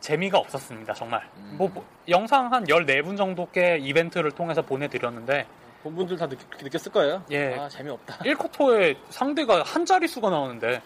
재미가 0.02 0.38
없었습니다, 0.39 0.93
정말. 0.93 1.22
음. 1.38 1.56
뭐, 1.58 1.70
뭐, 1.70 1.86
영상 2.10 2.52
한 2.52 2.66
14분 2.66 3.16
정도께 3.16 3.78
이벤트를 3.80 4.32
통해서 4.32 4.62
보내드렸는데, 4.62 5.45
본분들 5.84 6.18
다 6.18 6.28
느, 6.28 6.36
느꼈을 6.62 6.91
거예요. 6.91 7.24
예. 7.32 7.56
아 7.56 7.70
재미없다. 7.70 8.18
1쿼터에 8.18 8.97
상대가 9.10 9.64
한 9.64 9.86
자릿수가 9.86 10.30
나오는데, 10.30 10.82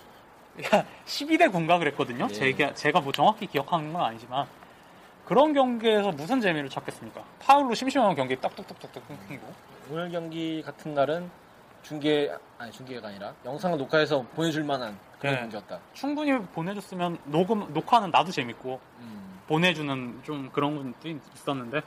야, 0.63 0.85
12대 1.05 1.51
9인가 1.51 1.79
그랬거든요? 1.79 2.27
예. 2.29 2.33
제가, 2.33 2.73
제가 2.75 3.01
뭐 3.01 3.11
정확히 3.11 3.47
기억하는 3.47 3.91
건 3.91 4.03
아니지만, 4.03 4.45
그런 5.25 5.53
경기에서 5.53 6.11
무슨 6.11 6.39
재미를 6.39 6.69
찾겠습니까? 6.69 7.23
파울로 7.39 7.73
심심한 7.73 8.13
경기 8.15 8.35
딱딱딱딱딱 8.35 9.07
끊기고. 9.07 9.47
오늘 9.89 10.11
경기 10.11 10.61
같은 10.61 10.93
날은 10.93 11.29
중계 11.89 12.31
아니 12.57 12.71
중계가 12.71 13.07
아니라 13.09 13.33
영상을 13.45 13.77
녹화해서 13.77 14.23
보내줄 14.35 14.63
만한 14.63 14.97
그런 15.19 15.35
네. 15.35 15.41
경기였다. 15.41 15.79
충분히 15.93 16.37
보내줬으면 16.39 17.17
녹음, 17.25 17.71
녹화는 17.73 18.11
나도 18.11 18.31
재밌고, 18.31 18.79
음. 18.99 19.39
보내주는 19.47 20.19
좀 20.23 20.49
그런 20.51 20.75
것도 20.93 21.09
있었는데, 21.35 21.81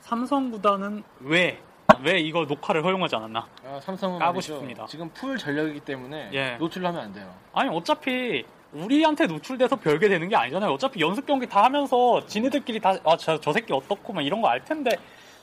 삼성 0.00 0.50
구단은 0.50 1.02
왜, 1.20 1.60
왜 2.02 2.20
이거 2.20 2.44
녹화를 2.44 2.84
허용하지 2.84 3.16
않았나? 3.16 3.46
아, 3.66 3.80
삼성은 3.82 4.18
까고 4.18 4.32
말이죠. 4.34 4.52
싶습니다. 4.54 4.86
지금 4.86 5.08
풀 5.10 5.36
전력이기 5.36 5.80
때문에 5.80 6.30
예. 6.32 6.56
노출하면 6.58 7.00
안 7.00 7.12
돼요. 7.12 7.32
아니, 7.52 7.68
어차피, 7.74 8.44
우리한테 8.72 9.26
노출돼서 9.26 9.76
별게 9.76 10.08
되는 10.08 10.28
게 10.28 10.36
아니잖아요. 10.36 10.70
어차피 10.72 11.00
연습 11.00 11.26
경기 11.26 11.46
다 11.48 11.64
하면서 11.64 12.24
지네들끼리 12.26 12.78
다, 12.80 12.94
아, 13.04 13.16
저, 13.16 13.38
저 13.40 13.52
새끼 13.52 13.72
어떻고, 13.72 14.12
막 14.12 14.22
이런 14.22 14.40
거 14.40 14.48
알 14.48 14.64
텐데, 14.64 14.92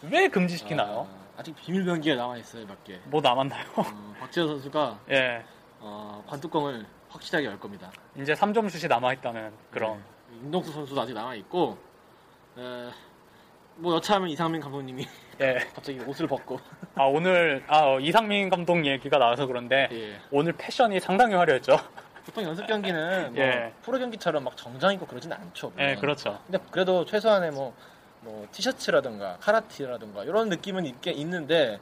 왜 0.09 0.27
금지시키나요? 0.29 1.07
아, 1.09 1.26
직 1.43 1.55
비밀 1.55 1.85
병기가 1.85 2.15
남아 2.15 2.37
있어요, 2.37 2.65
몇 2.65 2.83
개. 2.83 2.99
뭐 3.05 3.21
남았나요? 3.21 3.65
어, 3.75 4.15
박지호 4.19 4.47
선수가 4.47 4.99
예. 5.11 5.43
어, 5.79 6.23
관뚜껑을 6.27 6.85
확실하게 7.09 7.45
열 7.47 7.59
겁니다. 7.59 7.91
이제 8.19 8.33
3점 8.33 8.69
슛이 8.69 8.87
남아 8.87 9.13
있다는 9.13 9.51
그런. 9.71 9.97
네. 9.97 10.37
임동수 10.43 10.71
선수도 10.71 10.99
아직 11.01 11.13
남아 11.13 11.35
있고, 11.35 11.77
에, 12.57 12.89
뭐 13.75 13.95
여차하면 13.95 14.29
이상민 14.29 14.61
감독님이 14.61 15.07
예. 15.41 15.59
갑자기 15.73 15.99
옷을 15.99 16.27
벗고, 16.27 16.59
아, 16.95 17.03
오늘, 17.03 17.63
아, 17.67 17.93
어, 17.93 17.99
이상민 17.99 18.49
감독 18.49 18.85
얘기가 18.85 19.17
나와서 19.17 19.45
그런데, 19.45 19.87
예. 19.91 20.19
오늘 20.31 20.53
패션이 20.53 20.99
상당히 20.99 21.35
화려했죠? 21.35 21.77
보통 22.25 22.43
연습 22.43 22.67
경기는 22.67 23.33
뭐 23.33 23.41
예. 23.41 23.73
프로 23.83 23.97
경기처럼 23.99 24.43
막 24.43 24.57
정장 24.57 24.93
입고 24.93 25.05
그러진 25.05 25.31
않죠. 25.31 25.69
물론. 25.69 25.89
예, 25.89 25.95
그렇죠. 25.95 26.37
근데 26.45 26.59
그래도 26.71 27.05
최소한의 27.05 27.51
뭐, 27.51 27.73
뭐 28.27 28.45
티셔츠라든가 28.51 29.37
카라티라든가 29.39 30.25
이런 30.25 30.49
느낌은 30.49 30.85
있게 30.85 31.11
있는데 31.11 31.79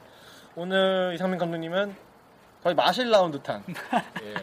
오늘 0.54 1.12
이상민 1.14 1.38
감독님은 1.38 1.94
거의 2.62 2.74
마실 2.76 3.10
나온 3.10 3.32
듯한. 3.32 3.64
예. 4.22 4.34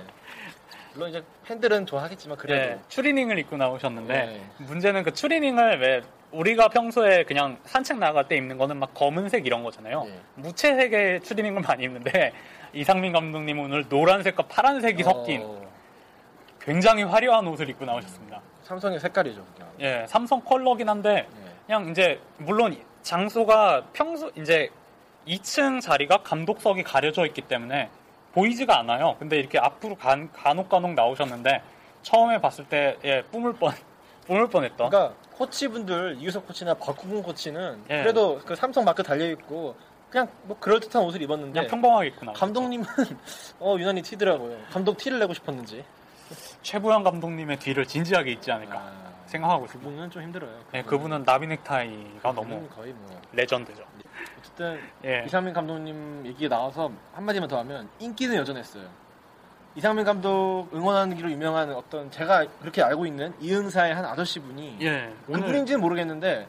물론 0.93 1.09
이제 1.09 1.23
팬들은 1.45 1.85
좋아하겠지만 1.85 2.37
그래도 2.37 2.71
예, 2.71 2.79
추리닝을 2.89 3.39
입고 3.39 3.55
나오셨는데 3.57 4.13
예. 4.13 4.63
문제는 4.63 5.03
그 5.03 5.13
추리닝을 5.13 5.79
왜 5.79 6.01
우리가 6.31 6.67
평소에 6.67 7.23
그냥 7.23 7.57
산책 7.63 7.97
나갈 7.99 8.27
때 8.27 8.35
입는 8.35 8.57
거는 8.57 8.77
막 8.77 8.93
검은색 8.93 9.45
이런 9.45 9.63
거잖아요. 9.63 10.03
예. 10.07 10.19
무채색의 10.35 11.21
추리닝을 11.21 11.61
많이 11.61 11.85
입는데 11.85 12.33
이상민 12.73 13.13
감독님 13.13 13.59
오늘 13.59 13.85
노란색과 13.87 14.43
파란색이 14.43 15.03
섞인 15.03 15.41
어, 15.43 15.61
굉장히 16.59 17.03
화려한 17.03 17.47
옷을 17.47 17.69
입고 17.69 17.85
나오셨습니다. 17.85 18.41
삼성의 18.63 18.99
색깔이죠. 18.99 19.45
그냥. 19.55 19.71
예, 19.79 20.05
삼성 20.07 20.41
컬러긴 20.41 20.89
한데 20.89 21.27
예. 21.39 21.42
그냥 21.65 21.89
이제 21.89 22.19
물론 22.37 22.77
장소가 23.01 23.85
평소 23.93 24.31
이제 24.35 24.69
2층 25.27 25.81
자리가 25.81 26.17
감독석이 26.23 26.83
가려져 26.83 27.25
있기 27.25 27.41
때문에 27.41 27.89
보이지가 28.33 28.79
않아요. 28.79 29.15
근데 29.19 29.37
이렇게 29.37 29.59
앞으로 29.59 29.95
간, 29.95 30.31
간혹 30.33 30.69
간혹 30.69 30.93
나오셨는데 30.93 31.61
처음에 32.01 32.41
봤을 32.41 32.65
때 32.65 32.97
예, 33.05 33.21
뿜을 33.31 33.53
뻔 33.53 33.71
뿜을 34.27 34.47
뻔했던. 34.47 34.89
그러니까 34.89 35.15
코치분들 35.35 36.17
이유석 36.19 36.47
코치나 36.47 36.73
박구근 36.73 37.23
코치는 37.23 37.83
예. 37.89 38.01
그래도 38.01 38.39
그 38.45 38.55
삼성 38.55 38.83
마크 38.83 39.03
달려 39.03 39.29
있고 39.31 39.75
그냥 40.09 40.27
뭐 40.43 40.55
그럴 40.59 40.79
듯한 40.79 41.01
옷을 41.03 41.21
입었는데 41.21 41.53
그냥 41.53 41.67
평범하게 41.67 42.13
나왔죠. 42.21 42.39
감독님은 42.39 42.85
어 43.59 43.75
유난히 43.79 44.01
튀더라고요. 44.01 44.57
감독 44.71 44.97
티를 44.97 45.19
내고 45.19 45.33
싶었는지. 45.33 45.83
최부영 46.61 47.03
감독님의 47.03 47.57
뒤를 47.59 47.85
진지하게 47.85 48.31
있지 48.33 48.51
않을까 48.51 48.77
아, 48.79 49.13
생각하고 49.25 49.65
있습니다. 49.65 49.89
그분은 49.89 50.11
좀 50.11 50.21
힘들어요. 50.23 50.51
네, 50.71 50.83
그분은 50.83 51.23
나비 51.23 51.47
넥타이가 51.47 52.31
너무 52.33 52.49
그분은 52.49 52.69
거의 52.69 52.93
뭐 52.93 53.21
레전드죠. 53.31 53.83
어쨌든 54.39 54.79
예. 55.05 55.23
이상민 55.25 55.53
감독님 55.53 56.25
얘기가 56.27 56.55
나와서 56.55 56.91
한마디만 57.13 57.47
더 57.47 57.57
하면 57.59 57.89
인기는 57.99 58.35
여전했어요. 58.35 58.87
이상민 59.75 60.05
감독 60.05 60.67
응원하기로 60.73 61.31
유명한 61.31 61.71
어떤 61.73 62.11
제가 62.11 62.45
그렇게 62.59 62.83
알고 62.83 63.07
있는 63.07 63.33
이응사의 63.41 63.95
한 63.95 64.05
아저씨 64.05 64.39
분이 64.39 64.77
예, 64.81 65.11
그분인지는 65.25 65.81
모르겠는데 65.81 66.47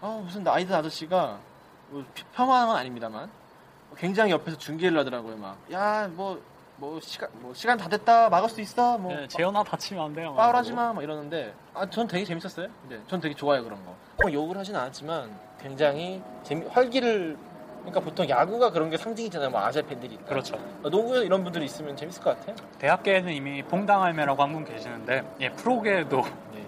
아, 0.00 0.20
무슨 0.24 0.42
나이든 0.42 0.74
아저씨가 0.74 1.38
뭐 1.90 2.04
폄하한 2.34 2.66
건 2.66 2.76
아닙니다만 2.76 3.30
굉장히 3.96 4.32
옆에서 4.32 4.58
중계를 4.58 4.98
하더라고요. 4.98 5.36
막 5.36 5.56
야 5.70 6.08
뭐 6.12 6.42
뭐 6.78 7.00
시간 7.00 7.28
뭐 7.40 7.52
시간 7.54 7.76
다 7.76 7.88
됐다 7.88 8.28
막을 8.28 8.48
수 8.48 8.60
있어 8.60 8.96
뭐 8.98 9.12
예, 9.12 9.26
재현아 9.26 9.64
다치면 9.64 10.04
안 10.04 10.14
돼요. 10.14 10.32
파울하지 10.34 10.72
마, 10.72 10.92
막 10.92 11.02
이러는데, 11.02 11.52
아, 11.74 11.84
전 11.90 12.06
되게 12.06 12.24
재밌었어요. 12.24 12.68
근데 12.82 13.02
전 13.08 13.20
되게 13.20 13.34
좋아요, 13.34 13.64
그런 13.64 13.84
거. 13.84 13.94
뭐 14.22 14.32
욕을 14.32 14.56
하진 14.56 14.76
않았지만, 14.76 15.30
굉장히 15.60 16.22
재미, 16.44 16.66
활기를, 16.68 17.36
그러니까 17.80 18.00
보통 18.00 18.28
야구가 18.28 18.70
그런 18.70 18.90
게 18.90 18.96
상징이잖아요. 18.96 19.50
뭐 19.50 19.60
아재 19.60 19.82
팬들이 19.82 20.14
있다. 20.14 20.24
그렇죠. 20.26 20.56
농구에 20.82 21.24
이런 21.24 21.42
분들이 21.42 21.64
있으면 21.64 21.96
재밌을 21.96 22.22
것 22.22 22.38
같아요. 22.38 22.54
대학계에는 22.78 23.32
이미 23.32 23.62
봉당할매라고 23.62 24.40
한 24.42 24.52
분 24.52 24.64
계시는데 24.64 25.22
예, 25.40 25.50
프로계에도 25.50 26.22
네. 26.52 26.64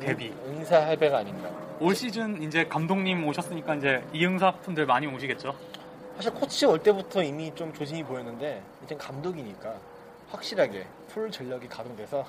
데뷔. 0.00 0.34
응사 0.46 0.82
할배가 0.82 1.18
아닌가. 1.18 1.48
올 1.80 1.94
시즌 1.94 2.42
이제 2.42 2.64
감독님 2.66 3.26
오셨으니까 3.26 3.76
이제 3.76 4.04
이응사 4.12 4.52
분들 4.62 4.84
많이 4.86 5.06
오시겠죠. 5.06 5.54
사실 6.16 6.32
코치 6.32 6.66
올 6.66 6.78
때부터 6.82 7.22
이미 7.22 7.52
좀 7.54 7.72
조짐이 7.72 8.04
보였는데, 8.04 8.62
이제 8.84 8.94
감독이니까 8.96 9.74
확실하게 10.30 10.86
풀 11.08 11.30
전력이 11.30 11.68
가동돼서, 11.68 12.24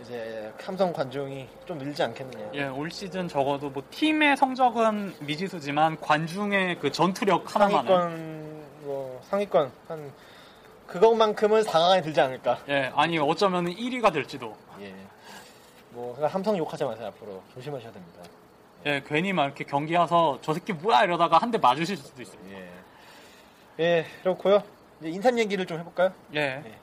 이제 0.00 0.52
삼성 0.60 0.92
관중이 0.92 1.48
좀 1.64 1.78
늘지 1.78 2.02
않겠느냐. 2.02 2.50
예, 2.54 2.64
올 2.64 2.90
시즌 2.90 3.26
적어도 3.28 3.70
뭐 3.70 3.82
팀의 3.90 4.36
성적은 4.36 5.14
미지수지만 5.20 5.98
관중의 6.00 6.78
그 6.80 6.92
전투력 6.92 7.54
하나만은 7.54 7.86
상위권, 7.86 8.66
뭐, 8.82 9.20
상위권, 9.30 9.72
한, 9.88 10.12
그것만큼은 10.86 11.62
4강에 11.62 12.02
들지 12.04 12.20
않을까. 12.20 12.58
예, 12.68 12.92
아니 12.94 13.18
어쩌면 13.18 13.66
1위가 13.66 14.12
될지도. 14.12 14.54
예. 14.80 14.94
뭐 15.90 16.14
그냥 16.14 16.28
삼성 16.30 16.56
욕하지 16.58 16.84
마세요 16.84 17.06
앞으로 17.08 17.42
조심하셔야 17.54 17.90
됩니다. 17.90 18.20
예, 18.84 19.02
괜히 19.06 19.32
막 19.32 19.46
이렇게 19.46 19.64
경기 19.64 19.94
와서 19.96 20.38
저 20.42 20.52
새끼 20.52 20.74
뭐야 20.74 21.04
이러다가 21.04 21.38
한 21.38 21.50
대 21.50 21.56
맞으실 21.56 21.96
수도 21.96 22.20
있어요. 22.20 22.38
예. 22.50 22.68
예, 23.78 24.06
그렇고요. 24.22 24.62
이제 25.00 25.10
인삼 25.10 25.38
얘기를 25.38 25.66
좀 25.66 25.78
해볼까요? 25.78 26.12
예. 26.34 26.60
네. 26.64 26.80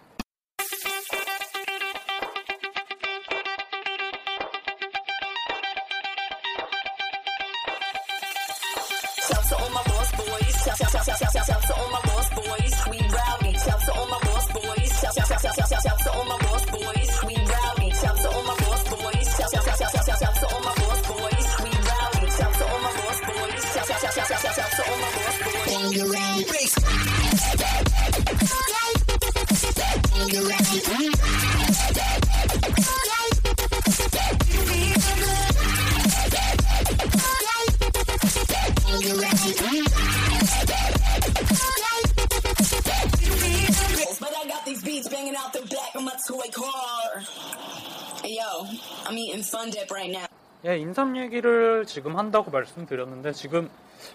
I'm 49.43 49.45
eating 49.45 49.49
Fun 49.49 49.69
Dip 49.69 49.91
right 49.91 50.11
now. 50.11 50.27
예, 50.65 50.77
인삼 50.77 51.17
얘기를 51.17 51.85
지금 51.85 52.17
한다고 52.17 52.49
말씀드렸는데 52.51 53.33
지금 53.33 53.69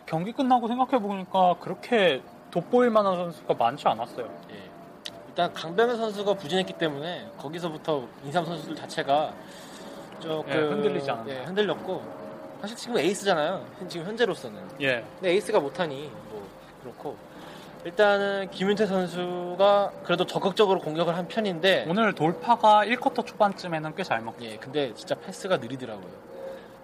경기 0.06 0.32
끝나고 0.32 0.66
생각해 0.66 0.98
보니까 1.02 1.56
그렇게 1.60 2.22
돋보일 2.50 2.90
만한 2.90 3.16
선수가 3.16 3.54
많지 3.54 3.86
않았어요. 3.86 4.26
예. 4.50 4.70
일단 5.28 5.52
강병현 5.52 5.96
선수가 5.98 6.34
부진했기 6.34 6.72
때문에 6.74 7.30
거기서부터 7.38 8.08
인삼 8.24 8.46
선수들 8.46 8.76
자체가 8.76 9.34
조금 10.20 10.50
예, 10.52 10.56
흔들리지 10.56 11.10
않았나. 11.10 11.32
예, 11.34 11.44
흔들렸고 11.44 12.02
사실 12.62 12.76
지금 12.76 12.98
에이스잖아요. 12.98 13.64
지금 13.88 14.06
현재로서는. 14.06 14.58
예. 14.80 15.04
근데 15.16 15.32
에이스가 15.32 15.60
못하니 15.60 16.10
뭐 16.30 16.48
그렇고 16.82 17.16
일단은 17.84 18.50
김윤태 18.50 18.86
선수가 18.86 19.92
그래도 20.04 20.26
적극적으로 20.26 20.80
공격을 20.80 21.16
한 21.16 21.28
편인데 21.28 21.86
오늘 21.88 22.12
돌파가 22.12 22.84
1쿼터 22.84 23.24
초반쯤에는 23.24 23.94
꽤 23.94 24.02
잘 24.02 24.20
먹고 24.20 24.44
예, 24.44 24.56
근데 24.56 24.92
진짜 24.94 25.14
패스가 25.14 25.58
느리더라고요. 25.58 26.28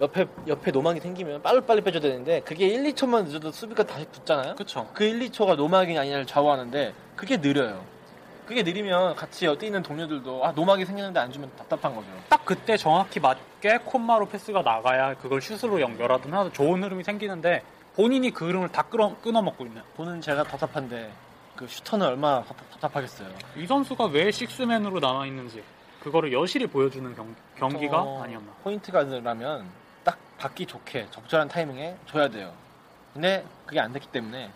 옆에 0.01 0.27
옆에 0.49 0.71
노막이 0.71 1.01
생기면 1.01 1.43
빨리빨리 1.43 1.81
빼줘야 1.83 2.01
되는데 2.03 2.41
그게 2.41 2.67
1, 2.67 2.83
2초만 2.93 3.25
늦어도 3.25 3.51
수비가 3.53 3.83
다시 3.85 4.07
붙잖아요. 4.07 4.55
그쵸. 4.57 4.89
그 4.93 5.05
1, 5.05 5.21
2초가 5.31 5.57
노막이 5.57 5.97
아니냐를 5.97 6.27
좌우하는데 6.27 6.93
그게 7.17 7.37
느려요. 7.39 7.83
그게 8.47 8.63
느리면 8.63 9.15
같이 9.15 9.47
뛰는 9.59 9.83
동료들도 9.83 10.45
아 10.45 10.53
노막이 10.53 10.85
생겼는데 10.85 11.19
안 11.19 11.33
주면 11.33 11.51
답답한 11.57 11.95
거죠. 11.95 12.09
딱 12.29 12.45
그때 12.45 12.77
정확히 12.77 13.19
맞게 13.21 13.79
콤마로 13.85 14.27
패스가 14.29 14.63
나가야 14.63 15.15
그걸 15.15 15.41
슛으로 15.41 15.81
연결하든 15.81 16.33
하도 16.35 16.53
좋은 16.53 16.83
흐름이 16.83 17.05
생기는데 17.05 17.63
본인이 17.95 18.31
그 18.31 18.47
흐름을 18.47 18.71
다 18.71 18.83
끌어, 18.83 19.15
끊어먹고 19.23 19.65
있는. 19.67 19.83
보는 19.97 20.21
제가 20.21 20.43
답답한데 20.45 21.13
그 21.57 21.67
슈터는 21.69 22.07
얼마나 22.07 22.43
답답, 22.43 22.71
답답하겠어요. 22.73 23.29
이 23.57 23.67
선수가 23.67 24.07
왜 24.07 24.31
식스맨으로 24.31 24.99
남아 24.99 25.27
있는지 25.27 25.63
그거를 26.01 26.33
여실히 26.33 26.67
보여주는 26.67 27.15
경, 27.15 27.35
경기가 27.57 28.03
어, 28.03 28.23
아니었나. 28.23 28.53
포인트 28.63 28.91
가드라면 28.91 29.67
딱 30.03 30.19
받기 30.39 30.67
좋게 30.67 31.09
적절한 31.11 31.49
타이밍에 31.49 31.97
줘야 32.07 32.29
돼요. 32.29 32.53
근데 33.13 33.45
그게 33.65 33.79
안 33.79 33.93
됐기 33.93 34.09
때문에 34.09 34.51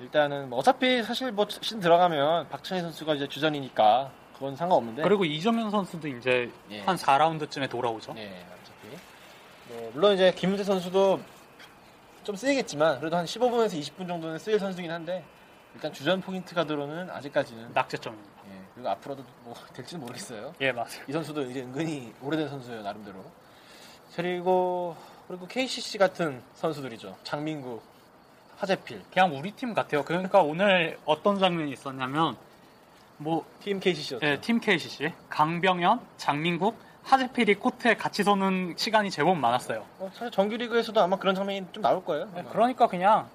일단은 0.00 0.50
뭐 0.50 0.58
어차피 0.58 1.02
사실 1.02 1.32
뭐 1.32 1.46
시즌 1.48 1.80
들어가면 1.80 2.48
박찬희 2.50 2.82
선수가 2.82 3.14
이제 3.14 3.26
주전이니까 3.26 4.10
그건 4.34 4.54
상관없는데 4.54 5.02
그리고 5.02 5.24
이정현 5.24 5.70
선수도 5.70 6.08
이제 6.08 6.50
예. 6.70 6.82
한 6.82 6.96
4라운드쯤에 6.96 7.70
돌아오죠. 7.70 8.14
예, 8.18 8.44
어차피. 8.52 8.98
뭐, 9.68 9.90
물론 9.94 10.14
이제 10.14 10.32
김문태 10.32 10.64
선수도 10.64 11.20
좀 12.24 12.36
쓰이겠지만, 12.36 12.98
그래도 13.00 13.16
한 13.16 13.24
15분에서 13.26 13.78
20분 13.78 14.08
정도는 14.08 14.38
쓰일 14.38 14.58
선수긴 14.58 14.90
한데, 14.90 15.24
일단 15.74 15.92
주전 15.92 16.20
포인트 16.20 16.54
가드로는 16.54 17.10
아직까지는. 17.10 17.72
낙제점입니다. 17.74 18.30
예, 18.48 18.60
그리고 18.74 18.88
앞으로도 18.90 19.24
뭐 19.44 19.54
될지는 19.74 20.00
모르겠어요. 20.00 20.54
예, 20.60 20.72
맞아요. 20.72 21.02
이 21.06 21.12
선수도 21.12 21.42
이제 21.42 21.60
은근히 21.62 22.12
오래된 22.22 22.48
선수예요, 22.48 22.82
나름대로. 22.82 23.24
그리고, 24.16 24.96
그리고 25.28 25.46
KCC 25.46 25.98
같은 25.98 26.42
선수들이죠. 26.54 27.16
장민구, 27.24 27.80
하재필, 28.56 29.02
그냥 29.12 29.36
우리 29.36 29.50
팀 29.50 29.74
같아요. 29.74 30.04
그러니까 30.04 30.40
오늘 30.42 30.98
어떤 31.04 31.38
장면이 31.38 31.72
있었냐면 31.72 32.36
뭐 33.16 33.44
팀 33.60 33.80
KCC였죠. 33.80 34.26
예, 34.26 34.40
팀 34.40 34.60
KCC 34.60 35.12
강병현, 35.28 36.00
장민국, 36.16 36.78
하재필이 37.04 37.56
코트에 37.56 37.94
같이 37.96 38.22
서는 38.22 38.74
시간이 38.76 39.10
제법 39.10 39.36
많았어요. 39.36 39.84
어, 39.98 40.10
사실 40.14 40.30
정규리그에서도 40.30 41.00
아마 41.00 41.16
그런 41.16 41.34
장면이 41.34 41.66
좀 41.72 41.82
나올 41.82 42.04
거예요. 42.04 42.28
예, 42.36 42.40
아마. 42.40 42.50
그러니까 42.50 42.86
그냥 42.86 43.28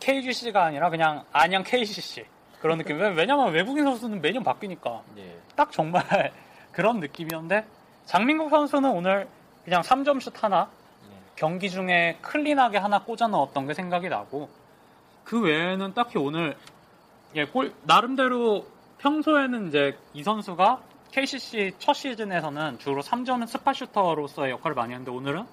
KGC가 0.00 0.64
아니라 0.64 0.88
그냥 0.90 1.24
안양 1.32 1.64
KCC 1.64 2.24
그런 2.60 2.78
느낌. 2.78 2.98
왜- 3.00 3.08
왜냐면 3.10 3.52
외국인 3.52 3.84
선수는 3.84 4.20
매년 4.20 4.44
바뀌니까 4.44 5.02
예. 5.18 5.36
딱 5.56 5.72
정말 5.72 6.02
그런 6.70 7.00
느낌이었는데 7.00 7.66
장민국 8.04 8.50
선수는 8.50 8.90
오늘 8.90 9.28
그냥 9.64 9.82
3점슛 9.82 10.40
하나 10.40 10.68
예. 11.10 11.16
경기 11.34 11.70
중에 11.70 12.18
클린하게 12.22 12.78
하나 12.78 13.00
꽂아 13.02 13.26
넣었던 13.28 13.66
게 13.66 13.74
생각이 13.74 14.08
나고 14.08 14.48
그 15.24 15.40
외에는 15.40 15.92
딱히 15.94 16.18
오늘 16.18 16.56
예, 17.34 17.46
골 17.46 17.72
나름대로 17.82 18.64
평소에는 18.98 19.68
이제 19.68 19.98
이 20.14 20.22
선수가 20.22 20.80
KCC 21.12 21.72
첫 21.78 21.92
시즌에서는 21.92 22.78
주로 22.78 23.02
3점 23.02 23.46
스파슈터로서의 23.46 24.50
역할을 24.52 24.74
많이 24.74 24.92
했는데 24.94 25.10
오늘은 25.10 25.44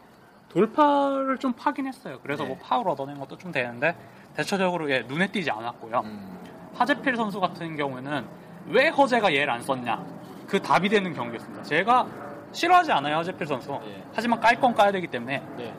돌파를 0.47 1.38
좀 1.38 1.53
파긴 1.53 1.86
했어요. 1.86 2.18
그래서 2.24 2.43
네. 2.43 2.49
뭐 2.49 2.57
파울 2.62 2.89
얻어낸 2.89 3.20
것도 3.20 3.38
좀 3.38 3.51
되는데 3.51 3.93
대체적으로 4.36 4.89
예, 4.89 5.01
눈에 5.01 5.28
띄지 5.28 5.51
않았고요. 5.51 6.01
음. 6.05 6.39
하재필 6.74 7.16
선수 7.18 7.39
같은 7.41 7.76
경우에는 7.76 8.26
왜 8.68 8.88
허재가 8.88 9.34
얘를 9.34 9.49
안 9.49 9.62
썼냐 9.62 10.03
그 10.47 10.62
답이 10.62 10.88
되는 10.88 11.14
경기였습니다. 11.14 11.64
제가 11.64 12.07
싫어하지 12.53 12.91
않아요 12.93 13.18
하재필 13.18 13.45
선수. 13.45 13.78
예. 13.84 14.03
하지만 14.14 14.39
깔 14.39 14.55
건 14.60 14.74
까야 14.74 14.91
되기 14.93 15.07
때문에 15.07 15.43
네. 15.57 15.74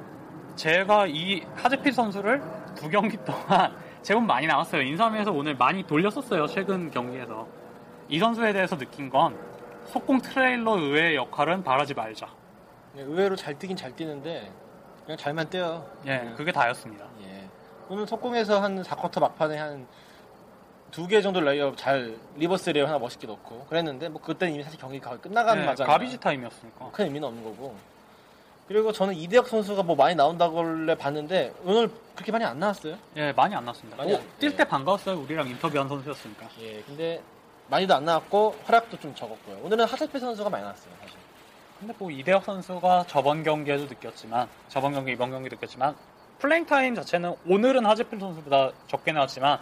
제가 0.57 1.07
이 1.07 1.43
하재필 1.57 1.93
선수를 1.93 2.43
두 2.75 2.91
경기 2.91 3.17
동안 3.25 3.75
제법 4.03 4.25
많이 4.25 4.47
나왔어요. 4.47 4.83
인삼에서 4.83 5.33
오늘 5.33 5.57
많이 5.57 5.83
돌렸었어요. 5.87 6.47
최근 6.49 6.91
경기에서. 6.91 7.49
이 8.09 8.19
선수에 8.19 8.53
대해서 8.53 8.77
느낀 8.77 9.09
건 9.09 9.37
속공 9.91 10.21
트레일러 10.23 10.77
의외의 10.79 11.17
역할은 11.17 11.63
바라지 11.63 11.95
말자. 11.95 12.29
예, 12.97 13.03
의외로 13.03 13.37
잘 13.37 13.59
뛰긴 13.59 13.77
잘 13.77 13.95
뛰는데, 13.95 14.51
그냥 15.05 15.17
잘만 15.19 15.49
뛰어요. 15.51 15.87
예, 16.07 16.33
그게 16.37 16.51
다였습니다. 16.53 17.07
예. 17.25 17.49
오늘 17.89 18.07
속공에서 18.07 18.61
한 18.63 18.83
4쿼터 18.83 19.21
막판에 19.21 19.57
한 19.59 19.87
두 20.93 21.07
개 21.07 21.23
정도 21.23 21.41
레이업 21.41 21.77
잘 21.77 22.17
reverse 22.35 22.71
레이업 22.71 22.89
하나 22.89 22.99
멋있게 22.99 23.25
넣고 23.29 23.65
그랬는데 23.67 24.09
뭐 24.09 24.21
그때는 24.21 24.55
이미 24.55 24.65
사실 24.65 24.77
경기가 24.77 25.17
끝나가는 25.19 25.63
예, 25.63 25.67
맞잖아요. 25.67 25.93
garbage 25.93 26.19
time이었으니까. 26.19 26.91
큰 26.91 27.05
의미는 27.05 27.29
없는 27.29 27.45
거고. 27.45 27.77
그리고 28.67 28.91
저는 28.91 29.15
이대혁 29.15 29.47
선수가 29.47 29.85
뭐 29.85 29.95
많이 29.95 30.17
나온다고 30.17 30.65
봤는데 30.99 31.55
오늘 31.65 31.89
그렇게 32.17 32.33
많이 32.33 32.45
안 32.45 32.59
나왔어요. 32.59 32.97
예, 33.17 33.31
많이 33.33 33.55
안 33.55 33.65
났습니다. 33.65 33.97
많이 33.97 34.17
안- 34.17 34.21
뛸 34.41 34.51
예. 34.51 34.57
때 34.57 34.65
반가웠어요. 34.65 35.17
우리랑 35.21 35.47
인터뷰한 35.47 35.87
선수였으니까. 35.89 36.49
예. 36.61 36.83
근데 36.83 37.23
많이도 37.71 37.95
안 37.95 38.05
나왔고 38.05 38.57
활약도 38.65 38.99
좀 38.99 39.15
적었고요. 39.15 39.59
오늘은 39.63 39.85
하재필 39.85 40.21
선수가 40.21 40.51
많이 40.51 40.63
나왔어요. 40.65 40.93
사실. 41.01 41.17
근데 41.79 41.95
뭐 41.99 42.11
이대혁 42.11 42.45
선수가 42.45 43.05
저번 43.07 43.43
경기에도 43.43 43.85
느꼈지만 43.85 44.49
저번 44.69 44.93
경기 44.93 45.13
이번 45.13 45.31
경기 45.31 45.49
느꼈지만 45.49 45.95
playing 46.39 46.67
time 46.67 46.95
자체는 46.95 47.35
오늘은 47.47 47.87
하재필 47.87 48.19
선수보다 48.19 48.73
적게 48.87 49.13
나왔지만 49.13 49.59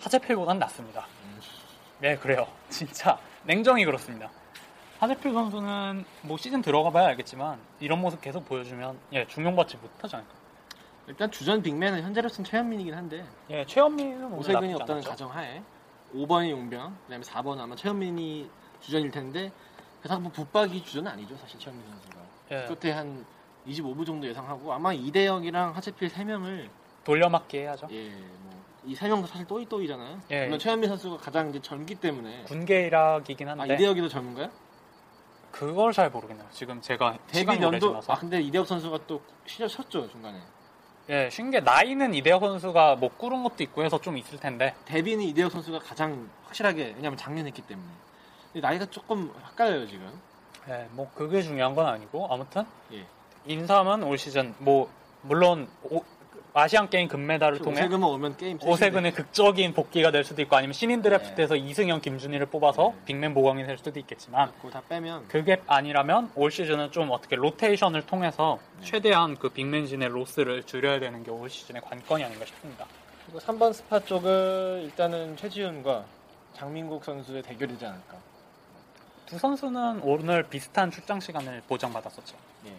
하재필보단 0.00 0.58
낫습니다. 0.58 1.06
네 2.00 2.16
그래요 2.16 2.46
진짜 2.70 3.18
냉정히 3.44 3.84
그렇습니다. 3.84 4.30
하재필 5.00 5.32
선수는 5.32 6.04
뭐 6.22 6.36
시즌 6.36 6.62
들어가봐야 6.62 7.08
알겠지만 7.08 7.58
이런 7.80 8.00
모습 8.00 8.20
계속 8.20 8.44
보여주면 8.46 8.98
예 9.12 9.26
중용받지 9.26 9.76
못하지 9.78 10.16
않을까. 10.16 10.32
일단 11.08 11.30
주전 11.30 11.62
빅맨은 11.62 12.02
현재로서는 12.02 12.48
최현민이긴 12.48 12.94
한데 12.94 13.24
예 13.50 13.64
최현민은 13.66 14.32
오세근이 14.32 14.74
없다는. 14.74 15.02
가정하에 15.02 15.60
5번이 16.14 16.50
용병, 16.50 16.96
그다음에 17.04 17.24
4번은 17.24 17.58
아마 17.60 17.74
최현민이 17.76 18.48
주전일 18.80 19.10
텐데 19.10 19.52
뭐 20.20 20.30
붙박이 20.30 20.82
주전은 20.84 21.10
아니죠 21.12 21.36
사실 21.36 21.58
최현민 21.58 21.86
선수가. 21.88 22.16
예, 22.52 22.66
끝에 22.74 22.92
한 22.92 23.24
25부 23.66 24.06
정도 24.06 24.26
예상하고 24.26 24.72
아마 24.72 24.92
이대혁이랑 24.92 25.76
하재필 25.76 26.08
3명을 26.08 26.68
돌려막기 27.04 27.58
해야죠. 27.58 27.88
예, 27.90 28.10
뭐이세 28.82 29.08
명도 29.08 29.26
사실 29.26 29.46
또이또이잖아요. 29.46 30.20
예. 30.30 30.44
물론 30.44 30.58
최현민 30.58 30.88
선수가 30.88 31.18
가장 31.18 31.50
이제 31.50 31.60
젊기 31.60 31.96
때문에 31.96 32.44
군계 32.44 32.86
일학이긴 32.86 33.48
아 33.48 33.52
한데 33.52 33.74
이대혁이도 33.74 34.08
젊은가요? 34.08 34.50
그걸 35.50 35.92
잘 35.92 36.10
모르겠네요. 36.10 36.46
지금 36.52 36.80
제가 36.80 37.18
데뷔 37.26 37.60
연도. 37.60 38.00
아 38.06 38.14
근데 38.18 38.40
이대혁 38.40 38.66
선수가 38.66 39.00
또 39.06 39.20
쉬- 39.46 39.66
쉬었죠 39.68 40.08
중간에. 40.08 40.40
예, 41.10 41.30
쉰게 41.30 41.60
나이는 41.60 42.12
이대혁 42.12 42.40
선수가 42.42 42.96
못 42.96 43.16
꾸른 43.16 43.42
것도 43.42 43.62
있고 43.62 43.82
해서 43.82 43.98
좀 43.98 44.18
있을 44.18 44.38
텐데 44.38 44.74
데뷔는 44.84 45.24
이대혁 45.24 45.50
선수가 45.50 45.78
가장 45.78 46.28
확실하게 46.44 46.94
왜냐면 46.96 47.16
작년 47.16 47.46
했기 47.46 47.62
때문에. 47.62 47.88
나이가 48.60 48.84
조금 48.86 49.32
헷갈려요 49.50 49.86
지금. 49.86 50.12
예, 50.68 50.86
뭐 50.90 51.10
그게 51.14 51.40
중요한 51.40 51.74
건 51.74 51.86
아니고 51.86 52.28
아무튼 52.30 52.64
예. 52.92 53.06
인삼은 53.46 54.02
올 54.02 54.18
시즌 54.18 54.54
뭐 54.58 54.90
물론 55.22 55.68
오- 55.84 56.04
아시안 56.58 56.90
게임 56.90 57.06
금메달을 57.06 57.58
통해 57.58 57.78
오세근만 57.78 58.10
오면 58.10 58.36
게임 58.36 58.58
오세근의 58.60 59.12
극적인 59.12 59.74
복귀가 59.74 60.10
될 60.10 60.24
수도 60.24 60.42
있고 60.42 60.56
아니면 60.56 60.72
신인 60.72 61.02
네. 61.02 61.08
드래프트에서 61.08 61.54
이승현, 61.54 62.00
김준일을 62.00 62.46
뽑아서 62.46 62.94
네. 62.96 63.04
big 63.04 63.18
man 63.18 63.32
보강이 63.34 63.64
될 63.64 63.78
수도 63.78 64.00
있겠지만 64.00 64.50
그거 64.56 64.70
다 64.70 64.82
빼면 64.88 65.28
그게 65.28 65.62
아니라면 65.68 66.32
올 66.34 66.50
시즌은 66.50 66.90
좀 66.90 67.10
어떻게 67.12 67.36
로테이션을 67.36 68.06
통해서 68.06 68.58
네. 68.80 68.86
최대한 68.86 69.36
그 69.36 69.50
big 69.50 69.66
man진의 69.66 70.08
로스를 70.08 70.64
줄여야 70.64 70.98
되는 70.98 71.22
게 71.22 71.28
올 71.30 71.48
시즌의 71.48 71.80
관건이 71.82 72.24
아닌가 72.24 72.44
싶습니다. 72.46 72.84
그리고 73.26 73.38
3번 73.38 73.72
스파 73.72 74.00
쪽은 74.00 74.82
일단은 74.82 75.36
최지훈과 75.36 76.04
장민국 76.54 77.04
선수의 77.04 77.42
대결이지 77.42 77.86
않을까. 77.86 78.16
두 79.26 79.38
선수는 79.38 80.00
오늘 80.02 80.42
비슷한 80.42 80.90
출장 80.90 81.20
시간을 81.20 81.62
보장받았었죠. 81.68 82.34
예. 82.66 82.72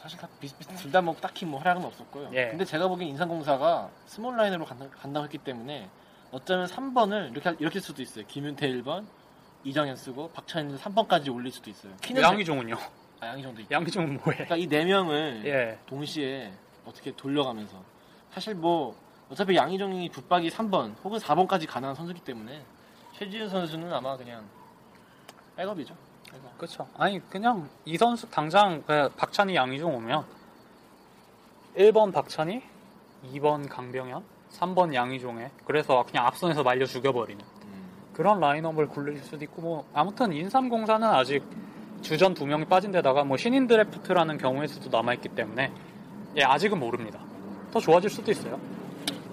사실 0.00 0.18
다 0.18 0.28
비슷비슷 0.40 0.76
둘다 0.76 1.00
뭐 1.02 1.14
딱히 1.20 1.44
뭐 1.44 1.58
활약은 1.60 1.84
없었고요. 1.84 2.30
예. 2.32 2.48
근데 2.48 2.64
제가 2.64 2.88
보기엔 2.88 3.10
인삼공사가 3.10 3.90
small 4.06 4.36
라인으로 4.36 4.64
간다, 4.64 4.88
간다고 4.90 5.24
했기 5.24 5.38
때문에 5.38 5.88
어쩌면 6.32 6.66
3번을 6.66 7.32
이렇게 7.32 7.48
할- 7.50 7.56
이렇게 7.60 7.80
쓸 7.80 7.88
수도 7.88 8.02
있어요. 8.02 8.24
김윤태 8.26 8.66
1번, 8.68 9.04
이정현 9.64 9.96
쓰고 9.96 10.30
박찬희는 10.30 10.78
3번까지 10.78 11.34
올릴 11.34 11.52
수도 11.52 11.68
있어요. 11.68 11.92
키는 12.00 12.22
양희종은요? 12.22 12.76
아, 13.20 13.26
양희종도 13.26 13.60
있고. 13.62 13.74
양희종은 13.74 14.14
뭐해? 14.24 14.44
그러니까 14.46 14.56
이 14.56 14.66
네 14.66 14.84
명을 14.86 15.42
예. 15.44 15.78
동시에 15.86 16.50
어떻게 16.86 17.14
돌려가면서 17.14 17.82
사실 18.30 18.54
뭐 18.54 18.96
어차피 19.28 19.54
양희종이 19.56 20.08
붙박이 20.08 20.48
3번 20.48 20.94
혹은 21.04 21.18
4번까지 21.18 21.68
가능한 21.68 21.94
선수기 21.94 22.20
때문에 22.20 22.62
최지훈 23.18 23.48
선수는 23.50 23.92
아마 23.92 24.16
그냥 24.16 24.48
백업이죠. 25.56 25.94
그렇죠. 26.56 26.86
아니 26.96 27.20
그냥 27.30 27.68
이 27.84 27.96
선수 27.96 28.28
당장 28.30 28.82
그 28.86 29.08
박찬희 29.16 29.54
양희종 29.54 29.94
오면 29.94 30.24
1번 31.76 32.12
박찬희, 32.12 32.62
2번 33.34 33.68
강병현, 33.68 34.22
3번 34.52 34.92
양희종에 34.92 35.50
그래서 35.64 36.04
그냥 36.06 36.26
앞선에서 36.26 36.62
말려 36.62 36.84
죽여버리는 36.84 37.42
음. 37.42 37.88
그런 38.12 38.40
라인업을 38.40 38.88
굴릴 38.88 39.18
수도 39.20 39.44
있고 39.44 39.62
뭐 39.62 39.84
아무튼 39.94 40.32
인삼공사는 40.32 41.08
아직 41.08 41.42
주전 42.02 42.34
두 42.34 42.46
명이 42.46 42.66
빠진 42.66 42.92
데다가 42.92 43.24
뭐 43.24 43.36
신인 43.36 43.66
드래프트라는 43.66 44.38
경우의 44.38 44.68
수도 44.68 44.90
남아있기 44.90 45.30
때문에 45.30 45.72
예, 46.36 46.42
아직은 46.42 46.78
모릅니다. 46.78 47.20
더 47.72 47.80
좋아질 47.80 48.10
수도 48.10 48.30
있어요. 48.30 48.58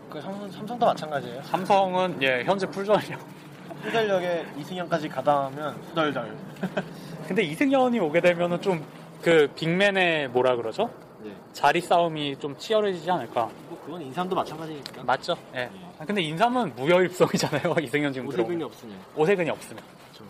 그 0.09 0.21
삼성, 0.21 0.49
삼성도 0.49 0.85
마찬가지예요. 0.85 1.41
삼성은 1.43 2.21
예, 2.21 2.43
현재 2.43 2.65
풀전이요. 2.67 3.36
후달력에 3.83 4.45
이승현까지 4.57 5.09
가담하면 5.09 5.73
후달달. 5.89 6.35
근데 7.27 7.43
이승현이 7.43 7.99
오게 7.99 8.21
되면은 8.21 8.61
좀 8.61 8.97
그 9.21 9.47
빅맨의 9.55 10.29
뭐라 10.29 10.55
그러죠? 10.55 10.89
네. 11.23 11.31
자리 11.53 11.81
싸움이 11.81 12.37
좀 12.39 12.57
치열해지지 12.57 13.09
않을까. 13.09 13.49
뭐 13.67 13.81
그건 13.83 14.01
인삼도 14.01 14.35
마찬가지니까. 14.35 15.03
맞죠? 15.03 15.35
예. 15.55 15.69
아, 15.99 16.05
근데 16.05 16.21
인삼은 16.21 16.75
무혈입성이잖아요. 16.75 17.75
이승현 17.81 18.13
지금 18.13 18.27
오세근이 18.27 18.47
들어오면. 18.47 18.63
없으면. 18.67 18.95
오세근이 19.15 19.49
없으면. 19.49 19.83
그렇죠. 20.13 20.23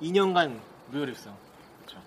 2년간 0.00 0.56
무혈입성. 0.90 1.34
그렇죠. 1.84 2.00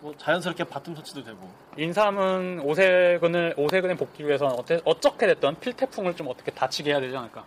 뭐 0.00 0.14
자연스럽게 0.18 0.64
바톤 0.64 0.94
터치도 0.94 1.24
되고. 1.24 1.50
인삼은 1.78 2.60
오세근을 2.60 3.54
오세근에 3.56 3.96
복귀 3.96 4.26
위해서는 4.26 4.54
어때, 4.58 4.80
어떻게 4.84 5.26
됐든 5.26 5.58
필태풍을 5.58 6.14
좀 6.14 6.28
어떻게 6.28 6.50
다치게 6.50 6.90
해야 6.90 7.00
되지 7.00 7.16
않을까. 7.16 7.44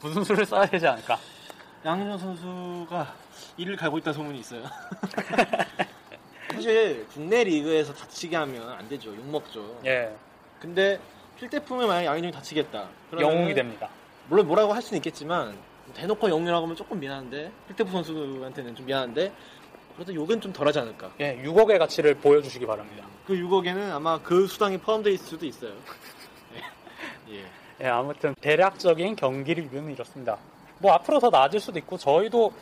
무슨 0.00 0.24
수를 0.24 0.44
써야 0.46 0.66
되지 0.66 0.86
않을까. 0.86 1.16
양준호 1.84 2.16
선수가 2.16 3.14
이를 3.56 3.76
갈고 3.76 3.98
있다는 3.98 4.14
소문이 4.14 4.38
있어요. 4.38 4.62
사실 6.52 7.06
국내 7.12 7.42
리그에서 7.42 7.92
다치게 7.92 8.36
하면 8.36 8.68
안 8.68 8.88
되죠. 8.88 9.10
욕 9.10 9.26
먹죠. 9.26 9.80
예. 9.84 10.14
근데 10.60 11.00
필태풍에 11.38 11.86
만약 11.86 12.04
양준이 12.04 12.30
다치겠다. 12.30 12.88
영웅이 13.18 13.54
됩니다. 13.54 13.88
물론 14.28 14.46
뭐라고 14.46 14.72
할 14.72 14.80
수는 14.80 14.98
있겠지만 14.98 15.56
대놓고 15.94 16.28
영웅이라고 16.30 16.64
하면 16.64 16.76
조금 16.76 17.00
미안한데 17.00 17.50
필태풍 17.68 17.92
선수한테는 17.92 18.76
좀 18.76 18.86
미안한데 18.86 19.32
그래도 19.96 20.14
욕은 20.14 20.40
좀 20.40 20.52
덜하지 20.52 20.78
않을까. 20.78 21.10
예, 21.20 21.42
6억의 21.42 21.78
가치를 21.78 22.14
보여주시기 22.14 22.64
바랍니다. 22.64 23.04
그 23.26 23.34
6억에는 23.34 23.90
아마 23.90 24.20
그 24.22 24.46
수당이 24.46 24.78
포함되어 24.78 25.12
있을 25.12 25.26
수도 25.26 25.46
있어요. 25.46 25.72
예. 26.54 27.34
예. 27.34 27.44
예, 27.80 27.86
아무튼 27.88 28.34
대략적인 28.40 29.16
경기 29.16 29.54
리뷰는 29.54 29.92
이렇습니다. 29.92 30.38
뭐 30.82 30.92
앞으로 30.92 31.20
더 31.20 31.30
나아질 31.30 31.60
수도 31.60 31.78
있고 31.78 31.96
저희도 31.96 32.52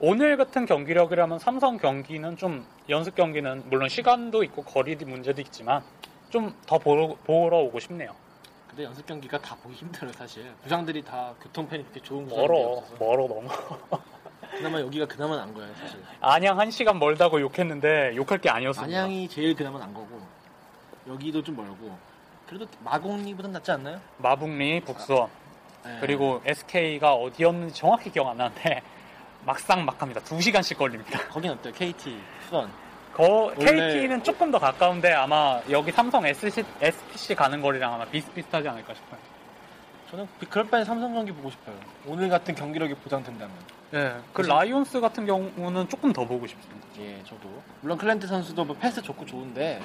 오늘 0.00 0.36
같은 0.36 0.66
경기력이라면 0.66 1.38
삼성 1.38 1.76
경기는 1.78 2.36
좀 2.36 2.66
연습 2.88 3.14
경기는 3.14 3.62
물론 3.70 3.88
시간도 3.88 4.42
있고 4.44 4.62
거리 4.64 4.96
문제도 4.96 5.40
있지만 5.40 5.82
좀 6.30 6.52
더 6.66 6.76
보러, 6.78 7.14
보러 7.24 7.58
오고 7.58 7.78
싶네요. 7.80 8.14
근데 8.68 8.84
연습 8.84 9.06
경기가 9.06 9.38
다 9.40 9.56
보기 9.62 9.76
힘들어요, 9.76 10.12
사실. 10.12 10.44
부장들이 10.62 11.02
다 11.02 11.32
교통편이 11.42 11.84
그렇게 11.84 12.00
좋은 12.00 12.28
멀어, 12.28 12.46
구장이 12.48 12.64
없어서. 12.76 12.96
멀어 13.04 13.26
너무. 13.28 13.48
그나마 14.58 14.80
여기가 14.80 15.06
그나마 15.06 15.36
난 15.36 15.54
거예요, 15.54 15.72
사실. 15.76 15.98
안양 16.20 16.58
한 16.58 16.70
시간 16.70 16.98
멀다고 16.98 17.40
욕했는데 17.40 18.14
욕할 18.16 18.38
게 18.38 18.50
아니었습니다. 18.50 18.94
안양이 18.98 19.26
제일 19.28 19.54
그나마 19.54 19.78
난 19.78 19.94
거고 19.94 20.20
여기도 21.06 21.42
좀 21.42 21.56
멀고 21.56 21.96
그래도 22.46 22.66
마곡리보단 22.84 23.52
낫지 23.52 23.70
않나요? 23.70 24.00
마북리, 24.18 24.80
북수원 24.80 25.30
예. 25.86 25.98
그리고 26.00 26.40
SK가 26.44 27.14
어디였는지 27.14 27.74
정확히 27.74 28.10
기억 28.10 28.28
안 28.28 28.36
나는데 28.38 28.82
막상 29.44 29.84
막합니다. 29.84 30.20
2시간씩 30.22 30.76
걸립니다. 30.76 31.18
거긴 31.28 31.50
어때요? 31.52 31.72
KT, 31.72 32.18
수원. 32.48 32.70
거, 33.14 33.52
KT는 33.58 34.22
조금 34.22 34.50
더 34.50 34.58
가까운데 34.58 35.12
아마 35.12 35.60
여기 35.70 35.90
삼성 35.90 36.24
SC, 36.24 36.62
STC 36.80 37.34
가는 37.34 37.60
거리랑 37.60 37.94
아마 37.94 38.04
비슷비슷하지 38.04 38.68
않을까 38.68 38.94
싶어요. 38.94 39.18
저는 40.10 40.28
그럴 40.48 40.68
바에 40.68 40.84
삼성 40.84 41.12
경기 41.12 41.32
보고 41.32 41.50
싶어요. 41.50 41.74
오늘 42.06 42.28
같은 42.28 42.54
경기력이 42.54 42.94
보장된다면. 42.94 43.54
예. 43.94 44.14
그 44.32 44.42
그래서- 44.42 44.54
라이온스 44.54 45.00
같은 45.00 45.26
경우는 45.26 45.88
조금 45.88 46.12
더 46.12 46.24
보고 46.24 46.46
싶습니다. 46.46 46.86
예, 47.00 47.20
저도. 47.24 47.48
물론 47.80 47.98
클랜턴 47.98 48.26
선수도 48.26 48.64
뭐 48.64 48.76
패스 48.78 49.02
좋고 49.02 49.26
좋은데 49.26 49.80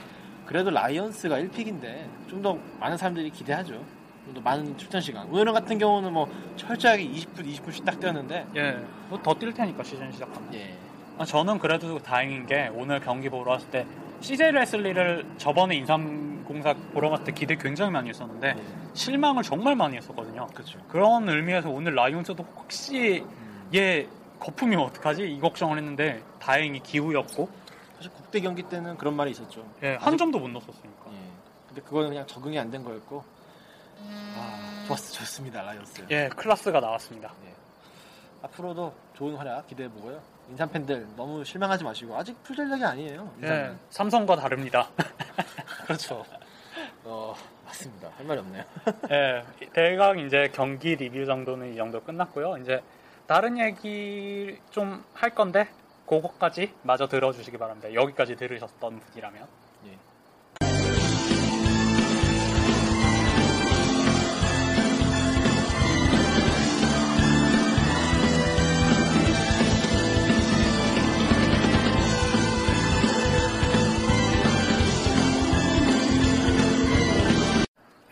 그래도 0.46 0.70
라이언스가 0.70 1.38
1 1.38 1.48
pick인데 1.48 2.30
좀 2.30 2.42
더 2.42 2.58
많은 2.80 2.98
사람들이 2.98 3.30
기대하죠. 3.32 3.84
좀 4.26 4.34
더 4.34 4.42
많은 4.42 4.78
출전 4.78 5.02
시간. 5.02 5.28
오늘 5.32 5.52
같은 5.54 5.78
경우는 5.78 6.14
뭐 6.14 6.28
철저하게 6.56 7.06
20분, 7.10 7.46
20분씩 7.46 7.86
딱 7.86 8.00
뛰었는데 8.00 8.48
예. 8.56 8.72
뭐 9.10 9.22
더 9.22 9.34
뛸 9.34 9.54
테니까 9.54 9.84
시즌 9.84 10.12
시작하면. 10.12 10.54
예. 10.54 10.76
아, 11.18 11.26
저는 11.26 11.60
그래도 11.60 12.00
다행인 12.00 12.46
게 12.48 12.72
오늘 12.74 13.00
경기 13.00 13.30
보러 13.30 13.52
왔을 13.52 13.70
때 13.70 13.86
CJ 14.22 14.52
레슬리를 14.54 15.26
저번에 15.38 15.76
인삼공사 15.76 16.74
보러 16.94 17.10
갔을 17.10 17.26
때 17.26 17.32
기대 17.34 17.56
굉장히 17.56 17.92
많이 17.92 18.10
했었는데 18.10 18.56
예. 18.58 18.64
실망을 18.94 19.44
정말 19.44 19.76
많이 19.76 19.98
했었거든요. 19.98 20.48
그렇죠. 20.54 20.80
그런 20.88 21.28
의미에서 21.30 21.70
오늘 21.70 21.94
라이온스도 21.96 22.44
혹시 22.56 23.24
음. 23.28 23.70
얘 23.76 24.08
거품이면 24.40 24.86
어떡하지? 24.86 25.24
이 25.32 25.40
걱정을 25.40 25.78
했는데 25.78 26.24
다행히 26.40 26.80
기후였고 26.82 27.50
사실 27.98 28.12
국대 28.12 28.40
경기 28.40 28.64
때는 28.64 28.98
그런 28.98 29.16
말이 29.16 29.32
있었죠. 29.32 29.66
예, 29.84 29.96
한 29.96 30.18
점도 30.18 30.40
못 30.40 30.48
넣었으니까. 30.50 31.06
예. 31.12 31.18
근데 31.68 31.82
그거는 31.82 32.10
그냥 32.10 32.26
적응이 32.28 32.58
안 32.58 32.72
된 32.72 32.84
거였고 32.84 33.24
아, 34.36 34.84
좋았, 34.88 34.98
좋습니다, 35.12 35.62
라이언스. 35.62 36.06
예, 36.10 36.30
class가 36.30 36.80
나왔습니다. 36.80 37.34
앞으로도 38.42 38.94
좋은 39.14 39.36
활약 39.36 39.68
기대해 39.68 39.90
보고요. 39.90 40.22
인삼 40.50 40.70
팬들 40.70 41.08
너무 41.16 41.46
실망하지 41.46 41.84
마시고 41.86 42.18
아직 42.18 42.42
full 42.44 42.56
전력이 42.56 42.84
아니에요. 42.84 43.32
예, 43.42 43.46
인삼은. 43.46 43.80
삼성과 43.90 44.36
다릅니다. 44.36 44.90
그렇죠. 45.86 46.26
어, 47.06 47.34
맞습니다. 47.66 48.10
할 48.18 48.26
말이 48.26 48.40
없네요. 48.42 48.64
예, 49.12 49.44
대강 49.74 50.20
이제 50.20 50.50
경기 50.54 50.96
리뷰 50.96 51.26
정도는 51.26 51.74
이 51.74 51.78
정도 51.78 52.02
끝났고요. 52.04 52.58
이제 52.58 52.82
다른 53.28 53.58
얘기 53.58 54.58
좀 54.72 55.04
할 55.14 55.30
건데 55.30 55.70
그거까지 56.06 56.74
마저 56.84 57.08
들어주시기 57.08 57.58
바랍니다. 57.58 57.94
여기까지 57.94 58.36
들으셨던 58.36 59.00
분이라면. 59.00 59.48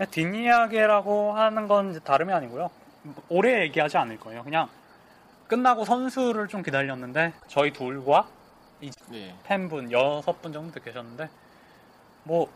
뒷이야기라고 0.06 1.34
하는 1.34 1.68
건 1.68 2.00
다름이 2.04 2.32
아니고요. 2.34 2.70
오래 3.30 3.62
얘기하지 3.62 3.98
않을 3.98 4.20
거예요. 4.20 4.44
그냥 4.44 4.70
끝나고 5.48 5.86
선수를 5.86 6.48
좀 6.48 6.64
기다렸는데 6.64 7.34
저희 7.48 7.74
둘과 7.74 8.28
예. 9.14 9.36
팬분 9.44 9.92
여섯 9.92 10.42
분 10.42 10.54
정도 10.54 10.80
계셨는데 10.80 11.30
뭐 12.24 12.48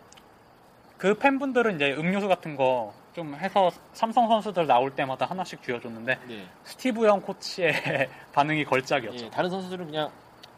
그 0.98 1.14
팬분들은 1.14 1.76
이제 1.76 1.94
음료수 1.94 2.28
같은 2.28 2.56
거 2.56 2.94
좀 3.16 3.34
해서 3.36 3.72
삼성 3.94 4.28
선수들 4.28 4.68
나올 4.68 4.94
때마다 4.94 5.26
하나씩 5.26 5.64
쥐어줬는데 5.64 6.20
예. 6.32 6.48
스티브 6.66 7.08
형 7.08 7.22
코치의 7.22 8.10
반응이 8.34 8.66
걸작이었죠. 8.66 9.26
예, 9.28 9.30
다른 9.30 9.50
선수들은 9.50 9.86
그냥 9.86 10.12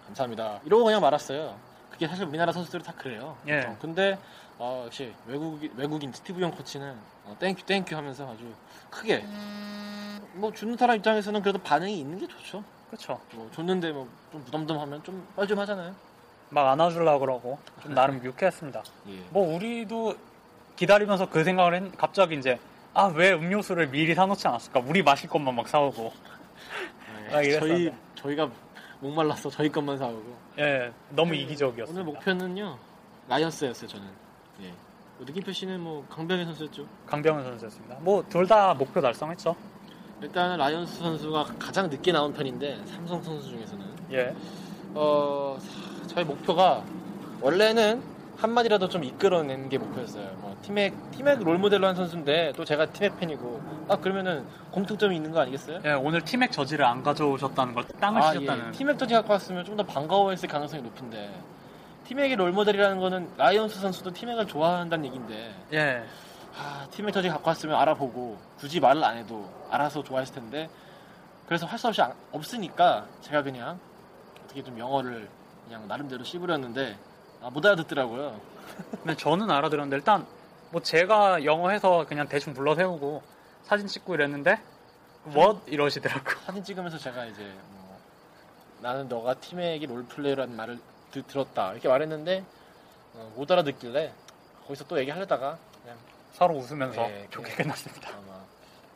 감사합니다. 0.07 0.61
이러고 0.65 0.85
그냥 0.85 0.99
말았어요. 1.01 1.55
그게 1.91 2.07
사실 2.07 2.25
우리나라 2.25 2.51
선수들이 2.51 2.81
다 2.83 2.93
그래요. 2.97 3.37
예. 3.45 3.59
보통. 3.59 3.77
근데 3.79 4.17
어, 4.59 4.83
역시 4.85 5.13
외국 5.27 5.59
외국인 5.75 6.11
스티브 6.11 6.41
형 6.41 6.51
코치는 6.51 6.95
어, 7.25 7.35
thank 7.39 7.63
you 7.65 7.74
thank 7.74 7.87
you 7.87 7.95
하면서 7.95 8.27
아주 8.31 8.51
크게 8.89 9.23
뭐 10.33 10.51
주는 10.51 10.75
사람 10.77 10.95
입장에서는 10.97 11.41
그래도 11.41 11.59
반응이 11.59 11.99
있는 11.99 12.17
게 12.19 12.27
좋죠. 12.27 12.63
그렇죠. 12.87 13.19
뭐 13.33 13.49
줬는데 13.53 13.91
뭐 13.91 14.07
좀 14.31 14.43
무덤덤하면 14.43 15.03
좀 15.03 15.17
뻘쭘 15.17 15.59
하잖아요. 15.59 15.95
막 16.49 16.67
안아주려고 16.69 17.19
그러고 17.19 17.59
좀 17.81 17.93
나름 17.93 18.23
유쾌했습니다. 18.23 18.83
예. 19.09 19.19
뭐 19.29 19.55
우리도 19.55 20.15
기다리면서 20.75 21.29
그 21.29 21.43
생각을 21.43 21.75
했 21.75 21.97
갑자기 21.97 22.35
이제 22.35 22.59
아 22.93 23.07
왜 23.07 23.33
음료수를 23.33 23.89
미리 23.89 24.15
사놓지 24.15 24.47
않았을까? 24.47 24.79
우리 24.85 25.03
마실 25.03 25.29
것만 25.29 25.53
막 25.55 25.67
사오고 25.67 26.11
아, 27.31 27.43
저희. 27.59 27.91
저희가 28.15 28.49
목말라서 29.01 29.49
저희 29.49 29.69
것만 29.69 29.97
사오고 29.97 30.35
예 30.59 30.91
너무 31.11 31.31
네, 31.33 31.39
이기적이었습니다. 31.39 32.01
오늘 32.01 32.13
목표는요 32.13 32.77
라이언스였어요 33.27 33.87
저는. 33.87 34.26
예. 34.61 34.73
느낌표 35.19 35.51
씨는 35.51 35.79
뭐 35.79 36.05
강병현 36.09 36.45
선수였죠. 36.45 36.85
강병현 37.07 37.43
선수였습니다. 37.43 37.97
뭐 38.01 38.23
둘 38.29 38.47
다 38.47 38.73
목표 38.73 39.01
달성했죠. 39.01 39.55
일단은 40.21 40.57
라이언스 40.57 40.99
선수가 40.99 41.43
가장 41.59 41.89
늦게 41.89 42.11
나온 42.11 42.33
편인데 42.33 42.81
삼성 42.85 43.21
선수 43.21 43.49
중에서는 43.49 43.85
예. 44.11 44.35
어 44.93 45.57
저희 46.07 46.23
목표가 46.23 46.83
원래는 47.41 48.01
한 48.37 48.51
마디라도 48.51 48.87
좀 48.89 49.03
이끌어내는 49.03 49.69
게 49.69 49.77
목표였어요. 49.79 50.29
뭐 50.41 50.55
티맥의 50.61 50.93
티맥을 51.11 51.37
롤모델로 51.43 51.87
한 51.87 51.95
선수인데 51.95 52.53
또 52.55 52.63
제가 52.65 52.85
티맥의 52.87 53.15
팬이고 53.17 53.61
아 53.89 53.95
그러면은 53.97 54.45
공통점이 54.71 55.15
있는 55.15 55.31
거 55.31 55.39
아니겠어요? 55.39 55.81
예, 55.85 55.91
오늘 55.93 56.21
티맥 56.21 56.51
저지를 56.51 56.85
안 56.85 57.01
가져오셨다는 57.01 57.73
걸 57.73 57.83
땅을 57.99 58.21
아, 58.21 58.31
치셨다는 58.31 58.67
예. 58.67 58.71
티맥 58.71 58.97
저지 58.99 59.13
갖고 59.15 59.33
왔으면 59.33 59.65
좀 59.65 59.75
더 59.77 59.83
반가워했을 59.83 60.47
가능성이 60.49 60.81
높은데 60.83 61.31
티맥의 62.07 62.35
롤모델이라는 62.37 62.99
거는 62.99 63.33
라이언스 63.37 63.79
선수도 63.79 64.11
티맥을 64.13 64.47
좋아한다는 64.47 65.05
얘기인데 65.05 65.53
예. 65.73 66.03
아, 66.57 66.87
티맥 66.91 67.13
저지 67.13 67.29
갖고 67.29 67.49
왔으면 67.49 67.77
알아보고 67.79 68.37
굳이 68.57 68.79
말을 68.79 69.03
안 69.03 69.17
해도 69.17 69.47
알아서 69.69 70.03
좋아했을 70.03 70.35
텐데 70.35 70.69
그래서 71.47 71.65
할 71.65 71.77
수 71.77 71.87
없이 71.87 72.01
안- 72.01 72.13
없으니까 72.31 73.05
제가 73.21 73.43
그냥 73.43 73.79
어떻게 74.43 74.63
좀 74.63 74.77
영어를 74.79 75.27
그냥 75.65 75.87
나름대로 75.87 76.23
씹으렸는데 76.23 76.97
아, 77.41 77.49
못 77.49 77.65
알아듣더라고요. 77.65 78.39
근데 78.91 79.15
저는 79.15 79.49
알아들었는데 79.51 79.95
일단 79.97 80.25
뭐 80.71 80.81
제가 80.81 81.43
영어 81.45 81.69
해서 81.69 82.05
그냥 82.07 82.27
대충 82.27 82.53
불러 82.53 82.73
세우고 82.75 83.21
사진 83.63 83.85
찍고 83.87 84.15
이랬는데 84.15 84.59
what 85.27 85.59
이러시더라고. 85.67 86.29
사진 86.45 86.63
찍으면서 86.63 86.97
제가 86.97 87.25
이제 87.25 87.43
뭐, 87.71 87.97
나는 88.81 89.07
너가 89.09 89.33
팀에게 89.35 89.85
롤플레이라는 89.85 90.55
말을 90.55 90.77
드- 90.77 90.81
들었다 91.23 91.71
이렇게 91.71 91.87
말했는데 91.87 92.43
어, 93.13 93.31
못 93.35 93.49
알아듣길래 93.51 94.13
거기서 94.63 94.85
또 94.85 94.99
얘기하려다가 94.99 95.57
그냥 95.81 95.97
서로 96.33 96.55
웃으면서 96.55 97.09
예, 97.09 97.27
좋게 97.29 97.53
끝났습니다. 97.55 98.09
아마 98.09 98.43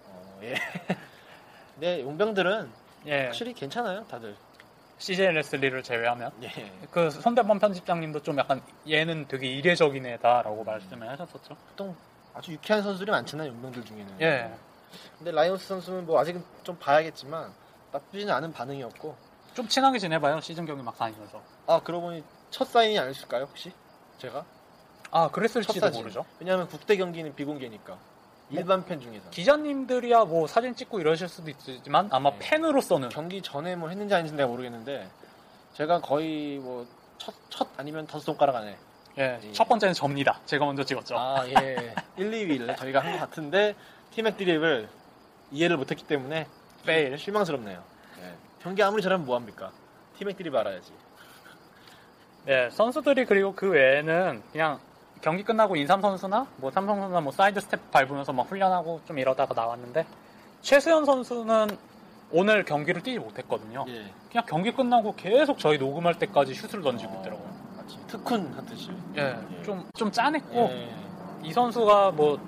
어, 0.08 0.40
예. 0.44 0.56
근데 1.76 2.02
용병들은 2.02 2.70
예, 3.08 3.26
확실히 3.26 3.54
괜찮아요 3.54 4.06
다들. 4.08 4.36
CJ 5.00 5.32
레슬리를 5.32 5.82
제외하면 5.82 6.32
예. 6.44 6.50
그 6.92 7.10
손대범 7.10 7.58
편집장님도 7.58 8.22
좀 8.22 8.38
약간 8.38 8.62
얘는 8.88 9.28
되게 9.28 9.48
이례적인 9.48 10.06
애다라고 10.06 10.64
말씀을 10.64 11.10
하셨었죠. 11.10 11.56
보통 11.70 11.96
아주 12.34 12.52
유쾌한 12.52 12.84
선수들이 12.84 13.10
많잖아요 13.10 13.50
용병들 13.50 13.84
중에는. 13.84 14.22
예, 14.22 14.54
근데 15.18 15.32
라이온스 15.32 15.68
선수는 15.68 16.06
뭐 16.06 16.20
아직은 16.20 16.44
좀 16.64 16.78
봐야겠지만 16.78 17.52
나쁘지는 17.92 18.34
않은 18.34 18.54
반응이었고 18.54 19.16
좀 19.54 19.68
친하게 19.68 19.99
지내봐요 19.99 20.39
시즌 20.41 20.66
경기 20.66 20.82
막 20.84 20.97
다니면서. 20.97 21.41
아 21.68 21.80
그러고 21.84 22.08
보니 22.08 22.24
첫 22.49 22.68
사인이 22.68 22.97
아니었을까요 22.97 23.43
혹시 23.45 23.72
제가 24.18 24.45
아첫 25.12 25.32
그랬을지도 25.34 25.89
모르죠. 25.91 26.26
왜냐하면 26.39 26.68
국대 26.68 26.95
경기는 26.97 27.36
비공개니까 27.36 27.97
일반 28.49 28.86
팬 28.86 28.99
중에서 28.99 29.30
기자님들이야 29.30 30.26
뭐 30.26 30.47
사진 30.47 30.76
찍고 30.76 30.99
이러실 30.99 31.28
수도 31.30 31.49
있지만 31.49 32.08
아마 32.12 32.32
네. 32.32 32.38
팬으로서는 32.39 33.10
경기 33.10 33.41
전에 33.41 33.76
뭐 33.76 33.89
했는지 33.89 34.14
아닌지 34.14 34.34
내가 34.34 34.47
모르겠는데 34.49 35.10
제가 35.74 35.99
거의 36.02 36.58
뭐 36.60 36.86
첫 37.18 37.38
첫 37.49 37.68
아니면 37.78 38.08
다섯 38.08 38.22
손가락 38.26 38.56
안에 38.56 38.78
예, 39.20 39.39
첫 39.54 39.68
번째는 39.68 39.93
접니다. 39.93 40.39
제가 40.45 40.66
먼저 40.66 40.84
찍었죠. 40.84 41.16
아 41.20 41.45
예 41.47 41.93
1, 42.18 42.32
2위를 42.32 42.76
저희가 42.78 42.99
한 43.02 43.12
것 43.14 43.20
같은데 43.20 43.76
티맥 44.12 44.38
드립을 44.38 44.89
이해를 45.52 45.78
못했기 45.78 46.04
때문에 46.06 46.47
fail. 46.86 47.18
실망스럽네요 47.18 47.78
예. 47.78 47.91
경기 48.64 48.84
아무리 48.84 49.01
잘하면 49.01 49.26
뭐합니까 49.26 49.72
티맥 50.18 50.38
드립 50.38 50.55
알아야지 50.55 50.91
예, 52.47 52.70
선수들이 52.74 53.26
그리고 53.26 53.53
그 53.53 53.70
외에는 53.70 54.43
그냥 54.51 54.80
경기 55.22 55.43
끝나고 55.43 55.76
인삼 55.76 56.01
선수나 56.01 56.47
뭐 56.57 56.72
삼성 56.72 56.99
선수나 56.99 57.22
뭐 57.22 57.32
사이드 57.32 57.59
스텝 57.59 57.91
밟으면서 57.91 58.34
막 58.34 58.49
훈련하고 58.49 59.01
좀 59.05 59.20
이러다가 59.20 59.53
나왔는데 59.53 60.05
최수현 60.62 61.05
선수는 61.05 61.68
오늘 62.32 62.64
경기를 62.64 63.01
뛰지 63.03 63.20
못했거든요. 63.20 63.86
예. 63.89 64.05
그냥 64.30 64.45
경기 64.47 64.72
끝나고 64.72 65.16
계속 65.16 65.59
저희 65.59 65.78
녹음할 65.78 66.18
때까지 66.18 66.53
슛을 66.53 66.82
던지고 66.82 67.20
있더라고요. 67.20 67.49
마치 67.76 67.97
특훈 68.07 68.53
하듯이 68.53 68.89
예, 69.18 69.22
예. 69.22 69.64
좀, 69.64 69.86
좀 69.95 70.12
짠했고, 70.12 70.70
예. 70.72 70.95
이 71.43 71.51
선수가 71.51 72.12
뭐, 72.12 72.39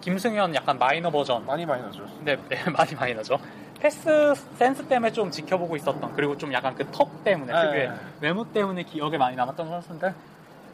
김승현 0.00 0.54
약간 0.56 0.78
마이너 0.78 1.10
버전. 1.10 1.46
많이 1.46 1.64
많이 1.66 1.80
나죠 1.82 2.04
네, 2.24 2.36
네, 2.48 2.70
많이 2.70 2.94
많이 2.94 3.14
나죠. 3.14 3.38
패스 3.82 4.32
센스 4.58 4.86
때문에 4.86 5.10
좀 5.10 5.28
지켜보고 5.32 5.74
있었던, 5.74 6.12
그리고 6.14 6.36
좀 6.38 6.52
약간 6.52 6.72
그 6.76 6.88
턱 6.92 7.24
때문에, 7.24 7.52
예. 7.52 7.60
특유의 7.66 7.92
외모 8.20 8.44
때문에 8.52 8.84
기억에 8.84 9.18
많이 9.18 9.34
남았던 9.34 9.68
선수인데, 9.68 10.14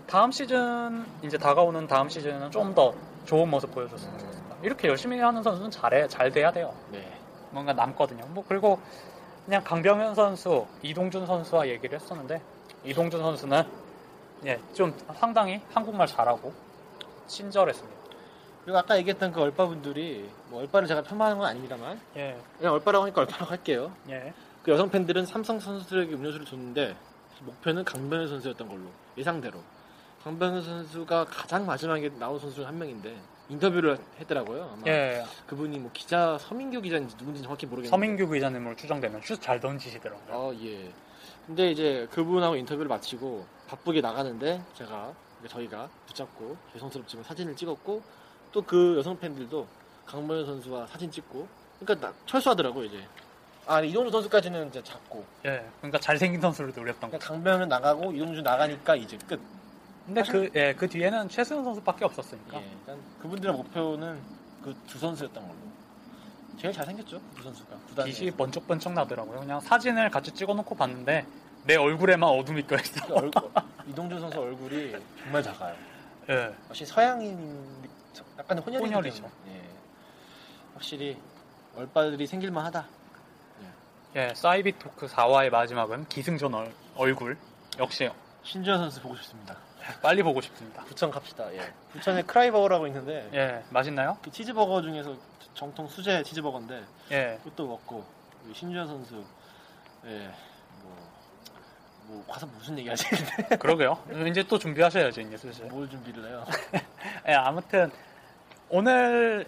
다음 0.07 0.31
시즌, 0.31 1.07
이제 1.23 1.39
다가오는 1.39 1.87
다음 1.87 2.11
시즌은 2.11 2.51
좀 2.51 2.75
더 2.75 2.93
좋은 3.25 3.49
모습 3.49 3.75
보여줬으면 3.75 4.19
좋겠습니다. 4.19 4.57
이렇게 4.63 4.89
열심히 4.89 5.19
하는 5.21 5.43
선수는 5.43 5.71
잘해, 5.71 6.09
잘 6.09 6.31
돼야 6.31 6.53
돼요. 6.53 6.75
네. 6.93 7.03
뭔가 7.51 7.73
남거든요. 7.73 8.27
뭐, 8.29 8.45
그리고 8.47 8.79
그냥 9.47 9.65
강병현 9.65 10.15
선수, 10.15 10.67
이동준 10.83 11.25
선수와 11.25 11.67
얘기를 11.69 11.99
했었는데, 11.99 12.43
이동준 12.85 13.23
선수는, 13.23 13.63
예, 14.45 14.61
좀 14.75 14.95
상당히 15.15 15.63
한국말 15.73 16.07
잘하고, 16.07 16.53
친절했습니다. 17.27 17.98
그리고 18.65 18.79
아까 18.79 18.99
얘기했던 18.99 19.33
그 19.33 19.41
얼빠분들이 19.41 20.29
뭐 20.49 20.61
얼빠를 20.61 20.87
제가 20.89 21.03
폄하하는 21.03 21.39
건 21.39 21.47
아닙니다만 21.47 22.01
예, 22.17 22.39
그냥 22.59 22.75
얼빠라고 22.75 23.05
하니까 23.05 23.23
얼빠라고 23.23 23.51
할게요 23.51 23.93
예. 24.09 24.33
그 24.63 24.73
여성 24.73 24.91
팬들은 24.91 25.27
삼성 25.27 25.59
선수들에게 25.59 26.15
음료수를 26.15 26.45
줬는데 26.45 26.97
목표는 27.41 27.85
강변현 27.85 28.29
선수였던 28.29 28.69
걸로 28.69 28.83
예상대로 29.17 29.61
강변현 30.25 30.63
선수가 30.63 31.27
가장 31.27 31.65
마지막에 31.65 32.11
나온 32.19 32.39
선수 32.39 32.57
중한 32.57 32.77
명인데 32.79 33.17
인터뷰를 33.49 33.97
했더라고요 34.21 34.71
아마 34.75 34.83
예, 34.87 35.25
그분이 35.47 35.79
뭐 35.79 35.91
기자 35.95 36.37
서민규 36.39 36.83
기자인지 36.83 37.17
누군지 37.17 37.43
정확히 37.43 37.65
모르겠는데 37.65 37.91
서민규 37.91 38.29
기자님으로 38.31 38.77
추정되면 38.77 39.23
슛 39.23 39.41
잘 39.41 39.59
던지시더라고요. 39.61 40.37
어, 40.37 40.53
예. 40.63 40.93
근데 41.47 41.71
이제 41.71 42.07
그분하고 42.11 42.57
인터뷰를 42.57 42.89
마치고 42.89 43.47
바쁘게 43.69 44.03
나가는데 44.03 44.63
제가 44.75 45.15
저희가 45.47 45.89
붙잡고 46.07 46.57
죄송스럽지만 46.75 47.25
사진을 47.25 47.57
찍었고 47.57 48.03
또 48.53 48.63
그 48.63 48.97
여성 48.99 49.19
팬들도 49.19 49.67
강모현 50.07 50.47
선수와 50.47 50.87
사진 50.87 51.11
찍고 51.11 51.47
그러니까 51.81 52.09
나- 52.09 52.15
철수하더라고 52.27 52.83
이제 52.85 53.03
아 53.67 53.81
이동준 53.81 54.11
선수까지는 54.11 54.69
이제 54.69 54.83
잡고 54.83 55.25
예, 55.45 55.65
그러니까 55.79 55.99
잘생긴 55.99 56.41
선수를 56.41 56.73
노렸던 56.75 57.01
거. 57.11 57.19
그러니까 57.19 57.29
강변은 57.29 57.69
나가고 57.69 58.13
이동준 58.13 58.43
나가니까 58.43 58.97
이제 58.97 59.19
끝 59.29 59.41
근데 60.07 60.23
그, 60.23 60.51
예, 60.55 60.73
그 60.75 60.89
뒤에는 60.89 61.29
최수현 61.29 61.63
선수밖에 61.65 62.05
없었으니까. 62.07 62.59
예, 62.63 62.65
일단 62.81 62.99
그분들의 63.21 63.55
목표는 63.55 64.19
그 64.65 64.75
두 64.87 64.99
선수였던 64.99 65.43
걸로 65.43 65.59
제일 66.59 66.73
잘생겼죠 66.75 67.21
두 67.37 67.43
선수가 67.43 67.77
구단 67.89 68.07
빛이 68.07 68.31
번쩍번쩍 68.33 68.93
나더라고요. 68.95 69.41
그냥 69.41 69.61
사진을 69.61 70.11
같이 70.11 70.33
찍어놓고 70.33 70.75
봤는데 70.75 71.27
내 71.65 71.77
얼굴에만 71.77 72.29
어둠이 72.29 72.67
껴있어. 72.67 73.31
이동준 73.87 74.21
선수 74.21 74.41
얼굴이 74.41 74.95
정말 75.23 75.43
작아요 75.43 75.75
예, 76.31 76.55
역시 76.69 76.85
서양인 76.87 77.39
약간 78.39 78.59
혼혈이기 78.59 78.89
혼혈이죠. 78.89 79.23
때문에, 79.23 79.59
예. 79.59 79.69
확실히 80.75 81.19
얼빠들이 81.77 82.27
생길만하다. 82.27 82.87
예, 84.17 84.33
사이비 84.35 84.79
토크 84.79 85.07
4화의 85.07 85.51
마지막은 85.51 86.09
기승전 86.09 86.55
얼, 86.55 86.73
얼굴. 86.97 87.37
역시 87.79 88.11
신주현 88.43 88.79
선수 88.79 89.01
보고 89.03 89.15
싶습니다. 89.17 89.57
빨리 90.03 90.23
보고 90.23 90.41
싶습니다. 90.41 90.83
부천 90.85 91.11
갑시다. 91.11 91.53
예. 91.55 91.73
부천에 91.93 92.23
크라이버거라고 92.23 92.87
있는데 92.87 93.29
예, 93.35 93.63
맛있나요? 93.71 94.17
그 94.23 94.31
치즈버거 94.31 94.83
중에서 94.83 95.17
정통 95.55 95.89
수제 95.89 96.23
치즈버거인데 96.23 96.85
예, 97.11 97.39
그것도 97.45 97.69
먹고 97.69 98.05
우리 98.45 98.55
신주현 98.55 98.87
선수 98.87 99.25
예. 100.07 100.31
뭐, 100.83 100.97
뭐 102.07 102.27
가서 102.27 102.47
무슨 102.47 102.79
얘기 102.79 102.89
하시는데 102.89 103.57
그러게요. 103.59 104.03
이제 104.29 104.43
또 104.43 104.59
준비하셔야죠, 104.59 105.21
이제 105.21 105.37
슬슬. 105.37 105.67
뭘 105.67 105.89
준비를 105.89 106.29
해요? 106.29 106.45
예, 107.29 107.33
아무튼 107.35 107.91
오늘 108.71 109.47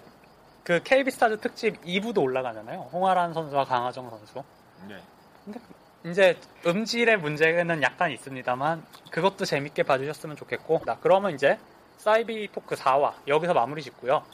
그 0.65 0.83
KB 0.83 1.11
스타즈 1.11 1.39
특집 1.41 1.81
2부도 1.83 2.23
올라가잖아요. 2.23 2.91
홍아란 2.93 3.33
선수와 3.35 3.65
강하정 3.65 4.09
선수. 4.11 4.43
네. 4.89 4.97
이제 6.07 6.39
음질의 6.67 7.19
문제는 7.19 7.83
약간 7.83 8.11
있습니다만 8.11 8.85
그것도 9.11 9.45
재밌게 9.45 9.83
봐주셨으면 9.83 10.37
좋겠고 10.37 10.83
나 10.87 10.97
그러면 11.01 11.35
이제 11.35 11.59
사이비 11.99 12.49
토크 12.53 12.75
4화 12.75 13.13
여기서 13.27 13.53
마무리 13.53 13.83
짓고요. 13.83 14.25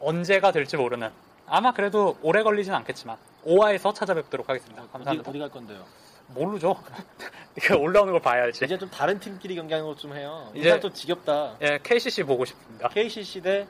언제가 0.00 0.52
될지 0.52 0.76
모르는 0.76 1.10
아마 1.46 1.72
그래도 1.72 2.16
오래 2.22 2.42
걸리진 2.42 2.72
않겠지만 2.72 3.16
5화에서 3.44 3.94
찾아뵙도록 3.94 4.48
하겠습니다. 4.48 4.82
어디, 4.82 4.92
감사합니다. 4.92 5.30
어디 5.30 5.38
갈 5.38 5.48
건데요? 5.50 5.84
모르죠. 6.28 6.76
그 7.62 7.74
올라오는 7.74 8.12
걸 8.12 8.20
봐야지. 8.22 8.64
이제 8.64 8.78
좀 8.78 8.88
다른 8.90 9.18
팀끼리 9.18 9.54
경기하는 9.56 9.86
것 9.86 9.96
좀 9.96 10.14
해요. 10.14 10.50
이제- 10.54 10.78
또 10.80 10.90
지겹다. 10.90 11.56
예, 11.62 11.78
KCC 11.82 12.22
보고 12.24 12.44
싶습니다. 12.44 12.88
KCC 12.88 13.40
대 13.42 13.66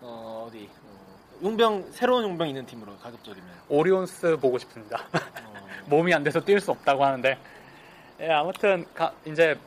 어, 0.00 0.46
어디 0.48 0.68
어, 0.84 1.44
용병 1.44 1.86
새로운 1.92 2.24
용병 2.24 2.48
있는 2.48 2.66
팀으로 2.66 2.96
가급적이면 2.98 3.48
오리온스 3.68 4.36
보고 4.40 4.58
싶습니다. 4.58 5.00
어, 5.12 5.66
몸이 5.86 6.12
안 6.14 6.22
돼서 6.24 6.40
뛸 6.40 6.60
수 6.60 6.70
없다고 6.70 7.04
하는데 7.04 7.38
예, 8.20 8.30
아무튼 8.30 8.84
가- 8.94 9.12
이제 9.24 9.58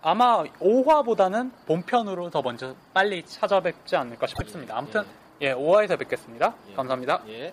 아마 0.00 0.42
5화보다는 0.44 1.50
본편으로 1.66 2.30
더 2.30 2.40
먼저 2.42 2.74
빨리 2.94 3.24
찾아뵙지 3.26 3.96
않을까 3.96 4.26
싶습니다. 4.28 4.76
아무튼 4.78 5.04
예, 5.40 5.52
5화에서 5.54 5.98
뵙겠습니다. 5.98 6.54
예. 6.70 6.74
감사합니다. 6.74 7.22
예. 7.28 7.52